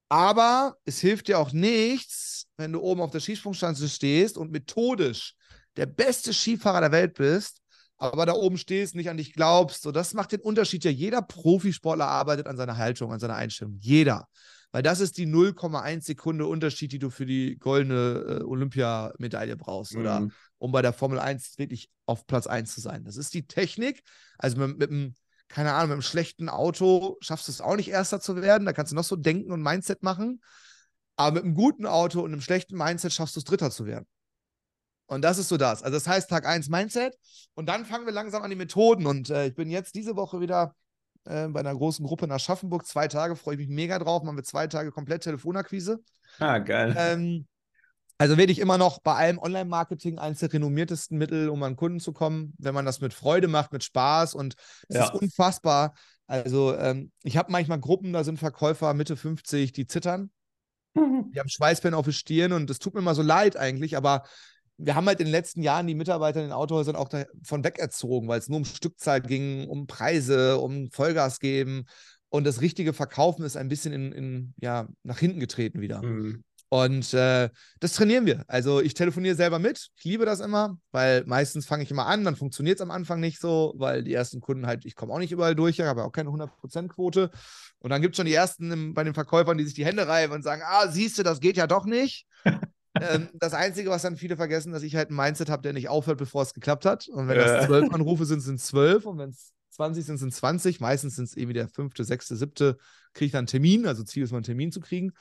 Aber 0.08 0.76
es 0.84 1.00
hilft 1.00 1.28
dir 1.28 1.38
auch 1.38 1.52
nichts, 1.52 2.46
wenn 2.56 2.72
du 2.72 2.80
oben 2.80 3.00
auf 3.00 3.10
der 3.10 3.20
Skisprungschanze 3.20 3.88
stehst 3.88 4.38
und 4.38 4.50
methodisch 4.50 5.34
der 5.76 5.86
beste 5.86 6.32
Skifahrer 6.32 6.80
der 6.80 6.92
Welt 6.92 7.14
bist, 7.14 7.60
aber 7.98 8.26
da 8.26 8.32
oben 8.32 8.58
stehst, 8.58 8.94
nicht 8.94 9.10
an 9.10 9.16
dich 9.16 9.32
glaubst. 9.32 9.82
So, 9.82 9.92
das 9.92 10.14
macht 10.14 10.32
den 10.32 10.40
Unterschied 10.40 10.84
ja. 10.84 10.90
Jeder 10.90 11.20
Profisportler 11.20 12.06
arbeitet 12.06 12.46
an 12.46 12.56
seiner 12.56 12.76
Haltung, 12.76 13.12
an 13.12 13.20
seiner 13.20 13.34
Einstellung. 13.34 13.76
Jeder. 13.80 14.28
Weil 14.70 14.82
das 14.82 15.00
ist 15.00 15.18
die 15.18 15.26
0,1 15.26 16.02
Sekunde 16.02 16.46
Unterschied, 16.46 16.92
die 16.92 16.98
du 16.98 17.10
für 17.10 17.26
die 17.26 17.56
goldene 17.58 18.40
äh, 18.40 18.44
Olympiamedaille 18.44 19.56
brauchst. 19.56 19.94
Mhm. 19.94 20.00
Oder 20.00 20.28
um 20.58 20.72
bei 20.72 20.82
der 20.82 20.92
Formel 20.92 21.18
1 21.18 21.58
wirklich 21.58 21.90
auf 22.06 22.26
Platz 22.26 22.46
1 22.46 22.74
zu 22.74 22.80
sein. 22.80 23.04
Das 23.04 23.16
ist 23.16 23.34
die 23.34 23.46
Technik. 23.46 24.02
Also 24.38 24.58
mit, 24.58 24.78
mit 24.78 24.90
einem 24.90 25.14
keine 25.48 25.72
Ahnung, 25.72 25.88
mit 25.88 25.94
einem 25.94 26.02
schlechten 26.02 26.48
Auto 26.48 27.16
schaffst 27.20 27.48
du 27.48 27.52
es 27.52 27.60
auch 27.60 27.76
nicht, 27.76 27.88
Erster 27.88 28.20
zu 28.20 28.40
werden. 28.40 28.66
Da 28.66 28.72
kannst 28.72 28.92
du 28.92 28.96
noch 28.96 29.04
so 29.04 29.16
denken 29.16 29.50
und 29.52 29.62
Mindset 29.62 30.02
machen. 30.02 30.42
Aber 31.16 31.34
mit 31.34 31.44
einem 31.44 31.54
guten 31.54 31.86
Auto 31.86 32.20
und 32.20 32.32
einem 32.32 32.40
schlechten 32.40 32.76
Mindset 32.76 33.12
schaffst 33.12 33.34
du 33.36 33.40
es, 33.40 33.44
Dritter 33.44 33.70
zu 33.70 33.86
werden. 33.86 34.06
Und 35.06 35.22
das 35.22 35.38
ist 35.38 35.48
so 35.48 35.56
das. 35.56 35.82
Also, 35.82 35.96
das 35.96 36.06
heißt 36.06 36.28
Tag 36.28 36.46
1 36.46 36.68
Mindset. 36.68 37.16
Und 37.54 37.66
dann 37.66 37.86
fangen 37.86 38.04
wir 38.04 38.12
langsam 38.12 38.42
an 38.42 38.50
die 38.50 38.56
Methoden. 38.56 39.06
Und 39.06 39.30
äh, 39.30 39.46
ich 39.46 39.54
bin 39.54 39.70
jetzt 39.70 39.94
diese 39.94 40.16
Woche 40.16 40.40
wieder 40.40 40.74
äh, 41.24 41.48
bei 41.48 41.60
einer 41.60 41.74
großen 41.74 42.06
Gruppe 42.06 42.28
nach 42.28 42.36
Aschaffenburg. 42.36 42.86
Zwei 42.86 43.08
Tage, 43.08 43.34
freue 43.34 43.54
ich 43.54 43.60
mich 43.60 43.68
mega 43.68 43.98
drauf. 43.98 44.22
Machen 44.22 44.36
wir 44.36 44.44
zwei 44.44 44.66
Tage 44.66 44.92
komplett 44.92 45.22
Telefonakquise. 45.22 46.00
Ah, 46.38 46.58
geil. 46.58 46.94
Ähm, 46.96 47.46
also 48.18 48.36
werde 48.36 48.50
ich 48.52 48.58
immer 48.58 48.78
noch 48.78 48.98
bei 48.98 49.14
allem 49.14 49.38
Online-Marketing 49.38 50.18
eines 50.18 50.40
der 50.40 50.52
renommiertesten 50.52 51.16
Mittel, 51.16 51.48
um 51.48 51.62
an 51.62 51.76
Kunden 51.76 52.00
zu 52.00 52.12
kommen, 52.12 52.52
wenn 52.58 52.74
man 52.74 52.84
das 52.84 53.00
mit 53.00 53.14
Freude 53.14 53.46
macht, 53.46 53.72
mit 53.72 53.84
Spaß 53.84 54.34
und 54.34 54.54
es 54.88 54.96
ja. 54.96 55.04
ist 55.04 55.14
unfassbar. 55.14 55.94
Also 56.26 56.76
ähm, 56.76 57.12
ich 57.22 57.36
habe 57.36 57.52
manchmal 57.52 57.78
Gruppen, 57.78 58.12
da 58.12 58.24
sind 58.24 58.38
Verkäufer 58.38 58.92
Mitte 58.92 59.16
50, 59.16 59.72
die 59.72 59.86
zittern. 59.86 60.30
Mhm. 60.94 61.30
Die 61.32 61.38
haben 61.38 61.48
Schweißbänder 61.48 61.96
auf 61.96 62.06
die 62.06 62.12
Stirn 62.12 62.52
und 62.52 62.68
das 62.68 62.80
tut 62.80 62.94
mir 62.94 63.00
immer 63.00 63.14
so 63.14 63.22
leid 63.22 63.56
eigentlich, 63.56 63.96
aber 63.96 64.24
wir 64.78 64.94
haben 64.94 65.06
halt 65.06 65.20
in 65.20 65.26
den 65.26 65.32
letzten 65.32 65.62
Jahren 65.62 65.86
die 65.86 65.94
Mitarbeiter 65.94 66.40
in 66.40 66.46
den 66.46 66.52
Autohäusern 66.52 66.96
auch 66.96 67.08
davon 67.08 67.64
wegerzogen, 67.64 68.28
weil 68.28 68.38
es 68.38 68.48
nur 68.48 68.58
um 68.58 68.64
Stückzahl 68.64 69.20
ging, 69.20 69.68
um 69.68 69.86
Preise, 69.86 70.58
um 70.58 70.90
Vollgas 70.90 71.40
geben 71.40 71.86
und 72.30 72.44
das 72.44 72.60
richtige 72.60 72.92
Verkaufen 72.92 73.44
ist 73.44 73.56
ein 73.56 73.68
bisschen 73.68 73.92
in, 73.92 74.12
in 74.12 74.54
ja, 74.60 74.88
nach 75.02 75.18
hinten 75.18 75.40
getreten 75.40 75.80
wieder. 75.80 76.02
Mhm. 76.02 76.44
Und 76.70 77.14
äh, 77.14 77.48
das 77.80 77.94
trainieren 77.94 78.26
wir. 78.26 78.44
Also 78.46 78.80
ich 78.80 78.92
telefoniere 78.92 79.34
selber 79.34 79.58
mit. 79.58 79.88
Ich 79.96 80.04
liebe 80.04 80.26
das 80.26 80.40
immer, 80.40 80.78
weil 80.92 81.24
meistens 81.24 81.66
fange 81.66 81.82
ich 81.82 81.90
immer 81.90 82.06
an, 82.06 82.24
dann 82.24 82.36
funktioniert 82.36 82.78
es 82.78 82.82
am 82.82 82.90
Anfang 82.90 83.20
nicht 83.20 83.40
so, 83.40 83.74
weil 83.76 84.04
die 84.04 84.12
ersten 84.12 84.40
Kunden 84.40 84.66
halt, 84.66 84.84
ich 84.84 84.94
komme 84.94 85.12
auch 85.12 85.18
nicht 85.18 85.32
überall 85.32 85.54
durch, 85.54 85.78
ich 85.78 85.84
habe 85.84 86.04
auch 86.04 86.12
keine 86.12 86.28
100%-Quote. 86.28 87.30
Und 87.78 87.90
dann 87.90 88.02
gibt 88.02 88.14
es 88.14 88.16
schon 88.16 88.26
die 88.26 88.34
ersten 88.34 88.70
im, 88.70 88.94
bei 88.94 89.04
den 89.04 89.14
Verkäufern, 89.14 89.56
die 89.56 89.64
sich 89.64 89.74
die 89.74 89.86
Hände 89.86 90.06
reiben 90.06 90.34
und 90.34 90.42
sagen, 90.42 90.62
ah, 90.64 90.88
siehst 90.88 91.18
du, 91.18 91.22
das 91.22 91.40
geht 91.40 91.56
ja 91.56 91.66
doch 91.66 91.86
nicht. 91.86 92.26
ähm, 93.00 93.28
das 93.34 93.54
Einzige, 93.54 93.88
was 93.88 94.02
dann 94.02 94.16
viele 94.16 94.36
vergessen, 94.36 94.72
dass 94.72 94.82
ich 94.82 94.94
halt 94.94 95.10
ein 95.10 95.16
Mindset 95.16 95.48
habe, 95.48 95.62
der 95.62 95.72
nicht 95.72 95.88
aufhört, 95.88 96.18
bevor 96.18 96.42
es 96.42 96.52
geklappt 96.52 96.84
hat. 96.84 97.08
Und 97.08 97.28
wenn 97.28 97.38
das 97.38 97.66
zwölf 97.66 97.90
Anrufe 97.94 98.26
sind, 98.26 98.40
sind 98.40 98.56
es 98.56 98.66
zwölf. 98.66 99.06
Und 99.06 99.18
wenn 99.18 99.30
es 99.30 99.52
20 99.70 100.04
sind, 100.04 100.18
sind 100.18 100.32
es 100.32 100.36
20. 100.36 100.80
Meistens 100.80 101.16
sind 101.16 101.26
es 101.26 101.36
irgendwie 101.36 101.54
der 101.54 101.68
fünfte, 101.68 102.04
sechste, 102.04 102.36
siebte, 102.36 102.76
kriege 103.14 103.26
ich 103.26 103.32
dann 103.32 103.40
einen 103.40 103.46
Termin. 103.46 103.86
Also 103.86 104.02
Ziel 104.02 104.24
ist 104.24 104.32
mal 104.32 104.38
einen 104.38 104.44
Termin 104.44 104.72
zu 104.72 104.80
kriegen. 104.80 105.12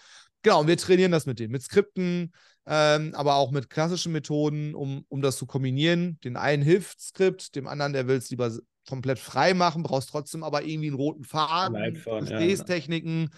Genau, 0.44 0.62
und 0.62 0.68
wir 0.68 0.78
trainieren 0.78 1.12
das 1.12 1.26
mit 1.26 1.40
denen, 1.40 1.52
mit 1.52 1.64
Skripten, 1.64 2.34
ähm, 2.66 3.14
aber 3.16 3.36
auch 3.36 3.52
mit 3.52 3.70
klassischen 3.70 4.12
Methoden, 4.12 4.76
um, 4.76 5.06
um 5.10 5.22
das 5.22 5.38
zu 5.38 5.46
kombinieren. 5.46 6.20
Den 6.24 6.38
einen 6.38 6.64
hilft 6.64 7.02
Skript, 7.02 7.56
dem 7.56 7.68
anderen, 7.68 7.94
der 7.94 8.08
will 8.08 8.18
es 8.18 8.30
lieber 8.30 8.52
komplett 8.88 9.20
frei 9.20 9.54
machen, 9.54 9.84
brauchst 9.84 10.10
trotzdem 10.10 10.44
aber 10.44 10.64
irgendwie 10.64 10.88
einen 10.88 10.96
roten 10.96 11.24
Faden, 11.24 11.94
Gesprächstechniken. 11.94 13.30
Ja. 13.32 13.38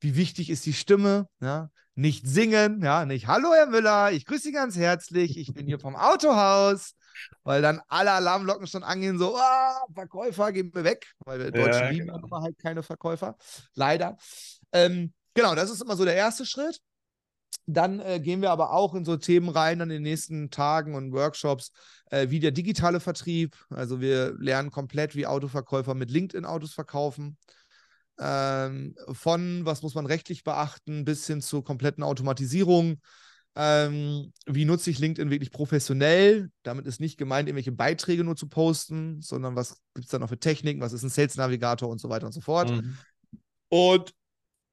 Wie 0.00 0.16
wichtig 0.16 0.50
ist 0.50 0.66
die 0.66 0.72
Stimme? 0.72 1.28
Ja? 1.40 1.70
Nicht 1.94 2.26
singen, 2.28 2.80
ja, 2.82 3.04
nicht 3.04 3.26
Hallo 3.26 3.52
Herr 3.52 3.66
Müller, 3.66 4.12
ich 4.12 4.24
grüße 4.24 4.42
Sie 4.42 4.52
ganz 4.52 4.76
herzlich, 4.76 5.36
ich 5.36 5.52
bin 5.52 5.66
hier 5.66 5.80
vom 5.80 5.96
Autohaus, 5.96 6.94
weil 7.42 7.60
dann 7.60 7.80
alle 7.88 8.12
Alarmglocken 8.12 8.68
schon 8.68 8.84
angehen, 8.84 9.18
so, 9.18 9.34
oh, 9.34 9.92
Verkäufer, 9.94 10.52
gehen 10.52 10.70
wir 10.72 10.84
weg, 10.84 11.12
weil 11.24 11.40
wir 11.40 11.50
Deutschen 11.50 11.82
ja, 11.82 11.88
lieben 11.90 12.06
genau. 12.06 12.40
halt 12.40 12.56
keine 12.58 12.84
Verkäufer, 12.84 13.36
leider. 13.74 14.16
Ähm, 14.70 15.12
Genau, 15.34 15.54
das 15.54 15.70
ist 15.70 15.82
immer 15.82 15.96
so 15.96 16.04
der 16.04 16.16
erste 16.16 16.46
Schritt. 16.46 16.80
Dann 17.66 18.00
äh, 18.00 18.18
gehen 18.20 18.40
wir 18.40 18.50
aber 18.50 18.72
auch 18.72 18.94
in 18.94 19.04
so 19.04 19.16
Themen 19.16 19.48
rein 19.48 19.80
an 19.80 19.90
den 19.90 20.02
nächsten 20.02 20.50
Tagen 20.50 20.94
und 20.94 21.12
Workshops, 21.12 21.70
äh, 22.10 22.30
wie 22.30 22.40
der 22.40 22.50
digitale 22.50 22.98
Vertrieb. 22.98 23.56
Also 23.68 24.00
wir 24.00 24.34
lernen 24.38 24.70
komplett, 24.70 25.14
wie 25.14 25.26
Autoverkäufer 25.26 25.94
mit 25.94 26.10
LinkedIn-Autos 26.10 26.72
verkaufen. 26.72 27.36
Ähm, 28.18 28.94
von 29.12 29.64
was 29.64 29.82
muss 29.82 29.94
man 29.94 30.06
rechtlich 30.06 30.44
beachten, 30.44 31.04
bis 31.04 31.26
hin 31.26 31.40
zur 31.40 31.62
kompletten 31.62 32.02
Automatisierung. 32.02 33.00
Ähm, 33.54 34.32
wie 34.46 34.64
nutze 34.64 34.90
ich 34.90 34.98
LinkedIn 34.98 35.30
wirklich 35.30 35.50
professionell? 35.50 36.50
Damit 36.62 36.86
ist 36.86 37.00
nicht 37.00 37.18
gemeint, 37.18 37.48
irgendwelche 37.48 37.72
Beiträge 37.72 38.24
nur 38.24 38.36
zu 38.36 38.48
posten, 38.48 39.20
sondern 39.20 39.56
was 39.56 39.80
gibt 39.94 40.06
es 40.06 40.10
da 40.10 40.18
noch 40.18 40.28
für 40.28 40.38
Techniken, 40.38 40.80
was 40.80 40.92
ist 40.92 41.02
ein 41.02 41.10
Sales 41.10 41.36
Navigator 41.36 41.88
und 41.88 42.00
so 42.00 42.08
weiter 42.08 42.26
und 42.26 42.32
so 42.32 42.40
fort. 42.40 42.70
Mhm. 42.70 42.96
Und 43.68 44.14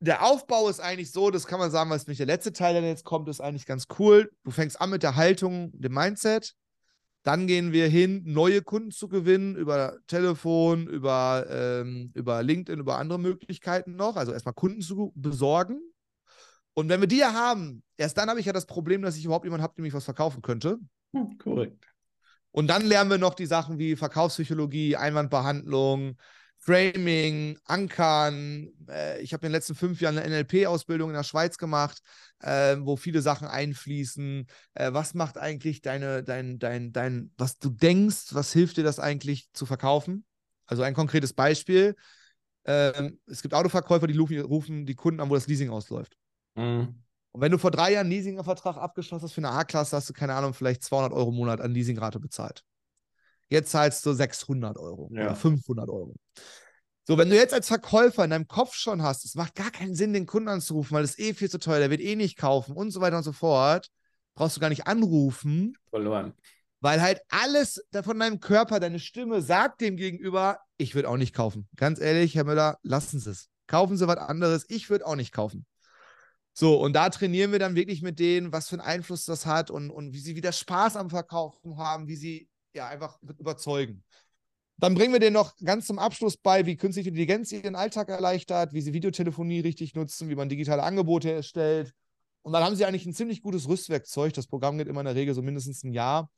der 0.06 0.24
Aufbau 0.24 0.70
ist 0.70 0.80
eigentlich 0.80 1.12
so, 1.12 1.32
das 1.32 1.48
kann 1.48 1.60
man 1.60 1.72
sagen, 1.72 1.90
was 1.90 2.08
mich 2.08 2.18
der 2.18 2.26
letzte 2.26 2.54
Teil, 2.54 2.74
der 2.74 2.84
jetzt 2.84 3.04
kommt, 3.04 3.28
ist 3.30 3.42
eigentlich 3.42 3.66
ganz 3.66 3.88
cool. 4.00 4.32
Du 4.44 4.52
fängst 4.52 4.80
an 4.80 4.90
mit 4.90 5.04
der 5.04 5.16
Haltung, 5.16 5.72
dem 5.74 5.94
Mindset. 5.94 6.56
Dann 7.24 7.48
gehen 7.48 7.72
wir 7.72 7.88
hin, 7.88 8.22
neue 8.26 8.62
Kunden 8.62 8.92
zu 8.92 9.08
gewinnen 9.08 9.56
über 9.56 9.98
Telefon, 10.06 10.88
über, 10.88 11.46
ähm, 11.50 12.12
über 12.14 12.44
LinkedIn, 12.44 12.80
über 12.80 12.98
andere 12.98 13.20
Möglichkeiten 13.20 13.96
noch. 13.96 14.16
Also 14.16 14.32
erstmal 14.32 14.54
Kunden 14.54 14.82
zu 14.82 15.12
besorgen. 15.16 15.80
Und 16.76 16.90
wenn 16.90 17.00
wir 17.00 17.08
die 17.08 17.18
ja 17.18 17.34
haben, 17.34 17.82
erst 17.98 18.18
dann 18.18 18.30
habe 18.30 18.40
ich 18.40 18.46
ja 18.46 18.54
das 18.54 18.68
Problem, 18.68 19.02
dass 19.02 19.18
ich 19.18 19.26
überhaupt 19.26 19.46
jemanden 19.46 19.64
habe, 19.64 19.74
der 19.76 19.84
mich 19.84 19.94
was 19.94 20.04
verkaufen 20.04 20.42
könnte. 20.42 20.78
Hm, 21.14 21.38
korrekt. 21.38 21.86
Und 22.52 22.68
dann 22.68 22.86
lernen 22.86 23.10
wir 23.10 23.18
noch 23.18 23.34
die 23.34 23.48
Sachen 23.48 23.80
wie 23.80 23.96
Verkaufspsychologie, 23.96 24.96
Einwandbehandlung, 24.96 26.18
Framing, 26.66 27.60
Ankern. 27.66 28.70
Äh, 28.90 29.22
ich 29.22 29.34
habe 29.34 29.46
in 29.46 29.52
den 29.52 29.56
letzten 29.56 29.76
fünf 29.76 30.02
Jahren 30.02 30.18
eine 30.18 30.28
NLP-Ausbildung 30.28 31.12
in 31.12 31.16
der 31.16 31.24
Schweiz 31.24 31.60
gemacht, 31.60 32.00
äh, 32.40 32.78
wo 32.80 32.96
viele 32.96 33.22
Sachen 33.22 33.48
einfließen. 33.48 34.48
Äh, 34.74 34.92
was 34.92 35.14
macht 35.14 35.38
eigentlich 35.38 35.82
deine, 35.82 36.24
dein, 36.24 36.58
dein, 36.58 36.92
dein, 36.92 37.32
was 37.38 37.60
du 37.60 37.70
denkst, 37.70 38.34
was 38.34 38.52
hilft 38.52 38.78
dir 38.78 38.84
das 38.84 39.00
eigentlich 39.00 39.48
zu 39.54 39.68
verkaufen? 39.68 40.26
Also 40.66 40.82
ein 40.82 40.96
konkretes 40.96 41.34
Beispiel. 41.34 41.96
Ähm, 42.66 43.20
es 43.28 43.44
gibt 43.44 43.54
Autoverkäufer, 43.54 44.08
die 44.08 44.18
rufen 44.18 44.88
die 44.88 44.96
Kunden 44.96 45.20
an, 45.20 45.30
wo 45.30 45.36
das 45.36 45.46
Leasing 45.46 45.70
ausläuft. 45.70 46.18
Mhm. 46.56 46.96
Und 47.32 47.42
wenn 47.42 47.52
du 47.52 47.60
vor 47.60 47.70
drei 47.70 47.92
Jahren 47.92 48.06
einen 48.06 48.12
Leasingvertrag 48.12 48.78
abgeschlossen 48.78 49.26
hast 49.26 49.34
für 49.34 49.42
eine 49.42 49.52
A-Klasse, 49.52 49.98
hast 49.98 50.10
du, 50.10 50.14
keine 50.14 50.34
Ahnung, 50.34 50.56
vielleicht 50.56 50.84
200 50.84 51.14
Euro 51.14 51.30
im 51.30 51.36
Monat 51.36 51.62
an 51.62 51.76
Leasingrate 51.76 52.20
bezahlt. 52.20 52.64
Jetzt 53.50 53.70
zahlst 53.70 54.04
du 54.04 54.14
600 54.14 54.80
Euro 54.80 55.12
ja. 55.14 55.26
oder 55.26 55.36
500 55.36 55.90
Euro. 55.90 56.16
So, 57.08 57.18
wenn 57.18 57.30
du 57.30 57.36
jetzt 57.36 57.54
als 57.54 57.68
Verkäufer 57.68 58.24
in 58.24 58.32
deinem 58.32 58.48
Kopf 58.48 58.74
schon 58.74 59.04
hast, 59.04 59.26
es 59.26 59.36
macht 59.36 59.54
gar 59.56 59.70
keinen 59.70 59.94
Sinn, 59.94 60.14
den 60.14 60.26
Kunden 60.26 60.50
anzurufen, 60.50 60.96
weil 60.96 61.04
das 61.04 61.12
ist 61.12 61.20
eh 61.20 61.34
viel 61.36 61.50
zu 61.50 61.60
teuer, 61.60 61.80
der 61.80 61.92
wird 61.92 62.02
eh 62.02 62.16
nicht 62.16 62.38
kaufen 62.38 62.76
und 62.76 62.90
so 62.90 63.00
weiter 63.00 63.18
und 63.18 63.24
so 63.24 63.32
fort, 63.32 63.90
brauchst 64.34 64.58
du 64.58 64.62
gar 64.62 64.70
nicht 64.70 64.88
anrufen. 64.88 65.78
Verloren. 65.92 66.34
Weil 66.82 67.02
halt 67.02 67.22
alles 67.30 67.84
von 68.04 68.20
deinem 68.20 68.40
Körper, 68.40 68.80
deine 68.80 69.00
Stimme 69.00 69.42
sagt 69.42 69.82
dem 69.82 69.98
gegenüber, 69.98 70.60
ich 70.78 70.96
würde 70.96 71.10
auch 71.10 71.18
nicht 71.18 71.36
kaufen. 71.36 71.68
Ganz 71.76 72.00
ehrlich, 72.00 72.36
Herr 72.36 72.44
Müller, 72.44 72.78
lassen 72.82 73.20
Sie 73.20 73.30
es. 73.30 73.50
Kaufen 73.68 73.98
Sie 73.98 74.08
was 74.08 74.18
anderes, 74.18 74.66
ich 74.70 74.90
würde 74.90 75.06
auch 75.06 75.16
nicht 75.16 75.32
kaufen. 75.32 75.66
So, 76.54 76.80
und 76.80 76.94
da 76.94 77.10
trainieren 77.10 77.52
wir 77.52 77.60
dann 77.60 77.76
wirklich 77.76 78.02
mit 78.02 78.18
denen, 78.18 78.54
was 78.54 78.70
für 78.70 78.76
einen 78.76 78.88
Einfluss 78.88 79.26
das 79.26 79.46
hat 79.46 79.70
und, 79.70 79.92
und 79.92 80.14
wie 80.14 80.20
sie 80.20 80.38
wieder 80.38 80.54
Spaß 80.54 80.96
am 80.96 81.10
Verkaufen 81.10 81.78
haben, 81.78 82.08
wie 82.08 82.16
sie 82.16 82.50
ja 82.74 82.88
einfach 82.88 83.20
überzeugen. 83.38 84.06
Dann 84.78 84.94
bringen 84.94 85.14
wir 85.14 85.20
dir 85.20 85.32
noch 85.32 85.56
ganz 85.64 85.88
zum 85.88 86.00
Abschluss 86.00 86.36
bei, 86.36 86.66
wie 86.66 86.76
künstliche 86.76 87.10
Intelligenz 87.10 87.52
ihren 87.52 87.76
Alltag 87.76 88.10
erleichtert, 88.10 88.74
wie 88.74 88.82
sie 88.82 88.94
Videotelefonie 88.94 89.62
richtig 89.62 89.96
nutzen, 89.96 90.30
wie 90.30 90.36
man 90.36 90.50
digitale 90.50 90.84
Angebote 90.84 91.32
erstellt. 91.32 91.94
Und 92.42 92.52
dann 92.52 92.64
haben 92.64 92.76
sie 92.76 92.86
eigentlich 92.86 93.06
ein 93.06 93.14
ziemlich 93.14 93.42
gutes 93.42 93.68
Rüstwerkzeug. 93.68 94.34
Das 94.34 94.48
Programm 94.48 94.78
geht 94.78 94.88
immer 94.88 95.00
in 95.00 95.06
der 95.06 95.16
Regel 95.16 95.34
so 95.34 95.42
mindestens 95.42 95.84
ein 95.84 95.94
Jahr, 95.94 96.30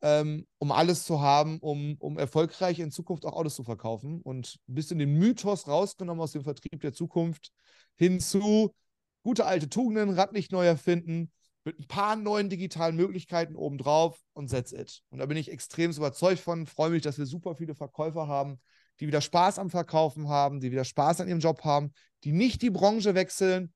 ähm, 0.00 0.46
um 0.58 0.72
alles 0.72 1.04
zu 1.04 1.20
haben, 1.20 1.58
um, 1.58 1.96
um 1.98 2.18
erfolgreich 2.18 2.78
in 2.78 2.90
Zukunft 2.90 3.26
auch 3.26 3.34
Autos 3.34 3.56
zu 3.56 3.62
verkaufen. 3.62 4.22
Und 4.22 4.58
ein 4.68 4.74
bisschen 4.74 4.98
den 4.98 5.12
Mythos 5.12 5.68
rausgenommen 5.68 6.22
aus 6.22 6.32
dem 6.32 6.44
Vertrieb 6.44 6.80
der 6.80 6.94
Zukunft 6.94 7.52
hinzu 7.96 8.74
gute 9.22 9.44
alte 9.44 9.68
Tugenden, 9.68 10.10
Rad 10.10 10.32
nicht 10.32 10.50
neu 10.50 10.66
erfinden, 10.66 11.30
mit 11.64 11.78
ein 11.78 11.86
paar 11.86 12.16
neuen 12.16 12.48
digitalen 12.48 12.96
Möglichkeiten 12.96 13.54
obendrauf 13.54 14.18
und 14.32 14.50
that's 14.50 14.72
it. 14.72 15.02
Und 15.10 15.18
da 15.18 15.26
bin 15.26 15.36
ich 15.36 15.50
extrem 15.50 15.92
überzeugt 15.92 16.40
von, 16.40 16.66
freue 16.66 16.90
mich, 16.90 17.02
dass 17.02 17.18
wir 17.18 17.26
super 17.26 17.54
viele 17.54 17.74
Verkäufer 17.74 18.26
haben, 18.26 18.60
die 19.00 19.06
wieder 19.06 19.20
Spaß 19.20 19.58
am 19.58 19.70
Verkaufen 19.70 20.28
haben, 20.28 20.60
die 20.60 20.72
wieder 20.72 20.84
Spaß 20.84 21.20
an 21.20 21.28
ihrem 21.28 21.40
Job 21.40 21.62
haben, 21.64 21.92
die 22.24 22.32
nicht 22.32 22.62
die 22.62 22.70
Branche 22.70 23.14
wechseln. 23.14 23.72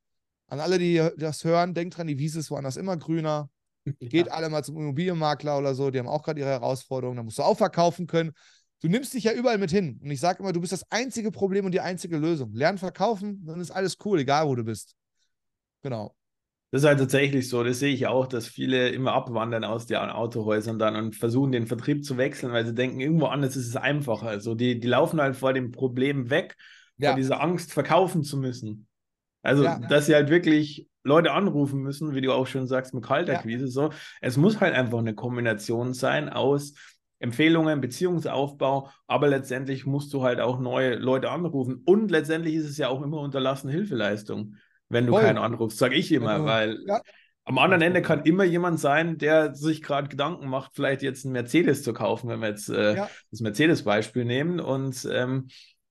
An 0.48 0.60
alle, 0.60 0.78
die 0.78 1.04
das 1.16 1.44
hören, 1.44 1.74
denkt 1.74 1.96
dran, 1.96 2.06
die 2.06 2.18
Wiese 2.18 2.40
ist 2.40 2.50
woanders 2.50 2.76
immer 2.76 2.96
grüner. 2.96 3.50
Ja. 4.00 4.08
Geht 4.08 4.32
alle 4.32 4.48
mal 4.48 4.64
zum 4.64 4.76
Immobilienmakler 4.78 5.56
oder 5.56 5.76
so, 5.76 5.92
die 5.92 6.00
haben 6.00 6.08
auch 6.08 6.24
gerade 6.24 6.40
ihre 6.40 6.48
Herausforderungen, 6.48 7.18
da 7.18 7.22
musst 7.22 7.38
du 7.38 7.44
auch 7.44 7.56
verkaufen 7.56 8.08
können. 8.08 8.32
Du 8.80 8.88
nimmst 8.88 9.14
dich 9.14 9.22
ja 9.22 9.32
überall 9.32 9.58
mit 9.58 9.70
hin. 9.70 10.00
Und 10.02 10.10
ich 10.10 10.18
sage 10.18 10.40
immer, 10.40 10.52
du 10.52 10.60
bist 10.60 10.72
das 10.72 10.90
einzige 10.90 11.30
Problem 11.30 11.66
und 11.66 11.70
die 11.70 11.80
einzige 11.80 12.16
Lösung. 12.18 12.52
Lern 12.52 12.78
verkaufen, 12.78 13.46
dann 13.46 13.60
ist 13.60 13.70
alles 13.70 13.96
cool, 14.04 14.18
egal 14.18 14.48
wo 14.48 14.56
du 14.56 14.64
bist. 14.64 14.96
Genau. 15.82 16.15
Das 16.72 16.82
ist 16.82 16.88
halt 16.88 16.98
tatsächlich 16.98 17.48
so, 17.48 17.62
das 17.62 17.78
sehe 17.78 17.94
ich 17.94 18.06
auch, 18.06 18.26
dass 18.26 18.48
viele 18.48 18.88
immer 18.88 19.12
abwandern 19.12 19.64
aus 19.64 19.86
den 19.86 19.98
Autohäusern 19.98 20.78
dann 20.78 20.96
und 20.96 21.14
versuchen, 21.14 21.52
den 21.52 21.66
Vertrieb 21.66 22.04
zu 22.04 22.16
wechseln, 22.16 22.52
weil 22.52 22.66
sie 22.66 22.74
denken, 22.74 23.00
irgendwo 23.00 23.26
anders 23.26 23.56
ist 23.56 23.68
es 23.68 23.76
einfacher. 23.76 24.26
Also 24.26 24.54
die, 24.54 24.80
die 24.80 24.88
laufen 24.88 25.20
halt 25.20 25.36
vor 25.36 25.52
dem 25.52 25.70
Problem 25.70 26.28
weg, 26.28 26.56
ja. 26.98 27.10
vor 27.10 27.16
dieser 27.16 27.40
Angst, 27.40 27.72
verkaufen 27.72 28.24
zu 28.24 28.36
müssen. 28.36 28.88
Also, 29.42 29.62
ja, 29.62 29.78
ja. 29.80 29.88
dass 29.88 30.06
sie 30.06 30.14
halt 30.14 30.28
wirklich 30.28 30.88
Leute 31.04 31.30
anrufen 31.30 31.80
müssen, 31.82 32.14
wie 32.16 32.20
du 32.20 32.32
auch 32.32 32.48
schon 32.48 32.66
sagst, 32.66 32.92
mit 32.92 33.04
Kaltakquise. 33.04 33.68
So. 33.68 33.90
Es 34.20 34.36
muss 34.36 34.60
halt 34.60 34.74
einfach 34.74 34.98
eine 34.98 35.14
Kombination 35.14 35.94
sein 35.94 36.28
aus 36.28 36.74
Empfehlungen, 37.20 37.80
Beziehungsaufbau, 37.80 38.90
aber 39.06 39.28
letztendlich 39.28 39.86
musst 39.86 40.12
du 40.12 40.24
halt 40.24 40.40
auch 40.40 40.58
neue 40.58 40.96
Leute 40.96 41.30
anrufen. 41.30 41.82
Und 41.86 42.10
letztendlich 42.10 42.56
ist 42.56 42.68
es 42.68 42.76
ja 42.76 42.88
auch 42.88 43.02
immer 43.02 43.20
unterlassene 43.20 43.72
Hilfeleistung 43.72 44.56
wenn 44.88 45.06
du 45.06 45.12
Voll. 45.12 45.22
keinen 45.22 45.38
anrufst, 45.38 45.78
sage 45.78 45.94
ich 45.94 46.12
immer, 46.12 46.36
genau. 46.36 46.46
weil 46.46 46.78
ja. 46.86 47.00
am 47.44 47.58
anderen 47.58 47.82
Ende 47.82 48.02
kann 48.02 48.24
immer 48.24 48.44
jemand 48.44 48.80
sein, 48.80 49.18
der 49.18 49.54
sich 49.54 49.82
gerade 49.82 50.08
Gedanken 50.08 50.48
macht, 50.48 50.72
vielleicht 50.74 51.02
jetzt 51.02 51.24
einen 51.24 51.32
Mercedes 51.32 51.82
zu 51.82 51.92
kaufen, 51.92 52.28
wenn 52.28 52.40
wir 52.40 52.48
jetzt 52.48 52.68
äh, 52.68 52.96
ja. 52.96 53.10
das 53.30 53.40
Mercedes-Beispiel 53.40 54.24
nehmen. 54.24 54.60
Und 54.60 55.06
ähm, 55.10 55.48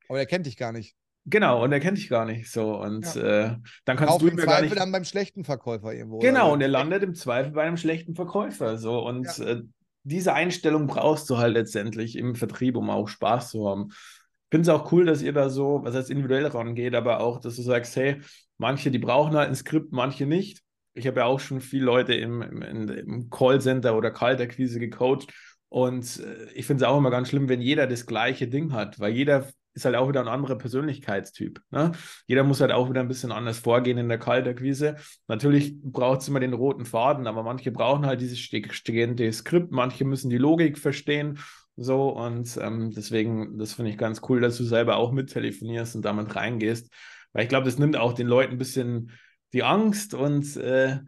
aber 0.07 0.19
er 0.19 0.25
kennt 0.25 0.45
dich 0.45 0.57
gar 0.57 0.71
nicht. 0.71 0.95
Genau, 1.27 1.63
und 1.63 1.71
er 1.71 1.79
kennt 1.79 1.97
dich 1.97 2.07
gar 2.07 2.25
nicht 2.25 2.51
so. 2.51 2.79
Und 2.79 3.15
ja. 3.15 3.45
äh, 3.45 3.57
dann 3.85 3.97
kannst 3.97 4.13
Auf 4.13 4.21
du 4.21 4.27
im 4.27 4.37
Zweifel 4.37 4.47
gar 4.47 4.61
nicht... 4.61 4.77
dann 4.77 4.91
beim 4.91 5.05
schlechten 5.05 5.43
Verkäufer 5.43 5.91
irgendwo. 5.91 6.19
Genau, 6.19 6.53
und 6.53 6.61
er 6.61 6.67
landet 6.67 7.01
im 7.01 7.15
Zweifel 7.15 7.51
bei 7.51 7.63
einem 7.63 7.77
schlechten 7.77 8.13
Verkäufer. 8.13 8.77
So. 8.77 8.99
Und 8.99 9.25
ja. 9.37 9.45
äh, 9.45 9.61
diese 10.03 10.33
Einstellung 10.33 10.85
brauchst 10.85 11.27
du 11.31 11.37
halt 11.37 11.55
letztendlich 11.55 12.15
im 12.15 12.35
Vertrieb, 12.35 12.77
um 12.77 12.91
auch 12.91 13.07
Spaß 13.07 13.49
zu 13.49 13.67
haben. 13.67 13.87
Ich 13.89 14.51
finde 14.51 14.69
es 14.69 14.69
auch 14.69 14.91
cool, 14.91 15.05
dass 15.05 15.23
ihr 15.23 15.33
da 15.33 15.49
so, 15.49 15.81
was 15.83 15.95
heißt 15.95 16.11
individuell 16.11 16.45
rangeht, 16.45 16.93
aber 16.93 17.19
auch, 17.21 17.39
dass 17.41 17.55
du 17.55 17.63
sagst, 17.63 17.95
hey, 17.95 18.21
Manche, 18.57 18.91
die 18.91 18.99
brauchen 18.99 19.35
halt 19.35 19.49
ein 19.49 19.55
Skript, 19.55 19.91
manche 19.91 20.25
nicht. 20.25 20.61
Ich 20.93 21.07
habe 21.07 21.19
ja 21.21 21.25
auch 21.25 21.39
schon 21.39 21.59
viele 21.59 21.85
Leute 21.85 22.13
im, 22.13 22.41
im, 22.41 22.89
im 22.89 23.29
Callcenter 23.29 23.97
oder 23.97 24.11
Kaltakquise 24.11 24.79
gecoacht. 24.79 25.33
Und 25.69 26.19
äh, 26.19 26.51
ich 26.53 26.65
finde 26.65 26.83
es 26.83 26.89
auch 26.89 26.97
immer 26.97 27.11
ganz 27.11 27.29
schlimm, 27.29 27.49
wenn 27.49 27.61
jeder 27.61 27.87
das 27.87 28.05
gleiche 28.05 28.47
Ding 28.47 28.71
hat, 28.71 28.99
weil 28.99 29.11
jeder 29.13 29.49
ist 29.75 29.83
halt 29.83 29.95
auch 29.95 30.07
wieder 30.07 30.21
ein 30.21 30.29
anderer 30.29 30.55
Persönlichkeitstyp. 30.55 31.61
Ne? 31.69 31.91
Jeder 32.27 32.43
muss 32.43 32.61
halt 32.61 32.71
auch 32.71 32.89
wieder 32.89 33.01
ein 33.01 33.09
bisschen 33.09 33.33
anders 33.33 33.59
vorgehen 33.59 33.97
in 33.97 34.07
der 34.07 34.17
Kaltakquise. 34.17 34.95
Natürlich 35.27 35.75
braucht 35.81 36.21
es 36.21 36.29
immer 36.29 36.39
den 36.39 36.53
roten 36.53 36.85
Faden, 36.85 37.27
aber 37.27 37.43
manche 37.43 37.71
brauchen 37.71 38.05
halt 38.05 38.21
dieses 38.21 38.39
stehende 38.39 39.31
Skript, 39.33 39.71
manche 39.71 40.05
müssen 40.05 40.29
die 40.29 40.37
Logik 40.37 40.77
verstehen. 40.77 41.39
So, 41.75 42.09
und 42.09 42.57
ähm, 42.61 42.91
deswegen, 42.95 43.57
das 43.57 43.73
finde 43.73 43.91
ich 43.91 43.97
ganz 43.97 44.21
cool, 44.29 44.39
dass 44.39 44.57
du 44.57 44.63
selber 44.63 44.95
auch 44.95 45.11
mittelefonierst 45.11 45.97
und 45.97 46.05
damit 46.05 46.33
reingehst. 46.33 46.89
Weil 47.35 47.43
ich 47.43 47.49
glaube, 47.49 47.65
das 47.65 47.77
nimmt 47.77 47.97
auch 47.97 48.13
den 48.13 48.27
Leuten 48.27 48.53
ein 48.53 48.57
bisschen 48.57 49.11
die 49.51 49.63
Angst 49.63 50.13
und 50.13 50.55
äh, 50.55 50.99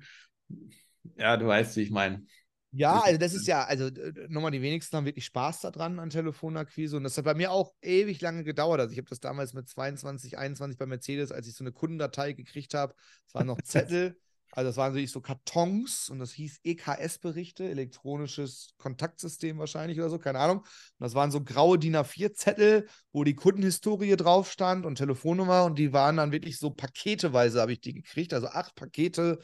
ja, 1.16 1.38
du 1.38 1.48
weißt, 1.48 1.78
wie 1.78 1.84
ich 1.84 1.90
meine. 1.90 2.26
Ja, 2.72 3.00
also 3.00 3.18
das 3.18 3.34
ist 3.34 3.48
ja, 3.48 3.64
also 3.64 3.90
nochmal, 4.28 4.52
die 4.52 4.62
wenigsten 4.62 4.98
haben 4.98 5.06
wirklich 5.06 5.24
Spaß 5.24 5.62
daran 5.62 6.00
an 6.00 6.10
Telefonakquise 6.10 6.98
und 6.98 7.06
das 7.06 7.18
hat 7.18 7.24
bei 7.24 7.34
mir 7.34 7.50
auch 7.50 7.74
ewig 7.82 8.20
lange 8.20 8.44
gedauert. 8.44 8.82
Also 8.82 8.92
ich 8.92 8.98
habe 8.98 9.08
das 9.08 9.22
damals 9.22 9.54
mit 9.54 9.70
22, 9.70 10.38
21 10.38 10.78
bei 10.78 10.86
Mercedes, 10.86 11.32
als 11.32 11.48
ich 11.48 11.56
so 11.56 11.64
eine 11.64 11.72
Kundendatei 11.72 12.34
gekriegt 12.34 12.74
habe, 12.74 12.94
es 13.26 13.34
waren 13.34 13.48
noch 13.48 13.62
Zettel, 13.64 14.20
also 14.52 14.70
das 14.70 14.78
waren 14.78 14.94
so, 14.94 15.06
so 15.06 15.22
Kartons 15.22 16.10
und 16.10 16.20
das 16.20 16.32
hieß 16.34 16.62
EKS-Berichte, 16.64 17.70
elektronisches 17.70 18.74
Kontaktsystem 18.78 19.58
wahrscheinlich 19.60 20.00
oder 20.00 20.10
so, 20.10 20.18
keine 20.18 20.40
Ahnung. 20.40 20.60
Und 20.60 20.66
das 21.00 21.14
waren 21.14 21.32
so 21.32 21.44
graue 21.44 21.78
DIN 21.78 21.96
A4-Zettel, 21.96 22.88
wo 23.12 23.24
die 23.24 23.36
Kundenhistorie 23.36 24.16
drauf 24.16 24.52
stand 24.52 24.86
und 24.86 24.96
Telefonnummer 24.96 25.66
und 25.66 25.78
die 25.78 25.94
waren 25.94 26.18
dann 26.18 26.32
wirklich 26.32 26.58
so 26.58 26.72
paketeweise, 26.72 27.62
habe 27.62 27.74
ich 27.74 27.82
die 27.82 27.94
gekriegt, 27.94 28.34
also 28.34 28.48
acht 28.48 28.76
Pakete 28.76 29.40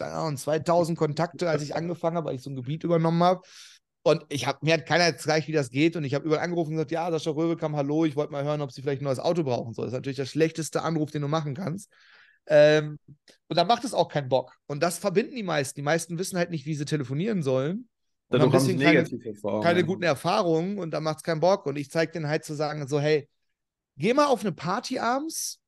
und 0.00 0.38
2000 0.38 0.96
Kontakte, 0.96 1.48
als 1.48 1.62
ich 1.62 1.74
angefangen 1.74 2.16
habe, 2.16 2.28
weil 2.28 2.36
ich 2.36 2.42
so 2.42 2.50
ein 2.50 2.56
Gebiet 2.56 2.84
übernommen 2.84 3.22
habe. 3.22 3.42
Und 4.02 4.24
ich 4.28 4.46
habe 4.46 4.58
mir 4.62 4.74
hat 4.74 4.86
keiner 4.86 5.12
gezeigt, 5.12 5.48
wie 5.48 5.52
das 5.52 5.70
geht. 5.70 5.96
Und 5.96 6.04
ich 6.04 6.14
habe 6.14 6.24
überall 6.24 6.42
angerufen 6.42 6.70
und 6.70 6.76
gesagt: 6.76 6.92
Ja, 6.92 7.10
Sascha 7.10 7.30
Röbel 7.30 7.56
kam, 7.56 7.76
hallo, 7.76 8.04
ich 8.04 8.16
wollte 8.16 8.32
mal 8.32 8.44
hören, 8.44 8.60
ob 8.62 8.72
Sie 8.72 8.80
vielleicht 8.80 9.02
ein 9.02 9.04
neues 9.04 9.18
Auto 9.18 9.42
brauchen. 9.42 9.74
So, 9.74 9.82
das 9.82 9.90
ist 9.90 9.96
natürlich 9.96 10.16
der 10.16 10.26
schlechteste 10.26 10.82
Anruf, 10.82 11.10
den 11.10 11.22
du 11.22 11.28
machen 11.28 11.54
kannst. 11.54 11.92
Ähm, 12.48 12.98
und 13.48 13.56
da 13.56 13.64
macht 13.64 13.84
es 13.84 13.94
auch 13.94 14.08
keinen 14.08 14.28
Bock. 14.28 14.54
Und 14.66 14.82
das 14.82 14.98
verbinden 14.98 15.34
die 15.34 15.42
meisten. 15.42 15.76
Die 15.76 15.84
meisten 15.84 16.18
wissen 16.18 16.38
halt 16.38 16.50
nicht, 16.50 16.66
wie 16.66 16.74
sie 16.74 16.84
telefonieren 16.84 17.42
sollen. 17.42 17.88
Und 18.28 18.40
haben 18.42 18.52
deswegen 18.52 18.80
keine, 18.80 19.08
keine 19.62 19.84
guten 19.84 20.02
Erfahrungen 20.02 20.78
und 20.78 20.90
da 20.90 21.00
macht 21.00 21.18
es 21.18 21.22
keinen 21.22 21.40
Bock. 21.40 21.64
Und 21.64 21.76
ich 21.76 21.90
zeige 21.90 22.12
denen 22.12 22.28
halt 22.28 22.44
zu 22.44 22.54
sagen: 22.54 22.86
so, 22.86 23.00
hey, 23.00 23.28
geh 23.96 24.12
mal 24.12 24.26
auf 24.26 24.40
eine 24.40 24.52
Party 24.52 24.98
abends 24.98 25.60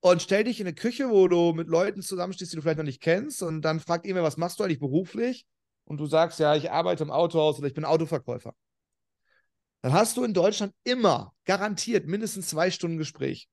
und 0.00 0.22
stell 0.22 0.44
dich 0.44 0.60
in 0.60 0.66
eine 0.66 0.74
Küche, 0.74 1.10
wo 1.10 1.26
du 1.26 1.52
mit 1.52 1.68
Leuten 1.68 2.02
zusammenstehst, 2.02 2.52
die 2.52 2.56
du 2.56 2.62
vielleicht 2.62 2.78
noch 2.78 2.84
nicht 2.84 3.02
kennst. 3.02 3.42
Und 3.42 3.62
dann 3.62 3.80
fragt 3.80 4.06
irgendwer, 4.06 4.22
was 4.22 4.36
machst 4.36 4.60
du 4.60 4.64
eigentlich 4.64 4.78
beruflich? 4.78 5.46
Und 5.84 5.98
du 5.98 6.06
sagst, 6.06 6.38
ja, 6.38 6.54
ich 6.54 6.70
arbeite 6.70 7.02
im 7.02 7.10
Autohaus 7.10 7.58
oder 7.58 7.66
ich 7.66 7.74
bin 7.74 7.84
Autoverkäufer. 7.84 8.54
Dann 9.82 9.92
hast 9.92 10.16
du 10.16 10.24
in 10.24 10.34
Deutschland 10.34 10.72
immer 10.84 11.32
garantiert 11.44 12.06
mindestens 12.06 12.48
zwei 12.48 12.70
Stunden 12.70 12.98
Gespräch. 12.98 13.48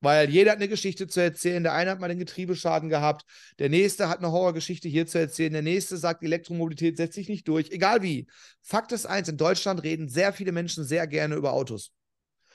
Weil 0.00 0.30
jeder 0.30 0.52
hat 0.52 0.58
eine 0.58 0.68
Geschichte 0.68 1.08
zu 1.08 1.20
erzählen. 1.20 1.62
Der 1.62 1.72
eine 1.72 1.90
hat 1.90 2.00
mal 2.00 2.08
den 2.08 2.18
Getriebeschaden 2.18 2.88
gehabt. 2.88 3.24
Der 3.58 3.68
nächste 3.68 4.08
hat 4.08 4.18
eine 4.18 4.30
Horrorgeschichte 4.30 4.88
hier 4.88 5.06
zu 5.06 5.18
erzählen. 5.18 5.52
Der 5.52 5.62
nächste 5.62 5.96
sagt, 5.96 6.22
Elektromobilität 6.22 6.96
setzt 6.96 7.14
sich 7.14 7.28
nicht 7.28 7.48
durch. 7.48 7.70
Egal 7.70 8.02
wie. 8.02 8.28
Fakt 8.62 8.92
ist 8.92 9.06
eins: 9.06 9.28
In 9.28 9.36
Deutschland 9.36 9.82
reden 9.82 10.08
sehr 10.08 10.32
viele 10.32 10.52
Menschen 10.52 10.84
sehr 10.84 11.06
gerne 11.06 11.34
über 11.34 11.52
Autos. 11.52 11.92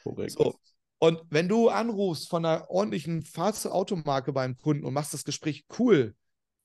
Korrekt. 0.03 0.31
So. 0.31 0.55
Und 0.99 1.21
wenn 1.29 1.49
du 1.49 1.67
anrufst 1.67 2.29
von 2.29 2.45
einer 2.45 2.69
ordentlichen 2.69 3.23
Fahrzeugautomarke 3.23 4.31
beim 4.31 4.57
Kunden 4.57 4.85
und 4.85 4.93
machst 4.93 5.13
das 5.13 5.25
Gespräch 5.25 5.65
cool, 5.77 6.15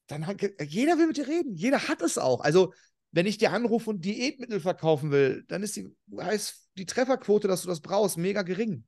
dann 0.06 0.28
hat 0.28 0.40
jeder 0.64 0.96
will 0.96 1.08
mit 1.08 1.16
dir 1.16 1.26
reden. 1.26 1.56
Jeder 1.56 1.88
hat 1.88 2.02
es 2.02 2.18
auch. 2.18 2.40
Also, 2.40 2.72
wenn 3.10 3.26
ich 3.26 3.38
dir 3.38 3.52
anrufe 3.52 3.90
und 3.90 4.04
Diätmittel 4.04 4.60
verkaufen 4.60 5.10
will, 5.10 5.44
dann 5.48 5.64
ist 5.64 5.74
die, 5.74 5.88
heißt 6.16 6.68
die 6.76 6.86
Trefferquote, 6.86 7.48
dass 7.48 7.62
du 7.62 7.68
das 7.68 7.80
brauchst, 7.80 8.16
mega 8.16 8.42
gering. 8.42 8.84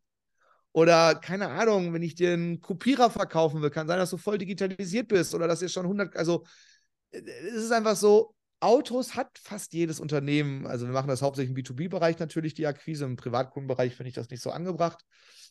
Oder 0.72 1.16
keine 1.16 1.48
Ahnung, 1.48 1.92
wenn 1.92 2.02
ich 2.02 2.14
dir 2.14 2.32
einen 2.32 2.60
Kopierer 2.60 3.10
verkaufen 3.10 3.60
will, 3.60 3.70
kann 3.70 3.88
sein, 3.88 3.98
dass 3.98 4.10
du 4.10 4.16
voll 4.16 4.38
digitalisiert 4.38 5.08
bist 5.08 5.34
oder 5.34 5.48
dass 5.48 5.62
ihr 5.62 5.68
schon 5.68 5.84
100, 5.84 6.16
also 6.16 6.44
es 7.10 7.64
ist 7.64 7.72
einfach 7.72 7.96
so, 7.96 8.34
Autos 8.60 9.16
hat 9.16 9.38
fast 9.42 9.72
jedes 9.72 10.00
Unternehmen, 10.00 10.66
also 10.66 10.86
wir 10.86 10.92
machen 10.92 11.08
das 11.08 11.22
hauptsächlich 11.22 11.56
im 11.56 11.64
B2B-Bereich 11.64 12.18
natürlich, 12.18 12.54
die 12.54 12.66
Akquise, 12.66 13.06
im 13.06 13.16
Privatkundenbereich 13.16 13.96
finde 13.96 14.10
ich 14.10 14.14
das 14.14 14.28
nicht 14.28 14.42
so 14.42 14.50
angebracht. 14.50 15.02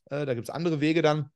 Äh, 0.06 0.26
da 0.26 0.36
gibt 0.36 0.48
es 0.48 0.54
andere 0.54 0.80
Wege 0.80 1.02
dann. 1.02 1.32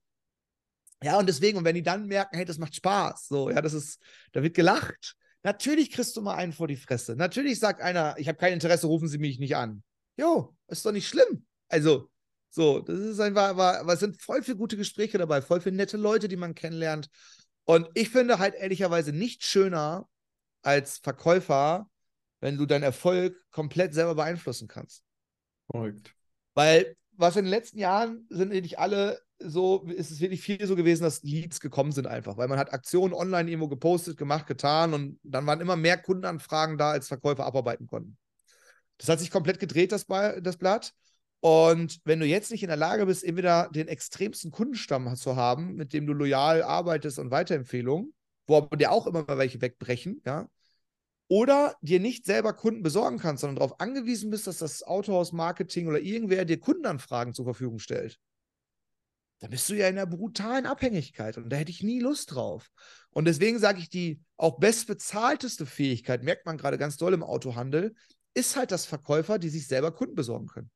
Ja, 1.02 1.18
und 1.18 1.28
deswegen, 1.28 1.58
und 1.58 1.66
wenn 1.66 1.76
die 1.76 1.84
dann 1.84 2.08
merken, 2.08 2.38
hey, 2.38 2.46
das 2.46 2.60
macht 2.60 2.76
Spaß, 2.76 3.28
so, 3.28 3.50
ja, 3.50 3.62
das 3.62 3.74
ist, 3.74 4.00
da 4.32 4.44
wird 4.44 4.56
gelacht. 4.56 5.16
Natürlich 5.42 5.92
kriegst 5.92 6.16
du 6.16 6.22
mal 6.22 6.36
einen 6.36 6.54
vor 6.54 6.68
die 6.68 6.78
Fresse. 6.78 7.16
Natürlich 7.18 7.60
sagt 7.60 7.82
einer, 7.82 8.16
ich 8.18 8.30
habe 8.30 8.38
kein 8.38 8.54
Interesse, 8.54 8.88
rufen 8.88 9.10
Sie 9.10 9.18
mich 9.18 9.40
nicht 9.40 9.58
an. 9.58 9.84
Jo, 10.16 10.56
ist 10.68 10.86
doch 10.86 10.94
nicht 10.94 11.08
schlimm. 11.08 11.46
Also, 11.68 12.10
so, 12.56 12.82
das 12.82 13.00
ist 13.00 13.20
einfach, 13.20 13.50
aber, 13.50 13.92
es 13.92 14.00
sind 14.00 14.22
voll 14.22 14.44
viele 14.44 14.58
gute 14.58 14.78
Gespräche 14.78 15.18
dabei, 15.18 15.42
voll 15.42 15.60
viele 15.60 15.76
nette 15.76 15.98
Leute, 15.98 16.28
die 16.28 16.36
man 16.36 16.54
kennenlernt. 16.54 17.10
Und 17.64 17.90
ich 17.96 18.10
finde 18.10 18.38
halt 18.38 18.54
ehrlicherweise 18.54 19.12
nicht 19.12 19.44
schöner 19.44 20.08
als 20.62 21.00
Verkäufer, 21.00 21.90
wenn 22.42 22.58
du 22.58 22.68
deinen 22.68 22.84
Erfolg 22.84 23.36
komplett 23.50 23.96
selber 23.96 24.14
beeinflussen 24.14 24.68
kannst. 24.68 25.04
Korrekt. 25.68 26.14
Weil 26.54 26.96
was 27.14 27.38
in 27.38 27.46
den 27.46 27.50
letzten 27.50 27.80
Jahren 27.80 28.28
sind 28.30 28.50
nicht 28.50 28.78
alle 28.78 29.20
so, 29.40 29.84
ist 29.88 30.12
es 30.12 30.20
wirklich 30.20 30.42
viel 30.42 30.66
so 30.68 30.76
gewesen, 30.76 31.04
dass 31.04 31.24
Leads 31.24 31.60
gekommen 31.60 31.92
sind 31.92 32.06
einfach, 32.06 32.38
weil 32.38 32.48
man 32.48 32.60
hat 32.60 32.72
Aktionen 32.72 33.14
online 33.14 33.50
irgendwo 33.50 33.68
gepostet, 33.68 34.16
gemacht, 34.16 34.46
getan 34.46 34.94
und 34.94 35.20
dann 35.24 35.48
waren 35.48 35.60
immer 35.60 35.76
mehr 35.76 35.98
Kundenanfragen 35.98 36.78
da, 36.78 36.92
als 36.92 37.08
Verkäufer 37.08 37.46
abarbeiten 37.46 37.88
konnten. 37.88 38.18
Das 39.00 39.10
hat 39.10 39.20
sich 39.20 39.32
komplett 39.32 39.60
gedreht, 39.60 39.92
das 39.92 40.06
Blatt. 40.06 40.94
Und 41.44 42.00
wenn 42.06 42.22
du 42.22 42.26
jetzt 42.26 42.52
nicht 42.52 42.64
in 42.64 42.70
der 42.70 42.78
Lage 42.78 43.06
bist, 43.06 43.22
entweder 43.22 43.68
den 43.68 43.90
extremsten 43.90 44.50
Kundenstamm 44.50 45.14
zu 45.18 45.36
haben, 45.36 45.76
mit 45.76 45.92
dem 45.92 46.08
du 46.08 46.14
loyal 46.14 46.64
arbeitest 46.64 47.20
und 47.20 47.32
Weiterempfehlungen, 47.32 48.14
wo 48.48 48.56
aber 48.56 48.78
dir 48.78 48.94
auch 48.94 49.08
immer 49.08 49.26
mal 49.28 49.38
welche 49.38 49.60
wegbrechen, 49.60 50.22
ja, 50.26 50.48
oder 51.28 51.76
dir 51.82 52.00
nicht 52.00 52.26
selber 52.26 52.54
Kunden 52.54 52.82
besorgen 52.82 53.18
kannst, 53.18 53.42
sondern 53.42 53.58
darauf 53.58 53.82
angewiesen 53.82 54.30
bist, 54.30 54.48
dass 54.48 54.60
das 54.60 54.84
Autohaus 54.84 55.34
Marketing 55.34 55.88
oder 55.88 56.00
irgendwer 56.00 56.46
dir 56.46 56.62
Kundenanfragen 56.62 57.34
zur 57.34 57.44
Verfügung 57.44 57.80
stellt, 57.80 58.22
dann 59.40 59.50
bist 59.50 59.68
du 59.68 59.74
ja 59.74 59.90
in 59.90 59.98
einer 59.98 60.08
brutalen 60.08 60.66
Abhängigkeit 60.66 61.38
und 61.38 61.50
da 61.50 61.58
hätte 61.58 61.72
ich 61.72 61.84
nie 61.84 62.00
Lust 62.00 62.34
drauf. 62.34 62.72
Und 63.10 63.26
deswegen 63.26 63.60
sage 63.60 63.80
ich, 63.80 63.90
die 63.90 64.22
auch 64.38 64.60
bestbezahlteste 64.60 65.66
Fähigkeit, 65.66 66.24
merkt 66.24 66.46
man 66.46 66.58
gerade 66.58 66.78
ganz 66.78 66.96
doll 66.96 67.14
im 67.14 67.22
Autohandel, 67.22 67.96
ist 68.34 68.56
halt 68.56 68.72
das 68.72 68.86
Verkäufer, 68.86 69.40
die 69.40 69.50
sich 69.50 69.68
selber 69.68 69.92
Kunden 69.92 70.16
besorgen 70.16 70.48
können. 70.48 70.72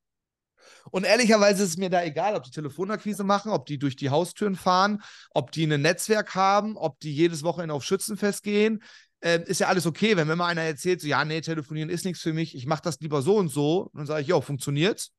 Und 0.91 1.05
ehrlicherweise 1.05 1.63
ist 1.63 1.69
es 1.69 1.77
mir 1.77 1.89
da 1.89 2.03
egal, 2.03 2.35
ob 2.35 2.43
die 2.43 2.51
Telefonakquise 2.51 3.23
machen, 3.23 3.51
ob 3.51 3.65
die 3.65 3.77
durch 3.77 3.95
die 3.95 4.09
Haustüren 4.09 4.55
fahren, 4.55 5.01
ob 5.31 5.51
die 5.51 5.65
ein 5.65 5.81
Netzwerk 5.81 6.35
haben, 6.35 6.77
ob 6.77 6.99
die 6.99 7.13
jedes 7.13 7.43
Wochenende 7.43 7.73
auf 7.73 7.83
Schützenfest 7.83 8.43
gehen 8.43 8.81
äh, 9.21 9.41
ist 9.45 9.59
ja 9.59 9.67
alles 9.67 9.85
okay, 9.85 10.15
wenn 10.15 10.27
mir 10.27 10.35
mal 10.35 10.47
einer 10.47 10.61
erzählt, 10.61 11.01
so, 11.01 11.07
ja, 11.07 11.25
nee, 11.25 11.41
telefonieren 11.41 11.89
ist 11.89 12.05
nichts 12.05 12.21
für 12.21 12.33
mich, 12.33 12.55
ich 12.55 12.65
mache 12.67 12.83
das 12.83 12.99
lieber 12.99 13.21
so 13.21 13.37
und 13.37 13.49
so, 13.49 13.89
dann 13.93 14.05
sage 14.05 14.21
ich, 14.21 14.27
ja, 14.27 14.39
funktioniert's? 14.41 15.11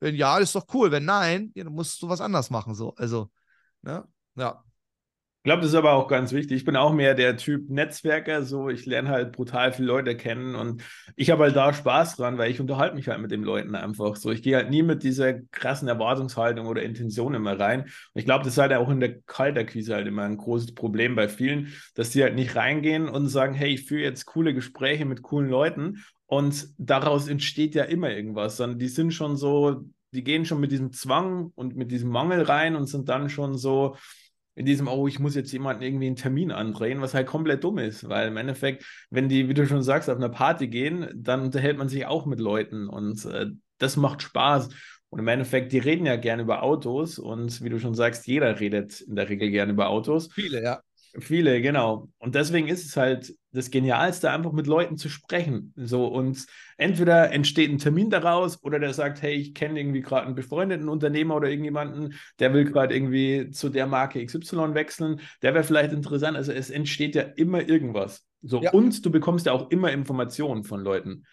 Wenn 0.00 0.16
ja, 0.16 0.38
ist 0.38 0.54
doch 0.54 0.66
cool. 0.74 0.90
Wenn 0.90 1.04
nein, 1.04 1.50
ja, 1.54 1.64
dann 1.64 1.72
musst 1.72 2.02
du 2.02 2.08
was 2.08 2.20
anders 2.20 2.50
machen. 2.50 2.74
So. 2.74 2.94
Also, 2.96 3.30
ne? 3.82 4.06
ja. 4.36 4.62
Ich 5.44 5.46
glaube, 5.46 5.60
das 5.60 5.72
ist 5.72 5.76
aber 5.76 5.92
auch 5.92 6.08
ganz 6.08 6.32
wichtig. 6.32 6.56
Ich 6.56 6.64
bin 6.64 6.74
auch 6.74 6.94
mehr 6.94 7.14
der 7.14 7.36
Typ 7.36 7.68
Netzwerker, 7.68 8.44
so 8.44 8.70
ich 8.70 8.86
lerne 8.86 9.10
halt 9.10 9.32
brutal 9.32 9.72
viele 9.74 9.88
Leute 9.88 10.16
kennen 10.16 10.54
und 10.54 10.82
ich 11.16 11.30
habe 11.30 11.42
halt 11.42 11.54
da 11.54 11.74
Spaß 11.74 12.16
dran, 12.16 12.38
weil 12.38 12.50
ich 12.50 12.60
unterhalte 12.60 12.96
mich 12.96 13.08
halt 13.08 13.20
mit 13.20 13.30
den 13.30 13.42
Leuten 13.42 13.74
einfach 13.74 14.16
so. 14.16 14.30
Ich 14.30 14.40
gehe 14.40 14.56
halt 14.56 14.70
nie 14.70 14.82
mit 14.82 15.02
dieser 15.02 15.34
krassen 15.34 15.86
Erwartungshaltung 15.86 16.66
oder 16.66 16.82
Intention 16.82 17.34
immer 17.34 17.60
rein. 17.60 17.82
Und 17.82 17.90
ich 18.14 18.24
glaube, 18.24 18.42
das 18.44 18.54
ist 18.54 18.58
halt 18.58 18.72
auch 18.72 18.88
in 18.88 19.00
der 19.00 19.20
Kalterquise 19.20 19.94
halt 19.94 20.06
immer 20.06 20.22
ein 20.22 20.38
großes 20.38 20.74
Problem 20.74 21.14
bei 21.14 21.28
vielen, 21.28 21.74
dass 21.94 22.08
die 22.08 22.22
halt 22.22 22.36
nicht 22.36 22.56
reingehen 22.56 23.06
und 23.06 23.28
sagen, 23.28 23.52
hey, 23.52 23.74
ich 23.74 23.84
führe 23.84 24.00
jetzt 24.00 24.24
coole 24.24 24.54
Gespräche 24.54 25.04
mit 25.04 25.20
coolen 25.20 25.50
Leuten 25.50 26.02
und 26.24 26.68
daraus 26.78 27.28
entsteht 27.28 27.74
ja 27.74 27.84
immer 27.84 28.08
irgendwas, 28.08 28.56
sondern 28.56 28.78
die 28.78 28.88
sind 28.88 29.12
schon 29.12 29.36
so, 29.36 29.84
die 30.14 30.24
gehen 30.24 30.46
schon 30.46 30.60
mit 30.60 30.72
diesem 30.72 30.90
Zwang 30.92 31.52
und 31.54 31.76
mit 31.76 31.90
diesem 31.90 32.08
Mangel 32.08 32.40
rein 32.40 32.76
und 32.76 32.86
sind 32.86 33.10
dann 33.10 33.28
schon 33.28 33.58
so, 33.58 33.96
in 34.54 34.66
diesem, 34.66 34.88
oh, 34.88 35.08
ich 35.08 35.18
muss 35.18 35.34
jetzt 35.34 35.52
jemanden 35.52 35.82
irgendwie 35.82 36.06
einen 36.06 36.16
Termin 36.16 36.52
andrehen, 36.52 37.00
was 37.00 37.14
halt 37.14 37.26
komplett 37.26 37.64
dumm 37.64 37.78
ist, 37.78 38.08
weil 38.08 38.28
im 38.28 38.36
Endeffekt, 38.36 38.84
wenn 39.10 39.28
die, 39.28 39.48
wie 39.48 39.54
du 39.54 39.66
schon 39.66 39.82
sagst, 39.82 40.08
auf 40.08 40.16
eine 40.16 40.28
Party 40.28 40.68
gehen, 40.68 41.08
dann 41.14 41.40
unterhält 41.42 41.76
man 41.76 41.88
sich 41.88 42.06
auch 42.06 42.26
mit 42.26 42.38
Leuten 42.38 42.88
und 42.88 43.24
äh, 43.26 43.46
das 43.78 43.96
macht 43.96 44.22
Spaß. 44.22 44.68
Und 45.10 45.20
im 45.20 45.28
Endeffekt, 45.28 45.72
die 45.72 45.78
reden 45.78 46.06
ja 46.06 46.16
gerne 46.16 46.42
über 46.42 46.62
Autos 46.62 47.18
und 47.18 47.62
wie 47.62 47.68
du 47.68 47.78
schon 47.78 47.94
sagst, 47.94 48.26
jeder 48.26 48.58
redet 48.58 49.00
in 49.00 49.14
der 49.14 49.28
Regel 49.28 49.50
gerne 49.50 49.72
über 49.72 49.88
Autos. 49.88 50.32
Viele, 50.32 50.62
ja. 50.62 50.80
Viele, 51.20 51.60
genau. 51.60 52.08
Und 52.18 52.34
deswegen 52.34 52.66
ist 52.66 52.84
es 52.84 52.96
halt 52.96 53.32
das 53.54 53.70
Genialste, 53.70 54.30
einfach 54.30 54.52
mit 54.52 54.66
Leuten 54.66 54.96
zu 54.96 55.08
sprechen. 55.08 55.72
So 55.76 56.06
und 56.06 56.46
entweder 56.76 57.30
entsteht 57.30 57.70
ein 57.70 57.78
Termin 57.78 58.10
daraus 58.10 58.62
oder 58.62 58.78
der 58.78 58.92
sagt, 58.92 59.22
hey, 59.22 59.34
ich 59.34 59.54
kenne 59.54 59.78
irgendwie 59.78 60.00
gerade 60.00 60.26
einen 60.26 60.34
befreundeten 60.34 60.88
Unternehmer 60.88 61.36
oder 61.36 61.48
irgendjemanden, 61.48 62.14
der 62.40 62.52
will 62.52 62.64
gerade 62.64 62.94
irgendwie 62.94 63.50
zu 63.50 63.68
der 63.68 63.86
Marke 63.86 64.24
XY 64.24 64.74
wechseln. 64.74 65.20
Der 65.42 65.54
wäre 65.54 65.64
vielleicht 65.64 65.92
interessant. 65.92 66.36
Also 66.36 66.52
es 66.52 66.70
entsteht 66.70 67.14
ja 67.14 67.22
immer 67.22 67.68
irgendwas. 67.68 68.26
So 68.42 68.60
ja. 68.60 68.72
und 68.72 69.04
du 69.04 69.10
bekommst 69.10 69.46
ja 69.46 69.52
auch 69.52 69.70
immer 69.70 69.92
Informationen 69.92 70.64
von 70.64 70.80
Leuten. 70.80 71.24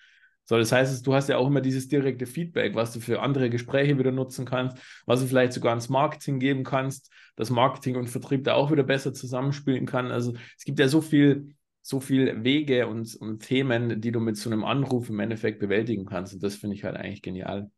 So, 0.46 0.58
das 0.58 0.72
heißt, 0.72 1.06
du 1.06 1.14
hast 1.14 1.30
ja 1.30 1.38
auch 1.38 1.48
immer 1.48 1.62
dieses 1.62 1.88
direkte 1.88 2.26
Feedback, 2.26 2.76
was 2.76 2.94
du 2.94 3.00
für 3.00 3.22
andere 3.22 3.50
Gespräche 3.50 3.98
wieder 3.98 4.12
nutzen 4.12 4.46
kannst, 4.46 4.78
was 5.06 5.22
du 5.22 5.28
vielleicht 5.28 5.54
sogar 5.54 5.74
ins 5.74 5.90
Marketing 5.90 6.40
geben 6.40 6.64
kannst, 6.64 7.12
dass 7.36 7.50
Marketing 7.50 7.96
und 7.96 8.10
Vertrieb 8.10 8.44
da 8.44 8.54
auch 8.56 8.72
wieder 8.72 8.84
besser 8.84 9.14
zusammenspielen 9.14 9.86
kann. 9.86 10.12
Also 10.12 10.34
es 10.58 10.66
gibt 10.66 10.80
ja 10.80 10.88
so 10.88 11.02
viel, 11.02 11.56
so 11.82 12.00
viel 12.00 12.44
Wege 12.44 12.88
und, 12.88 13.16
und 13.16 13.40
Themen, 13.40 14.02
die 14.02 14.12
du 14.12 14.20
mit 14.20 14.38
so 14.38 14.50
einem 14.50 14.64
Anruf 14.64 15.10
im 15.10 15.20
Endeffekt 15.20 15.60
bewältigen 15.60 16.06
kannst. 16.06 16.34
Und 16.34 16.44
das 16.44 16.56
finde 16.56 16.76
ich 16.76 16.84
halt 16.84 16.96
eigentlich 16.96 17.22
genial. 17.22 17.72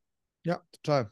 Ja, 0.43 0.61
total. 0.71 1.11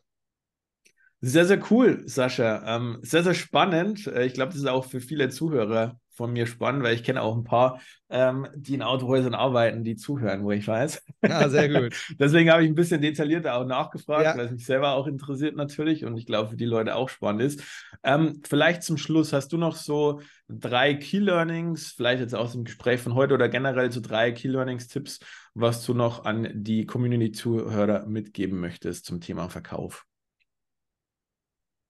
Sehr, 1.22 1.46
sehr 1.46 1.72
cool, 1.72 2.02
Sascha. 2.08 2.76
Ähm, 2.76 2.98
sehr, 3.04 3.24
sehr 3.24 3.36
spannend. 3.36 4.08
Äh, 4.08 4.26
ich 4.26 4.34
glaube, 4.34 4.52
das 4.52 4.62
ist 4.62 4.68
auch 4.68 4.86
für 4.86 5.00
viele 5.00 5.30
Zuhörer 5.30 6.01
von 6.14 6.34
mir 6.34 6.46
spannend, 6.46 6.84
weil 6.84 6.96
ich 6.96 7.04
kenne 7.04 7.22
auch 7.22 7.36
ein 7.36 7.44
paar, 7.44 7.80
ähm, 8.10 8.48
die 8.56 8.74
in 8.74 8.82
Autohäusern 8.82 9.34
arbeiten, 9.34 9.84
die 9.84 9.96
zuhören, 9.96 10.44
wo 10.44 10.52
ich 10.52 10.68
weiß. 10.68 11.04
Ja, 11.24 11.48
sehr 11.50 11.70
gut. 11.70 11.96
Deswegen 12.20 12.52
habe 12.52 12.64
ich 12.64 12.70
ein 12.70 12.76
bisschen 12.76 13.02
detaillierter 13.02 13.56
auch 13.56 13.66
nachgefragt, 13.66 14.24
Ja. 14.26 14.38
weil 14.38 14.46
es 14.46 14.52
mich 14.52 14.66
selber 14.66 14.92
auch 14.94 15.08
interessiert 15.08 15.56
natürlich 15.56 16.04
und 16.06 16.18
ich 16.18 16.26
glaube, 16.26 16.50
für 16.50 16.58
die 16.58 16.66
Leute 16.66 16.96
auch 16.96 17.10
spannend 17.10 17.42
ist. 17.42 17.64
Ähm, 18.04 18.42
vielleicht 18.48 18.84
zum 18.84 18.98
Schluss, 18.98 19.32
hast 19.34 19.54
du 19.54 19.58
noch 19.58 19.76
so 19.76 20.22
drei 20.50 20.94
Key 20.96 21.20
Learnings, 21.20 21.94
vielleicht 21.96 22.20
jetzt 22.22 22.36
aus 22.36 22.52
dem 22.52 22.66
Gespräch 22.66 23.00
von 23.00 23.16
heute 23.16 23.34
oder 23.34 23.48
generell 23.48 23.92
so 23.92 24.02
drei 24.02 24.32
Key 24.32 24.50
Learnings 24.50 24.88
Tipps, 24.88 25.20
was 25.54 25.86
du 25.86 25.94
noch 25.94 26.26
an 26.26 26.50
die 26.54 26.86
Community-Zuhörer 26.86 28.06
mitgeben 28.06 28.60
möchtest 28.60 29.06
zum 29.06 29.22
Thema 29.22 29.50
Verkauf? 29.50 30.06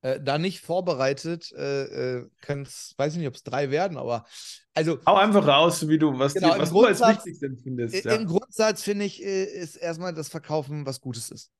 Äh, 0.03 0.19
da 0.19 0.39
nicht 0.39 0.61
vorbereitet, 0.61 1.51
äh, 1.51 2.17
äh, 2.17 2.29
kann's, 2.41 2.93
weiß 2.97 3.13
ich 3.13 3.19
nicht, 3.19 3.27
ob 3.27 3.35
es 3.35 3.43
drei 3.43 3.69
werden, 3.69 3.97
aber 3.97 4.25
also 4.73 4.99
Hau 5.05 5.15
einfach 5.15 5.45
raus, 5.45 5.87
wie 5.87 5.99
du, 5.99 6.17
was, 6.17 6.33
Genau, 6.33 6.53
dir, 6.53 6.59
was 6.59 6.71
du 6.71 6.85
als 6.85 7.01
wichtigst 7.01 7.43
empfindest. 7.43 8.05
Ja. 8.05 8.15
im 8.15 8.25
Grundsatz 8.25 8.81
finde 8.81 9.05
ich, 9.05 9.23
äh, 9.23 9.43
ist 9.43 9.75
erstmal 9.75 10.13
das 10.13 10.29
Verkaufen 10.29 10.85
was 10.85 11.01
Gutes 11.01 11.29
ist. 11.29 11.51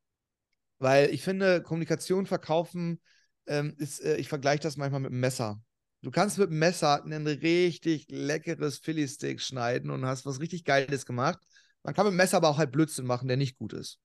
Weil 0.80 1.12
ich 1.14 1.22
finde, 1.22 1.62
Kommunikation, 1.62 2.26
Verkaufen, 2.26 3.00
ähm, 3.46 3.76
ist, 3.78 4.02
äh, 4.04 4.18
ich 4.18 4.28
vergleiche 4.28 4.64
das 4.64 4.78
manchmal 4.78 5.02
mit 5.02 5.12
einem 5.12 5.20
Messer. 5.20 5.62
Du 6.02 6.10
kannst 6.10 6.40
mit 6.40 6.50
einem 6.50 6.58
Messer 6.58 7.04
ein 7.04 7.28
richtig 7.28 8.08
leckeres 8.10 8.80
Philly-Steak 8.80 9.40
schneiden 9.40 9.92
und 9.92 10.06
hast 10.06 10.26
was 10.26 10.40
richtig 10.40 10.64
Geiles 10.64 11.06
gemacht. 11.06 11.38
Man 11.84 11.94
kann 11.94 12.06
mit 12.06 12.14
dem 12.14 12.18
Messer 12.18 12.38
aber 12.38 12.50
auch 12.50 12.58
halt 12.58 12.72
Blödsinn 12.72 13.06
machen, 13.06 13.28
der 13.28 13.38
nicht 13.38 13.58
gut 13.58 13.74
ist. 13.74 14.00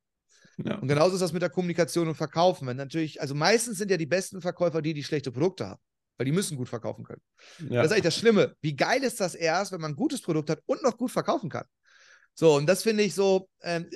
Ja. 0.64 0.76
Und 0.76 0.88
genauso 0.88 1.14
ist 1.14 1.20
das 1.20 1.32
mit 1.32 1.42
der 1.42 1.50
Kommunikation 1.50 2.08
und 2.08 2.14
Verkaufen. 2.14 2.66
Wenn 2.66 2.76
natürlich, 2.76 3.20
also 3.20 3.34
meistens 3.34 3.78
sind 3.78 3.90
ja 3.90 3.96
die 3.96 4.06
besten 4.06 4.40
Verkäufer 4.40 4.80
die, 4.80 4.94
die 4.94 5.04
schlechte 5.04 5.30
Produkte 5.30 5.66
haben, 5.68 5.80
weil 6.16 6.24
die 6.24 6.32
müssen 6.32 6.56
gut 6.56 6.68
verkaufen 6.68 7.04
können. 7.04 7.20
Ja. 7.68 7.82
Das 7.82 7.86
ist 7.86 7.92
eigentlich 7.92 8.04
das 8.04 8.16
Schlimme. 8.16 8.54
Wie 8.60 8.74
geil 8.74 9.02
ist 9.02 9.20
das 9.20 9.34
erst, 9.34 9.72
wenn 9.72 9.80
man 9.80 9.92
ein 9.92 9.96
gutes 9.96 10.22
Produkt 10.22 10.50
hat 10.50 10.62
und 10.66 10.82
noch 10.82 10.96
gut 10.96 11.10
verkaufen 11.10 11.50
kann? 11.50 11.66
So, 12.38 12.54
und 12.54 12.66
das 12.66 12.82
finde 12.82 13.02
ich 13.02 13.14
so, 13.14 13.48
ähm, 13.62 13.88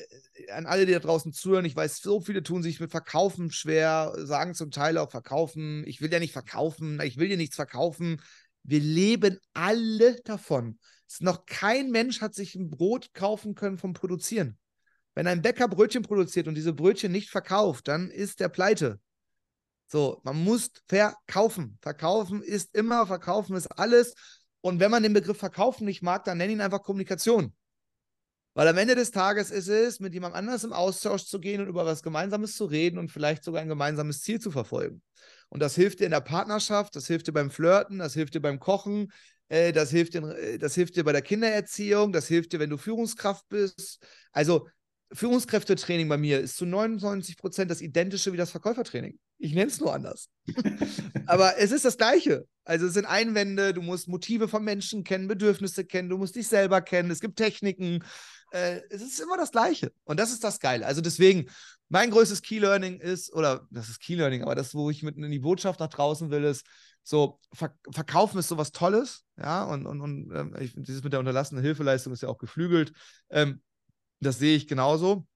an 0.51 0.65
alle, 0.65 0.87
die 0.87 0.93
da 0.93 0.99
draußen 0.99 1.33
zuhören, 1.33 1.67
ich 1.67 1.77
weiß, 1.77 1.99
so 1.99 2.21
viele 2.21 2.43
tun 2.43 2.63
sich 2.63 2.81
mit 2.81 2.91
Verkaufen 2.91 3.51
schwer, 3.51 4.15
sagen 4.17 4.55
zum 4.55 4.71
Teil 4.71 4.97
auch 4.97 5.11
verkaufen, 5.11 5.85
ich 5.87 6.01
will 6.01 6.11
ja 6.11 6.19
nicht 6.19 6.33
verkaufen, 6.33 6.99
ich 7.03 7.19
will 7.19 7.29
dir 7.29 7.37
nichts 7.37 7.57
verkaufen. 7.57 8.23
Wir 8.63 8.81
leben 8.81 9.39
alle 9.53 10.21
davon. 10.23 10.79
Noch 11.19 11.45
kein 11.45 11.91
Mensch 11.91 12.23
hat 12.23 12.35
sich 12.35 12.55
ein 12.55 12.71
Brot 12.71 13.13
kaufen 13.13 13.55
können 13.55 13.77
vom 13.77 13.93
Produzieren. 13.93 14.57
Wenn 15.15 15.27
ein 15.27 15.43
Bäcker 15.43 15.69
Brötchen 15.69 16.03
produziert 16.03 16.49
und 16.49 16.55
diese 16.55 16.73
Brötchen 16.73 17.13
nicht 17.13 17.31
verkauft, 17.31 17.89
dann 17.89 18.11
ist 18.11 18.41
der 18.41 18.49
pleite. 18.49 19.01
So, 19.87 20.21
man 20.23 20.43
muss 20.43 20.71
verkaufen. 20.87 21.79
Verkaufen 21.83 22.43
ist 22.43 22.75
immer, 22.77 23.07
verkaufen 23.07 23.57
ist 23.57 23.67
alles. 23.67 24.15
Und 24.61 24.79
wenn 24.79 24.91
man 24.91 25.03
den 25.03 25.13
Begriff 25.13 25.39
verkaufen 25.39 25.85
nicht 25.85 26.03
mag, 26.03 26.25
dann 26.25 26.39
nenn 26.39 26.51
ihn 26.51 26.61
einfach 26.61 26.83
Kommunikation. 26.83 27.53
Weil 28.55 28.69
am 28.69 28.79
Ende 28.79 28.95
des 28.95 29.11
Tages 29.11 29.51
ist 29.51 29.69
es, 29.69 30.01
mit 30.01 30.13
jemand 30.13 30.35
anders 30.35 30.65
im 30.65 30.73
Austausch 30.73 31.25
zu 31.25 31.39
gehen 31.41 31.61
und 31.61 31.69
über 31.69 31.87
was 31.87 32.03
Gemeinsames 32.03 32.57
zu 32.57 32.65
reden 32.65 32.99
und 32.99 33.11
vielleicht 33.11 33.45
sogar 33.45 33.63
ein 33.63 33.69
gemeinsames 33.69 34.23
Ziel 34.23 34.41
zu 34.41 34.51
verfolgen. 34.51 35.03
Und 35.49 35.61
das 35.61 35.77
hilft 35.77 36.01
dir 36.01 36.05
in 36.05 36.11
der 36.11 36.21
Partnerschaft, 36.21 36.95
das 36.97 37.07
hilft 37.07 37.29
dir 37.29 37.33
beim 37.33 37.51
Flirten, 37.51 37.99
das 37.99 38.15
hilft 38.15 38.35
dir 38.35 38.41
beim 38.41 38.59
Kochen, 38.59 39.13
äh, 39.49 39.73
das, 39.73 39.91
hilft 39.91 40.15
dir, 40.15 40.25
äh, 40.37 40.59
das 40.59 40.75
hilft 40.75 40.97
dir 40.97 41.05
bei 41.05 41.13
der 41.13 41.23
Kindererziehung, 41.23 42.13
das 42.13 42.27
hilft 42.27 42.53
dir, 42.53 42.61
wenn 42.61 42.71
du 42.71 42.77
Führungskraft 42.77 43.49
bist. 43.49 44.05
Also 44.33 44.69
Führungskräftetraining 45.13 46.09
bei 46.09 46.17
mir 46.17 46.41
ist 46.41 46.57
zu 46.57 46.67
99 46.67 47.37
Prozent 47.37 47.71
das 47.71 47.81
identische 47.81 48.33
wie 48.33 48.37
das 48.37 48.51
Verkäufertraining. 48.51 49.19
Ich 49.39 49.55
nenne 49.55 49.71
es 49.71 49.81
nur 49.81 49.93
anders. 49.93 50.29
Aber 51.27 51.59
es 51.59 51.73
ist 51.73 51.85
das 51.85 51.97
Gleiche. 51.97 52.47
Also 52.65 52.87
es 52.87 52.95
sind 52.95 53.07
Einwände, 53.07 53.75
du 53.75 53.83
musst 53.83 54.07
Motive 54.07 54.47
von 54.47 54.63
Menschen 54.63 55.03
kennen, 55.03 55.27
Bedürfnisse 55.27 55.85
kennen, 55.85 56.09
du 56.09 56.19
musst 56.19 56.37
dich 56.37 56.47
selber 56.47 56.81
kennen, 56.81 57.11
es 57.11 57.21
gibt 57.21 57.37
Techniken. 57.37 58.05
Äh, 58.53 58.81
es 58.91 59.03
ist 59.03 59.21
immer 59.21 59.37
das 59.37 59.51
Gleiche. 59.51 59.93
Und 60.05 60.21
das 60.21 60.31
ist 60.31 60.45
das 60.45 60.61
Geile. 60.61 60.87
Also 60.87 61.01
deswegen, 61.01 61.49
mein 61.89 62.11
größtes 62.11 62.43
Key-Learning 62.43 63.01
ist, 63.01 63.33
oder 63.33 63.67
das 63.71 63.89
ist 63.89 64.01
Key-Learning, 64.01 64.43
aber 64.43 64.55
das, 64.55 64.75
wo 64.75 64.91
ich 64.91 65.03
mit 65.03 65.17
in 65.17 65.31
die 65.31 65.39
Botschaft 65.41 65.81
nach 65.81 65.89
draußen 65.89 66.31
will, 66.31 66.45
ist, 66.45 66.65
so, 67.03 67.41
Ver 67.53 67.75
Verkaufen 67.91 68.39
ist 68.39 68.49
sowas 68.49 68.73
Tolles, 68.73 69.25
ja, 69.37 69.65
und, 69.65 69.87
und, 69.87 70.01
und 70.01 70.31
ähm, 70.35 70.55
ich, 70.61 70.75
dieses 70.77 71.03
mit 71.03 71.13
der 71.13 71.21
unterlassenen 71.21 71.65
Hilfeleistung 71.65 72.13
ist 72.13 72.23
ja 72.23 72.29
auch 72.29 72.39
geflügelt. 72.39 72.93
Ähm, 73.31 73.63
das 74.21 74.39
sehe 74.39 74.57
ich 74.57 74.67
genauso. 74.67 75.27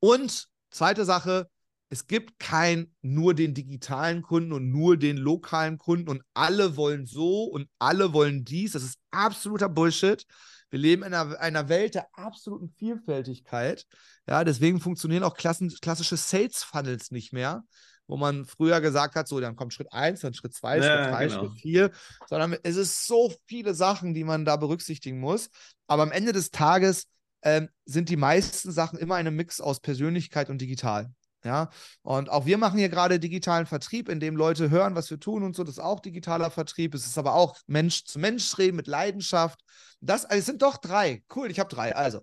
Und 0.00 0.48
zweite 0.70 1.04
Sache, 1.04 1.48
es 1.88 2.06
gibt 2.06 2.38
kein 2.38 2.92
nur 3.00 3.34
den 3.34 3.54
digitalen 3.54 4.22
Kunden 4.22 4.52
und 4.52 4.70
nur 4.70 4.96
den 4.96 5.16
lokalen 5.16 5.78
Kunden 5.78 6.08
und 6.08 6.22
alle 6.34 6.76
wollen 6.76 7.06
so 7.06 7.44
und 7.44 7.68
alle 7.78 8.12
wollen 8.12 8.44
dies. 8.44 8.72
Das 8.72 8.82
ist 8.82 8.98
absoluter 9.12 9.68
Bullshit. 9.68 10.26
Wir 10.70 10.80
leben 10.80 11.04
in 11.04 11.14
einer, 11.14 11.38
einer 11.38 11.68
Welt 11.68 11.94
der 11.94 12.08
absoluten 12.12 12.68
Vielfältigkeit. 12.70 13.86
Ja, 14.28 14.42
deswegen 14.42 14.80
funktionieren 14.80 15.22
auch 15.22 15.34
klassen, 15.34 15.72
klassische 15.80 16.16
Sales 16.16 16.64
Funnels 16.64 17.12
nicht 17.12 17.32
mehr, 17.32 17.62
wo 18.08 18.16
man 18.16 18.44
früher 18.46 18.80
gesagt 18.80 19.14
hat, 19.14 19.28
so, 19.28 19.38
dann 19.38 19.54
kommt 19.54 19.72
Schritt 19.72 19.92
1, 19.92 20.20
dann 20.20 20.34
Schritt 20.34 20.54
2, 20.54 20.78
Ja, 20.78 20.82
Schritt 20.82 21.14
3, 21.14 21.26
genau. 21.26 21.40
Schritt 21.40 21.60
4, 21.60 21.90
sondern 22.28 22.56
es 22.64 22.76
ist 22.76 23.06
so 23.06 23.32
viele 23.46 23.74
Sachen, 23.74 24.12
die 24.12 24.24
man 24.24 24.44
da 24.44 24.56
berücksichtigen 24.56 25.20
muss. 25.20 25.50
Aber 25.86 26.02
am 26.02 26.10
Ende 26.10 26.32
des 26.32 26.50
Tages 26.50 27.06
ähm, 27.46 27.68
sind 27.84 28.08
die 28.08 28.16
meisten 28.16 28.72
Sachen 28.72 28.98
immer 28.98 29.14
eine 29.14 29.30
Mix 29.30 29.60
aus 29.60 29.78
Persönlichkeit 29.78 30.50
und 30.50 30.60
digital. 30.60 31.12
Ja, 31.44 31.70
und 32.02 32.28
auch 32.28 32.44
wir 32.44 32.58
machen 32.58 32.76
hier 32.76 32.88
gerade 32.88 33.20
digitalen 33.20 33.66
Vertrieb, 33.66 34.08
in 34.08 34.18
dem 34.18 34.34
Leute 34.34 34.68
hören, 34.68 34.96
was 34.96 35.08
wir 35.10 35.20
tun 35.20 35.44
und 35.44 35.54
so. 35.54 35.62
Das 35.62 35.74
ist 35.74 35.78
auch 35.78 36.00
digitaler 36.00 36.50
Vertrieb. 36.50 36.92
Es 36.92 37.06
ist 37.06 37.18
aber 37.18 37.34
auch 37.34 37.56
Mensch 37.68 38.04
zu 38.04 38.18
Mensch 38.18 38.58
reden 38.58 38.76
mit 38.76 38.88
Leidenschaft. 38.88 39.60
Das 40.00 40.24
also 40.24 40.40
es 40.40 40.46
sind 40.46 40.62
doch 40.62 40.76
drei. 40.76 41.22
Cool, 41.32 41.48
ich 41.52 41.60
habe 41.60 41.72
drei. 41.72 41.94
Also, 41.94 42.22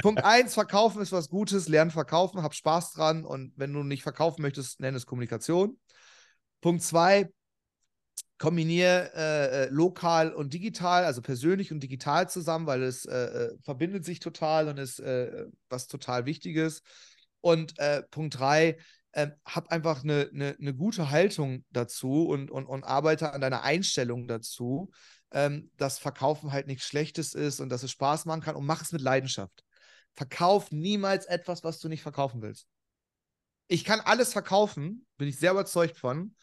Punkt 0.00 0.24
eins: 0.24 0.54
Verkaufen 0.54 1.02
ist 1.02 1.12
was 1.12 1.28
Gutes. 1.28 1.68
Lernen 1.68 1.90
verkaufen, 1.90 2.42
hab 2.42 2.54
Spaß 2.54 2.92
dran. 2.92 3.26
Und 3.26 3.52
wenn 3.56 3.74
du 3.74 3.82
nicht 3.82 4.02
verkaufen 4.02 4.40
möchtest, 4.40 4.80
nenn 4.80 4.94
es 4.94 5.04
Kommunikation. 5.04 5.78
Punkt 6.62 6.82
zwei: 6.82 7.28
Kombiniere 8.38 9.12
äh, 9.14 9.62
äh, 9.64 9.68
lokal 9.70 10.32
und 10.32 10.52
digital, 10.54 11.04
also 11.04 11.22
persönlich 11.22 11.70
und 11.70 11.80
digital 11.80 12.28
zusammen, 12.28 12.66
weil 12.66 12.82
es 12.82 13.04
äh, 13.04 13.14
äh, 13.16 13.58
verbindet 13.62 14.04
sich 14.04 14.18
total 14.18 14.68
und 14.68 14.78
ist 14.78 14.98
äh, 14.98 15.46
was 15.68 15.86
total 15.86 16.26
Wichtiges. 16.26 16.82
Und 17.40 17.78
äh, 17.78 18.02
Punkt 18.02 18.38
drei, 18.38 18.78
äh, 19.12 19.28
hab 19.44 19.70
einfach 19.70 20.02
eine, 20.02 20.30
eine, 20.32 20.56
eine 20.58 20.74
gute 20.74 21.10
Haltung 21.10 21.64
dazu 21.70 22.26
und, 22.26 22.50
und, 22.50 22.66
und 22.66 22.82
arbeite 22.82 23.32
an 23.32 23.40
deiner 23.40 23.62
Einstellung 23.62 24.26
dazu, 24.26 24.90
ähm, 25.30 25.70
dass 25.76 25.98
Verkaufen 25.98 26.52
halt 26.52 26.66
nichts 26.66 26.86
Schlechtes 26.86 27.34
ist 27.34 27.60
und 27.60 27.68
dass 27.68 27.82
es 27.84 27.92
Spaß 27.92 28.24
machen 28.24 28.40
kann 28.40 28.56
und 28.56 28.66
mach 28.66 28.82
es 28.82 28.92
mit 28.92 29.00
Leidenschaft. 29.02 29.64
Verkauf 30.14 30.72
niemals 30.72 31.26
etwas, 31.26 31.62
was 31.62 31.78
du 31.78 31.88
nicht 31.88 32.02
verkaufen 32.02 32.42
willst. 32.42 32.66
Ich 33.68 33.84
kann 33.84 34.00
alles 34.00 34.32
verkaufen, 34.32 35.06
bin 35.16 35.28
ich 35.28 35.38
sehr 35.38 35.52
überzeugt 35.52 35.96
von, 35.96 36.34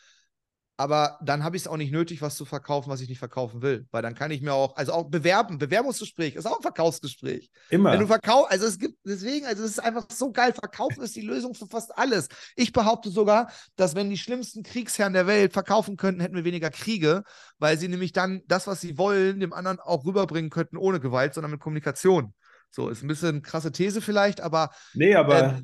aber 0.81 1.19
dann 1.21 1.43
habe 1.43 1.55
ich 1.55 1.61
es 1.61 1.67
auch 1.67 1.77
nicht 1.77 1.91
nötig, 1.91 2.23
was 2.23 2.35
zu 2.35 2.43
verkaufen, 2.43 2.89
was 2.89 3.01
ich 3.01 3.07
nicht 3.07 3.19
verkaufen 3.19 3.61
will. 3.61 3.85
Weil 3.91 4.01
dann 4.01 4.15
kann 4.15 4.31
ich 4.31 4.41
mir 4.41 4.53
auch, 4.53 4.75
also 4.75 4.93
auch 4.93 5.11
bewerben, 5.11 5.59
Bewerbungsgespräch 5.59 6.33
ist 6.33 6.47
auch 6.47 6.55
ein 6.55 6.63
Verkaufsgespräch. 6.63 7.51
Immer. 7.69 7.91
Wenn 7.91 7.99
du 7.99 8.07
verkaufst, 8.07 8.51
also 8.51 8.65
es 8.65 8.79
gibt, 8.79 8.97
deswegen, 9.05 9.45
also 9.45 9.63
es 9.63 9.73
ist 9.73 9.79
einfach 9.79 10.07
so 10.11 10.31
geil. 10.31 10.53
Verkaufen 10.53 11.03
ist 11.03 11.15
die 11.15 11.21
Lösung 11.21 11.53
für 11.53 11.67
fast 11.67 11.95
alles. 11.95 12.29
Ich 12.55 12.73
behaupte 12.73 13.11
sogar, 13.11 13.51
dass 13.75 13.93
wenn 13.93 14.09
die 14.09 14.17
schlimmsten 14.17 14.63
Kriegsherren 14.63 15.13
der 15.13 15.27
Welt 15.27 15.53
verkaufen 15.53 15.97
könnten, 15.97 16.19
hätten 16.19 16.35
wir 16.35 16.45
weniger 16.45 16.71
Kriege, 16.71 17.21
weil 17.59 17.77
sie 17.77 17.87
nämlich 17.87 18.11
dann 18.11 18.41
das, 18.47 18.65
was 18.65 18.81
sie 18.81 18.97
wollen, 18.97 19.39
dem 19.39 19.53
anderen 19.53 19.79
auch 19.79 20.03
rüberbringen 20.03 20.49
könnten, 20.49 20.77
ohne 20.77 20.99
Gewalt, 20.99 21.35
sondern 21.35 21.51
mit 21.51 21.59
Kommunikation. 21.59 22.33
So, 22.71 22.89
ist 22.89 23.03
ein 23.03 23.07
bisschen 23.07 23.43
krasse 23.43 23.71
These 23.71 24.01
vielleicht, 24.01 24.41
aber 24.41 24.71
nee, 24.95 25.13
aber 25.13 25.57
äh, 25.57 25.61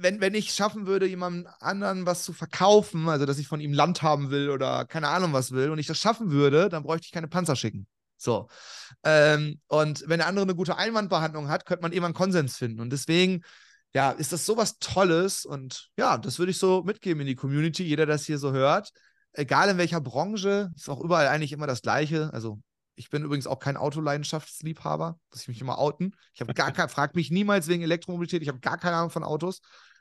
wenn, 0.00 0.20
wenn 0.20 0.34
ich 0.34 0.52
schaffen 0.52 0.86
würde, 0.86 1.06
jemandem 1.06 1.50
anderen 1.60 2.06
was 2.06 2.24
zu 2.24 2.32
verkaufen, 2.32 3.08
also 3.08 3.26
dass 3.26 3.38
ich 3.38 3.48
von 3.48 3.60
ihm 3.60 3.72
Land 3.72 4.02
haben 4.02 4.30
will 4.30 4.50
oder 4.50 4.84
keine 4.84 5.08
Ahnung 5.08 5.32
was 5.32 5.52
will, 5.52 5.70
und 5.70 5.78
ich 5.78 5.86
das 5.86 5.98
schaffen 5.98 6.30
würde, 6.30 6.68
dann 6.68 6.82
bräuchte 6.82 7.06
ich 7.06 7.12
keine 7.12 7.28
Panzer 7.28 7.56
schicken. 7.56 7.86
So. 8.16 8.48
Ähm, 9.04 9.60
und 9.68 10.04
wenn 10.06 10.18
der 10.18 10.26
andere 10.26 10.44
eine 10.44 10.54
gute 10.54 10.76
Einwandbehandlung 10.76 11.48
hat, 11.48 11.66
könnte 11.66 11.82
man 11.82 11.92
einen 11.92 12.14
Konsens 12.14 12.56
finden. 12.56 12.80
Und 12.80 12.90
deswegen, 12.90 13.42
ja, 13.94 14.10
ist 14.10 14.32
das 14.32 14.44
sowas 14.44 14.78
Tolles. 14.78 15.44
Und 15.44 15.90
ja, 15.96 16.18
das 16.18 16.38
würde 16.38 16.50
ich 16.50 16.58
so 16.58 16.82
mitgeben 16.82 17.20
in 17.20 17.26
die 17.28 17.36
Community, 17.36 17.84
jeder, 17.84 18.06
der 18.06 18.16
das 18.16 18.26
hier 18.26 18.38
so 18.38 18.52
hört. 18.52 18.90
Egal 19.32 19.68
in 19.70 19.78
welcher 19.78 20.00
Branche, 20.00 20.70
ist 20.74 20.88
auch 20.88 21.00
überall 21.00 21.28
eigentlich 21.28 21.52
immer 21.52 21.66
das 21.68 21.82
Gleiche. 21.82 22.30
Also 22.32 22.60
Ich 22.98 23.10
bin 23.10 23.24
übrigens 23.24 23.46
auch 23.46 23.60
kein 23.60 23.76
Autoleidenschaftsliebhaber, 23.76 25.18
muss 25.30 25.42
ich 25.42 25.48
mich 25.48 25.60
immer 25.60 25.78
outen. 25.78 26.14
Ich 26.34 26.40
habe 26.40 26.52
gar 26.52 26.72
kein, 26.72 26.88
frag 26.88 27.14
mich 27.14 27.30
niemals 27.30 27.68
wegen 27.68 27.82
Elektromobilität, 27.82 28.42
ich 28.42 28.48
habe 28.48 28.58
gar 28.58 28.76
keine 28.76 28.96
Ahnung 28.96 29.10
von 29.10 29.22
Autos. 29.22 29.60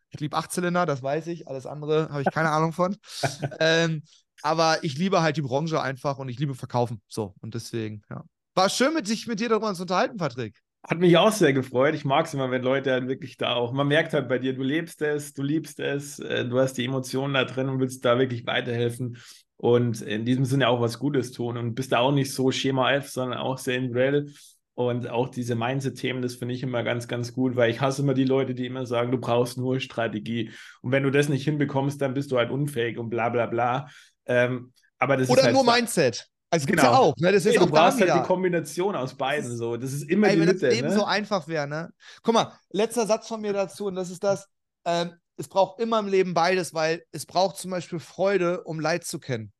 Ich 0.09 0.19
liebe 0.19 0.35
Achtzylinder, 0.35 0.85
das 0.85 1.03
weiß 1.03 1.27
ich. 1.27 1.47
Alles 1.47 1.65
andere 1.65 2.09
habe 2.09 2.21
ich 2.21 2.31
keine 2.33 2.49
Ahnung 2.49 2.73
von. 2.73 2.97
ähm, 3.59 4.01
aber 4.41 4.83
ich 4.83 4.97
liebe 4.97 5.21
halt 5.21 5.37
die 5.37 5.41
Branche 5.41 5.81
einfach 5.81 6.17
und 6.17 6.29
ich 6.29 6.39
liebe 6.39 6.55
Verkaufen. 6.55 7.01
So, 7.07 7.35
und 7.41 7.53
deswegen, 7.53 8.01
ja. 8.09 8.23
War 8.55 8.69
schön, 8.69 8.93
mit 8.93 9.05
sich 9.05 9.27
mit 9.27 9.39
dir 9.39 9.49
darüber 9.49 9.73
zu 9.75 9.83
unterhalten, 9.83 10.17
Patrick. 10.17 10.59
Hat 10.83 10.99
mich 10.99 11.17
auch 11.17 11.31
sehr 11.31 11.53
gefreut. 11.53 11.93
Ich 11.93 12.05
mag 12.05 12.25
es 12.25 12.33
immer, 12.33 12.49
wenn 12.49 12.63
Leute 12.63 12.91
halt 12.91 13.07
wirklich 13.07 13.37
da 13.37 13.53
auch, 13.53 13.73
man 13.73 13.87
merkt 13.87 14.13
halt 14.13 14.29
bei 14.29 14.39
dir, 14.39 14.53
du 14.53 14.63
lebst 14.63 15.01
es, 15.01 15.33
du 15.33 15.43
liebst 15.43 15.79
es, 15.79 16.17
äh, 16.19 16.45
du 16.45 16.59
hast 16.59 16.73
die 16.73 16.85
Emotionen 16.85 17.33
da 17.33 17.43
drin 17.43 17.69
und 17.69 17.79
willst 17.79 18.05
da 18.05 18.17
wirklich 18.17 18.47
weiterhelfen 18.47 19.17
und 19.57 20.01
in 20.01 20.25
diesem 20.25 20.45
Sinne 20.45 20.69
auch 20.69 20.79
was 20.79 20.99
Gutes 20.99 21.31
tun 21.31 21.57
und 21.57 21.75
bist 21.75 21.91
da 21.91 21.99
auch 21.99 22.11
nicht 22.11 22.33
so 22.33 22.51
Schema 22.51 22.93
F, 22.93 23.09
sondern 23.09 23.39
auch 23.39 23.57
sehr 23.57 23.75
individuell. 23.77 24.31
Und 24.75 25.09
auch 25.09 25.29
diese 25.29 25.55
Mindset-Themen, 25.55 26.21
das 26.21 26.35
finde 26.35 26.53
ich 26.53 26.61
immer 26.61 26.83
ganz, 26.83 27.07
ganz 27.07 27.33
gut, 27.33 27.55
weil 27.55 27.71
ich 27.71 27.81
hasse 27.81 28.03
immer 28.03 28.13
die 28.13 28.25
Leute, 28.25 28.53
die 28.53 28.67
immer 28.67 28.85
sagen, 28.85 29.11
du 29.11 29.17
brauchst 29.17 29.57
nur 29.57 29.79
Strategie. 29.79 30.51
Und 30.83 30.91
wenn 30.91 31.01
du 31.01 31.09
das 31.09 31.29
nicht 31.29 31.43
hinbekommst, 31.45 31.99
dann 31.99 32.13
bist 32.13 32.31
du 32.31 32.37
halt 32.37 32.51
unfähig 32.51 32.99
und 32.99 33.09
bla 33.09 33.29
bla 33.29 33.47
bla. 33.47 33.89
Ähm, 34.27 34.71
aber 34.99 35.17
das 35.17 35.29
Oder 35.29 35.39
ist 35.39 35.45
halt 35.45 35.55
nur 35.55 35.63
Mindset. 35.63 36.27
Also 36.51 36.67
genau. 36.67 36.81
gibt's 36.81 36.83
ja 36.83 36.99
auch. 36.99 37.15
Ne? 37.17 37.31
Das 37.31 37.45
ist 37.45 37.53
nee, 37.53 37.57
auch 37.57 37.65
du 37.65 37.71
brauchst 37.71 37.99
halt 37.99 38.13
die 38.13 38.27
Kombination 38.27 38.95
aus 38.95 39.15
beiden. 39.15 39.57
So. 39.57 39.77
Das 39.77 39.91
ist 39.93 40.03
immer 40.09 40.27
ey, 40.27 40.35
die 40.35 40.41
wenn 40.41 40.47
Mitte. 40.47 40.67
das 40.67 40.75
Leben 40.75 40.87
ne? 40.89 40.93
so 40.93 41.05
einfach 41.05 41.47
wäre, 41.47 41.67
ne? 41.67 41.89
Guck 42.21 42.35
mal, 42.35 42.53
letzter 42.69 43.07
Satz 43.07 43.27
von 43.27 43.41
mir 43.41 43.53
dazu, 43.53 43.87
und 43.87 43.95
das 43.95 44.11
ist 44.11 44.23
das, 44.23 44.47
ähm, 44.85 45.13
es 45.37 45.47
braucht 45.47 45.79
immer 45.79 45.99
im 45.99 46.07
Leben 46.07 46.33
beides, 46.33 46.73
weil 46.73 47.05
es 47.11 47.25
braucht 47.25 47.57
zum 47.57 47.71
Beispiel 47.71 47.99
Freude, 47.99 48.63
um 48.63 48.79
Leid 48.79 49.05
zu 49.05 49.19
kennen. 49.19 49.53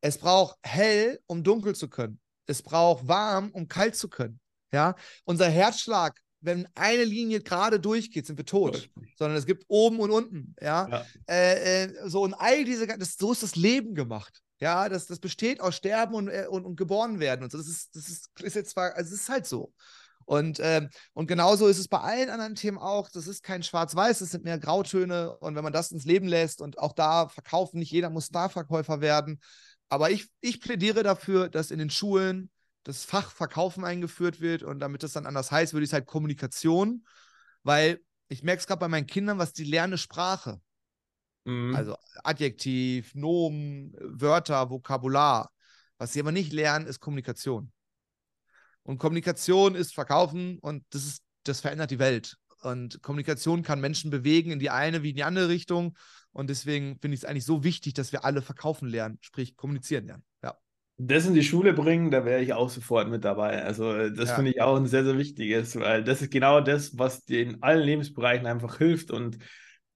Es 0.00 0.18
braucht 0.18 0.56
hell, 0.62 1.20
um 1.26 1.42
dunkel 1.42 1.74
zu 1.74 1.88
können. 1.88 2.20
Es 2.46 2.62
braucht 2.62 3.08
warm, 3.08 3.50
um 3.50 3.68
kalt 3.68 3.96
zu 3.96 4.08
können. 4.08 4.40
Ja, 4.72 4.94
unser 5.24 5.48
Herzschlag, 5.48 6.20
wenn 6.40 6.68
eine 6.74 7.04
Linie 7.04 7.40
gerade 7.40 7.80
durchgeht, 7.80 8.26
sind 8.26 8.38
wir 8.38 8.44
tot. 8.44 8.90
Sondern 9.16 9.36
es 9.36 9.46
gibt 9.46 9.64
oben 9.68 9.98
und 9.98 10.10
unten. 10.10 10.54
Ja, 10.60 10.88
ja. 10.88 11.06
Äh, 11.28 11.84
äh, 11.84 12.08
so 12.08 12.22
und 12.22 12.34
all 12.34 12.64
diese, 12.64 12.86
das, 12.86 13.16
so 13.16 13.32
ist 13.32 13.42
das 13.42 13.56
Leben 13.56 13.94
gemacht. 13.94 14.40
Ja, 14.60 14.88
das, 14.88 15.06
das 15.06 15.20
besteht 15.20 15.60
aus 15.60 15.76
Sterben 15.76 16.14
und, 16.14 16.28
äh, 16.28 16.46
und, 16.48 16.64
und 16.64 16.76
geboren 16.76 17.18
werden 17.18 17.42
und 17.42 17.52
so. 17.52 17.58
Das 17.58 17.68
ist, 17.68 17.94
das 17.94 18.08
ist, 18.08 18.28
ist 18.40 18.56
jetzt 18.56 18.70
zwar, 18.70 18.94
also 18.94 19.14
es 19.14 19.22
ist 19.22 19.28
halt 19.28 19.46
so. 19.46 19.72
Und, 20.28 20.60
ähm, 20.62 20.90
und 21.14 21.26
genauso 21.26 21.68
ist 21.68 21.78
es 21.78 21.88
bei 21.88 22.00
allen 22.00 22.28
anderen 22.28 22.54
Themen 22.54 22.76
auch. 22.76 23.08
Das 23.08 23.26
ist 23.26 23.42
kein 23.42 23.62
Schwarz-Weiß, 23.62 24.20
es 24.20 24.32
sind 24.32 24.44
mehr 24.44 24.58
Grautöne. 24.58 25.34
Und 25.38 25.54
wenn 25.54 25.64
man 25.64 25.72
das 25.72 25.90
ins 25.90 26.04
Leben 26.04 26.28
lässt 26.28 26.60
und 26.60 26.78
auch 26.78 26.92
da 26.92 27.28
verkaufen, 27.28 27.78
nicht 27.78 27.90
jeder 27.90 28.10
muss 28.10 28.26
Starverkäufer 28.26 29.00
werden. 29.00 29.40
Aber 29.88 30.10
ich, 30.10 30.28
ich 30.42 30.60
plädiere 30.60 31.02
dafür, 31.02 31.48
dass 31.48 31.70
in 31.70 31.78
den 31.78 31.88
Schulen 31.88 32.50
das 32.82 33.04
Fach 33.04 33.30
Verkaufen 33.30 33.86
eingeführt 33.86 34.42
wird 34.42 34.62
und 34.62 34.80
damit 34.80 35.02
das 35.02 35.14
dann 35.14 35.24
anders 35.24 35.50
heißt, 35.50 35.72
würde 35.72 35.84
ich 35.84 35.88
es 35.88 35.94
halt 35.94 36.04
Kommunikation, 36.04 37.06
weil 37.62 37.98
ich 38.28 38.42
merke 38.42 38.60
es 38.60 38.66
gerade 38.66 38.80
bei 38.80 38.88
meinen 38.88 39.06
Kindern, 39.06 39.38
was 39.38 39.54
die 39.54 39.64
lernen, 39.64 39.96
Sprache. 39.96 40.60
Mhm. 41.44 41.74
Also 41.74 41.96
Adjektiv, 42.22 43.14
Nomen, 43.14 43.96
Wörter, 43.98 44.68
Vokabular. 44.68 45.50
Was 45.96 46.12
sie 46.12 46.20
aber 46.20 46.32
nicht 46.32 46.52
lernen, 46.52 46.86
ist 46.86 47.00
Kommunikation. 47.00 47.72
Und 48.88 48.96
Kommunikation 48.96 49.74
ist 49.74 49.92
Verkaufen 49.92 50.58
und 50.60 50.82
das 50.88 51.04
ist, 51.04 51.22
das 51.44 51.60
verändert 51.60 51.90
die 51.90 51.98
Welt. 51.98 52.38
Und 52.62 53.02
Kommunikation 53.02 53.62
kann 53.62 53.82
Menschen 53.82 54.10
bewegen 54.10 54.50
in 54.50 54.60
die 54.60 54.70
eine 54.70 55.02
wie 55.02 55.10
in 55.10 55.16
die 55.16 55.24
andere 55.24 55.50
Richtung. 55.50 55.94
Und 56.32 56.48
deswegen 56.48 56.98
finde 56.98 57.14
ich 57.14 57.20
es 57.20 57.24
eigentlich 57.26 57.44
so 57.44 57.64
wichtig, 57.64 57.92
dass 57.92 58.12
wir 58.12 58.24
alle 58.24 58.40
verkaufen 58.40 58.88
lernen, 58.88 59.18
sprich 59.20 59.56
kommunizieren 59.56 60.06
lernen. 60.06 60.24
Ja. 60.42 60.56
Das 60.96 61.26
in 61.26 61.34
die 61.34 61.42
Schule 61.42 61.74
bringen, 61.74 62.10
da 62.10 62.24
wäre 62.24 62.42
ich 62.42 62.54
auch 62.54 62.70
sofort 62.70 63.10
mit 63.10 63.26
dabei. 63.26 63.62
Also, 63.62 64.08
das 64.08 64.30
ja. 64.30 64.36
finde 64.36 64.52
ich 64.52 64.62
auch 64.62 64.76
ein 64.76 64.86
sehr, 64.86 65.04
sehr 65.04 65.18
wichtiges, 65.18 65.78
weil 65.78 66.02
das 66.02 66.22
ist 66.22 66.30
genau 66.30 66.62
das, 66.62 66.96
was 66.96 67.26
dir 67.26 67.42
in 67.42 67.62
allen 67.62 67.84
Lebensbereichen 67.84 68.46
einfach 68.46 68.78
hilft. 68.78 69.10
Und 69.10 69.36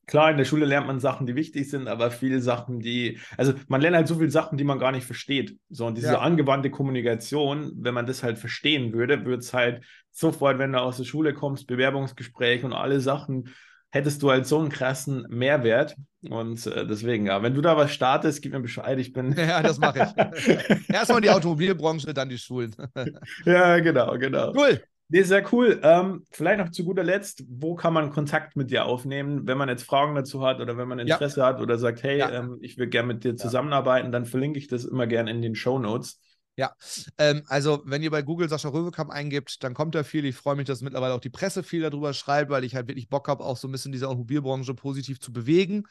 klar, 0.06 0.30
in 0.30 0.36
der 0.36 0.44
Schule 0.44 0.66
lernt 0.66 0.86
man 0.86 1.00
Sachen, 1.00 1.26
die 1.26 1.34
wichtig 1.34 1.70
sind, 1.70 1.88
aber 1.88 2.10
viele 2.10 2.40
Sachen, 2.40 2.80
die, 2.80 3.18
also 3.36 3.54
man 3.68 3.80
lernt 3.80 3.96
halt 3.96 4.08
so 4.08 4.16
viele 4.16 4.30
Sachen, 4.30 4.58
die 4.58 4.64
man 4.64 4.78
gar 4.78 4.92
nicht 4.92 5.06
versteht. 5.06 5.58
So, 5.70 5.86
und 5.86 5.96
diese 5.96 6.14
ja. 6.14 6.20
angewandte 6.20 6.70
Kommunikation, 6.70 7.72
wenn 7.76 7.94
man 7.94 8.06
das 8.06 8.22
halt 8.22 8.38
verstehen 8.38 8.92
würde, 8.92 9.24
würde 9.24 9.40
es 9.40 9.54
halt 9.54 9.84
sofort, 10.10 10.58
wenn 10.58 10.72
du 10.72 10.80
aus 10.80 10.98
der 10.98 11.04
Schule 11.04 11.34
kommst, 11.34 11.66
Bewerbungsgespräch 11.66 12.64
und 12.64 12.72
alle 12.72 13.00
Sachen, 13.00 13.48
hättest 13.90 14.22
du 14.22 14.30
halt 14.30 14.46
so 14.46 14.58
einen 14.58 14.70
krassen 14.70 15.26
Mehrwert. 15.28 15.94
Und 16.28 16.66
äh, 16.66 16.86
deswegen, 16.86 17.26
ja, 17.26 17.42
wenn 17.42 17.54
du 17.54 17.60
da 17.60 17.76
was 17.76 17.92
startest, 17.92 18.42
gib 18.42 18.52
mir 18.52 18.60
Bescheid. 18.60 18.98
Ich 18.98 19.12
bin. 19.12 19.32
Ja, 19.36 19.62
das 19.62 19.78
mache 19.78 20.10
ich. 20.14 20.88
Erstmal 20.88 21.20
die 21.20 21.30
Automobilbranche, 21.30 22.14
dann 22.14 22.28
die 22.28 22.38
Schulen. 22.38 22.74
ja, 23.44 23.78
genau, 23.80 24.16
genau. 24.18 24.52
Cool. 24.54 24.82
Nee, 25.12 25.24
sehr 25.24 25.44
cool. 25.52 25.78
Ähm, 25.82 26.24
vielleicht 26.30 26.58
noch 26.58 26.70
zu 26.70 26.86
guter 26.86 27.04
Letzt, 27.04 27.44
wo 27.46 27.74
kann 27.74 27.92
man 27.92 28.08
Kontakt 28.08 28.56
mit 28.56 28.70
dir 28.70 28.86
aufnehmen, 28.86 29.46
wenn 29.46 29.58
man 29.58 29.68
jetzt 29.68 29.82
Fragen 29.82 30.14
dazu 30.14 30.42
hat 30.42 30.58
oder 30.58 30.78
wenn 30.78 30.88
man 30.88 30.98
Interesse 30.98 31.40
ja. 31.40 31.46
hat 31.48 31.60
oder 31.60 31.76
sagt, 31.76 32.02
hey, 32.02 32.20
ja. 32.20 32.30
ähm, 32.30 32.56
ich 32.62 32.78
will 32.78 32.86
gerne 32.86 33.08
mit 33.08 33.22
dir 33.22 33.36
zusammenarbeiten, 33.36 34.10
dann 34.10 34.24
verlinke 34.24 34.58
ich 34.58 34.68
das 34.68 34.86
immer 34.86 35.06
gerne 35.06 35.30
in 35.30 35.42
den 35.42 35.54
Show 35.54 35.78
Notes. 35.78 36.18
Ja, 36.56 36.72
ähm, 37.18 37.42
also 37.48 37.82
wenn 37.84 38.02
ihr 38.02 38.10
bei 38.10 38.22
Google 38.22 38.48
Sascha 38.48 38.70
Röwekamp 38.70 39.10
eingibt, 39.10 39.62
dann 39.62 39.74
kommt 39.74 39.94
da 39.94 40.02
viel. 40.02 40.24
Ich 40.24 40.36
freue 40.36 40.56
mich, 40.56 40.64
dass 40.66 40.80
mittlerweile 40.80 41.12
auch 41.12 41.20
die 41.20 41.28
Presse 41.28 41.62
viel 41.62 41.82
darüber 41.82 42.14
schreibt, 42.14 42.50
weil 42.50 42.64
ich 42.64 42.74
halt 42.74 42.88
wirklich 42.88 43.10
Bock 43.10 43.28
habe, 43.28 43.44
auch 43.44 43.58
so 43.58 43.68
ein 43.68 43.72
bisschen 43.72 43.92
diese 43.92 44.08
Automobilbranche 44.08 44.72
positiv 44.72 45.20
zu 45.20 45.30
bewegen. 45.30 45.82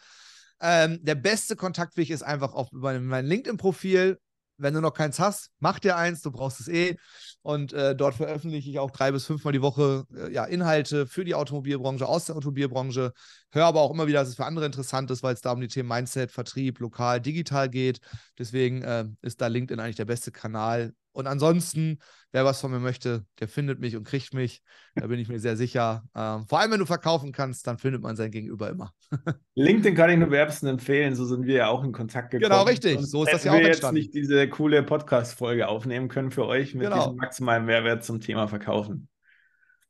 Ähm, 0.59 0.97
der 1.03 1.15
beste 1.15 1.55
Kontaktweg 1.55 2.09
ist 2.09 2.24
einfach 2.24 2.55
auf 2.55 2.69
mein, 2.72 3.05
mein 3.05 3.28
LinkedIn-Profil. 3.28 4.17
Wenn 4.62 4.74
du 4.74 4.82
noch 4.82 4.93
keins 4.93 5.20
hast, 5.20 5.49
mach 5.59 5.80
dir 5.80 5.97
eins, 5.97 6.22
du 6.22 6.32
brauchst 6.32 6.59
es 6.59 6.68
eh. 6.68 6.97
Und 7.41 7.74
äh, 7.74 7.95
dort 7.95 8.16
veröffentliche 8.16 8.70
ich 8.70 8.80
auch 8.80 8.91
drei 8.91 9.12
bis 9.12 9.26
fünfmal 9.26 9.53
die 9.53 9.62
Woche 9.62 10.05
äh, 10.16 10.32
ja, 10.32 10.45
Inhalte 10.45 11.07
für 11.07 11.26
die 11.26 11.36
Automobilbranche, 11.36 12.07
aus 12.07 12.26
der 12.26 12.36
Automobilbranche. 12.36 13.14
Höre 13.51 13.65
aber 13.65 13.81
auch 13.81 13.91
immer 13.91 14.07
wieder, 14.07 14.19
dass 14.19 14.29
es 14.29 14.35
für 14.35 14.45
andere 14.45 14.65
interessant 14.65 15.11
ist, 15.11 15.23
weil 15.23 15.33
es 15.33 15.41
da 15.41 15.51
um 15.51 15.61
die 15.61 15.67
Themen 15.67 15.89
Mindset, 15.89 16.31
Vertrieb, 16.31 16.79
lokal, 16.79 17.19
digital 17.19 17.69
geht. 17.69 17.99
Deswegen 18.39 18.81
äh, 18.81 19.05
ist 19.21 19.41
da 19.41 19.47
LinkedIn 19.47 19.79
eigentlich 19.79 19.97
der 19.97 20.05
beste 20.05 20.31
Kanal. 20.31 20.93
Und 21.13 21.27
ansonsten, 21.27 21.99
wer 22.31 22.45
was 22.45 22.61
von 22.61 22.71
mir 22.71 22.79
möchte, 22.79 23.25
der 23.39 23.49
findet 23.49 23.79
mich 23.79 23.97
und 23.97 24.05
kriegt 24.05 24.33
mich. 24.33 24.61
Da 24.95 25.07
bin 25.07 25.19
ich 25.19 25.27
mir 25.27 25.39
sehr 25.39 25.57
sicher. 25.57 26.03
Ähm, 26.15 26.45
vor 26.47 26.59
allem, 26.59 26.71
wenn 26.71 26.79
du 26.79 26.85
verkaufen 26.85 27.33
kannst, 27.33 27.67
dann 27.67 27.77
findet 27.77 28.01
man 28.01 28.15
sein 28.15 28.31
Gegenüber 28.31 28.69
immer. 28.69 28.93
LinkedIn 29.55 29.95
kann 29.95 30.09
ich 30.09 30.17
nur 30.17 30.31
wärmsten 30.31 30.67
empfehlen. 30.67 31.15
So 31.15 31.25
sind 31.25 31.45
wir 31.45 31.55
ja 31.55 31.67
auch 31.67 31.83
in 31.83 31.91
Kontakt 31.91 32.31
gekommen. 32.31 32.49
Genau, 32.49 32.63
richtig. 32.63 32.97
Und 32.97 33.05
so 33.05 33.23
ist 33.23 33.33
das 33.33 33.43
ja 33.43 33.51
auch 33.51 33.59
wir 33.59 33.67
entstanden. 33.67 33.97
jetzt 33.97 34.13
nicht 34.13 34.15
diese 34.15 34.47
coole 34.47 34.83
Podcast-Folge 34.83 35.67
aufnehmen 35.67 36.07
können 36.07 36.31
für 36.31 36.45
euch 36.45 36.73
mit 36.73 36.83
genau. 36.83 36.97
diesem 36.97 37.15
maximalen 37.17 37.65
Mehrwert 37.65 38.05
zum 38.05 38.21
Thema 38.21 38.47
Verkaufen. 38.47 39.09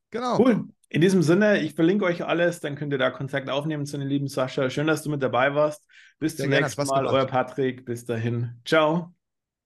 Genau. 0.10 0.40
Cool. 0.40 0.66
In 0.94 1.00
diesem 1.00 1.22
Sinne, 1.22 1.62
ich 1.62 1.74
verlinke 1.74 2.04
euch 2.04 2.26
alles, 2.26 2.60
dann 2.60 2.76
könnt 2.76 2.92
ihr 2.92 2.98
da 2.98 3.12
Kontakt 3.12 3.50
aufnehmen 3.50 3.86
zu 3.86 3.98
den 3.98 4.10
lieben 4.10 4.28
Sascha. 4.28 4.70
Schön, 4.70 4.88
dass 4.88 5.04
du 5.04 5.10
mit 5.10 5.24
dabei 5.24 5.56
warst. 5.56 5.88
Bis 6.20 6.36
Sehr 6.36 6.48
zum 6.48 6.52
nächsten 6.52 6.86
Mal, 6.86 7.06
euer 7.06 7.26
Patrick. 7.26 7.86
Bis 7.86 8.04
dahin. 8.04 8.60
Ciao. 8.66 9.16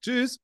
Tschüss. 0.03 0.39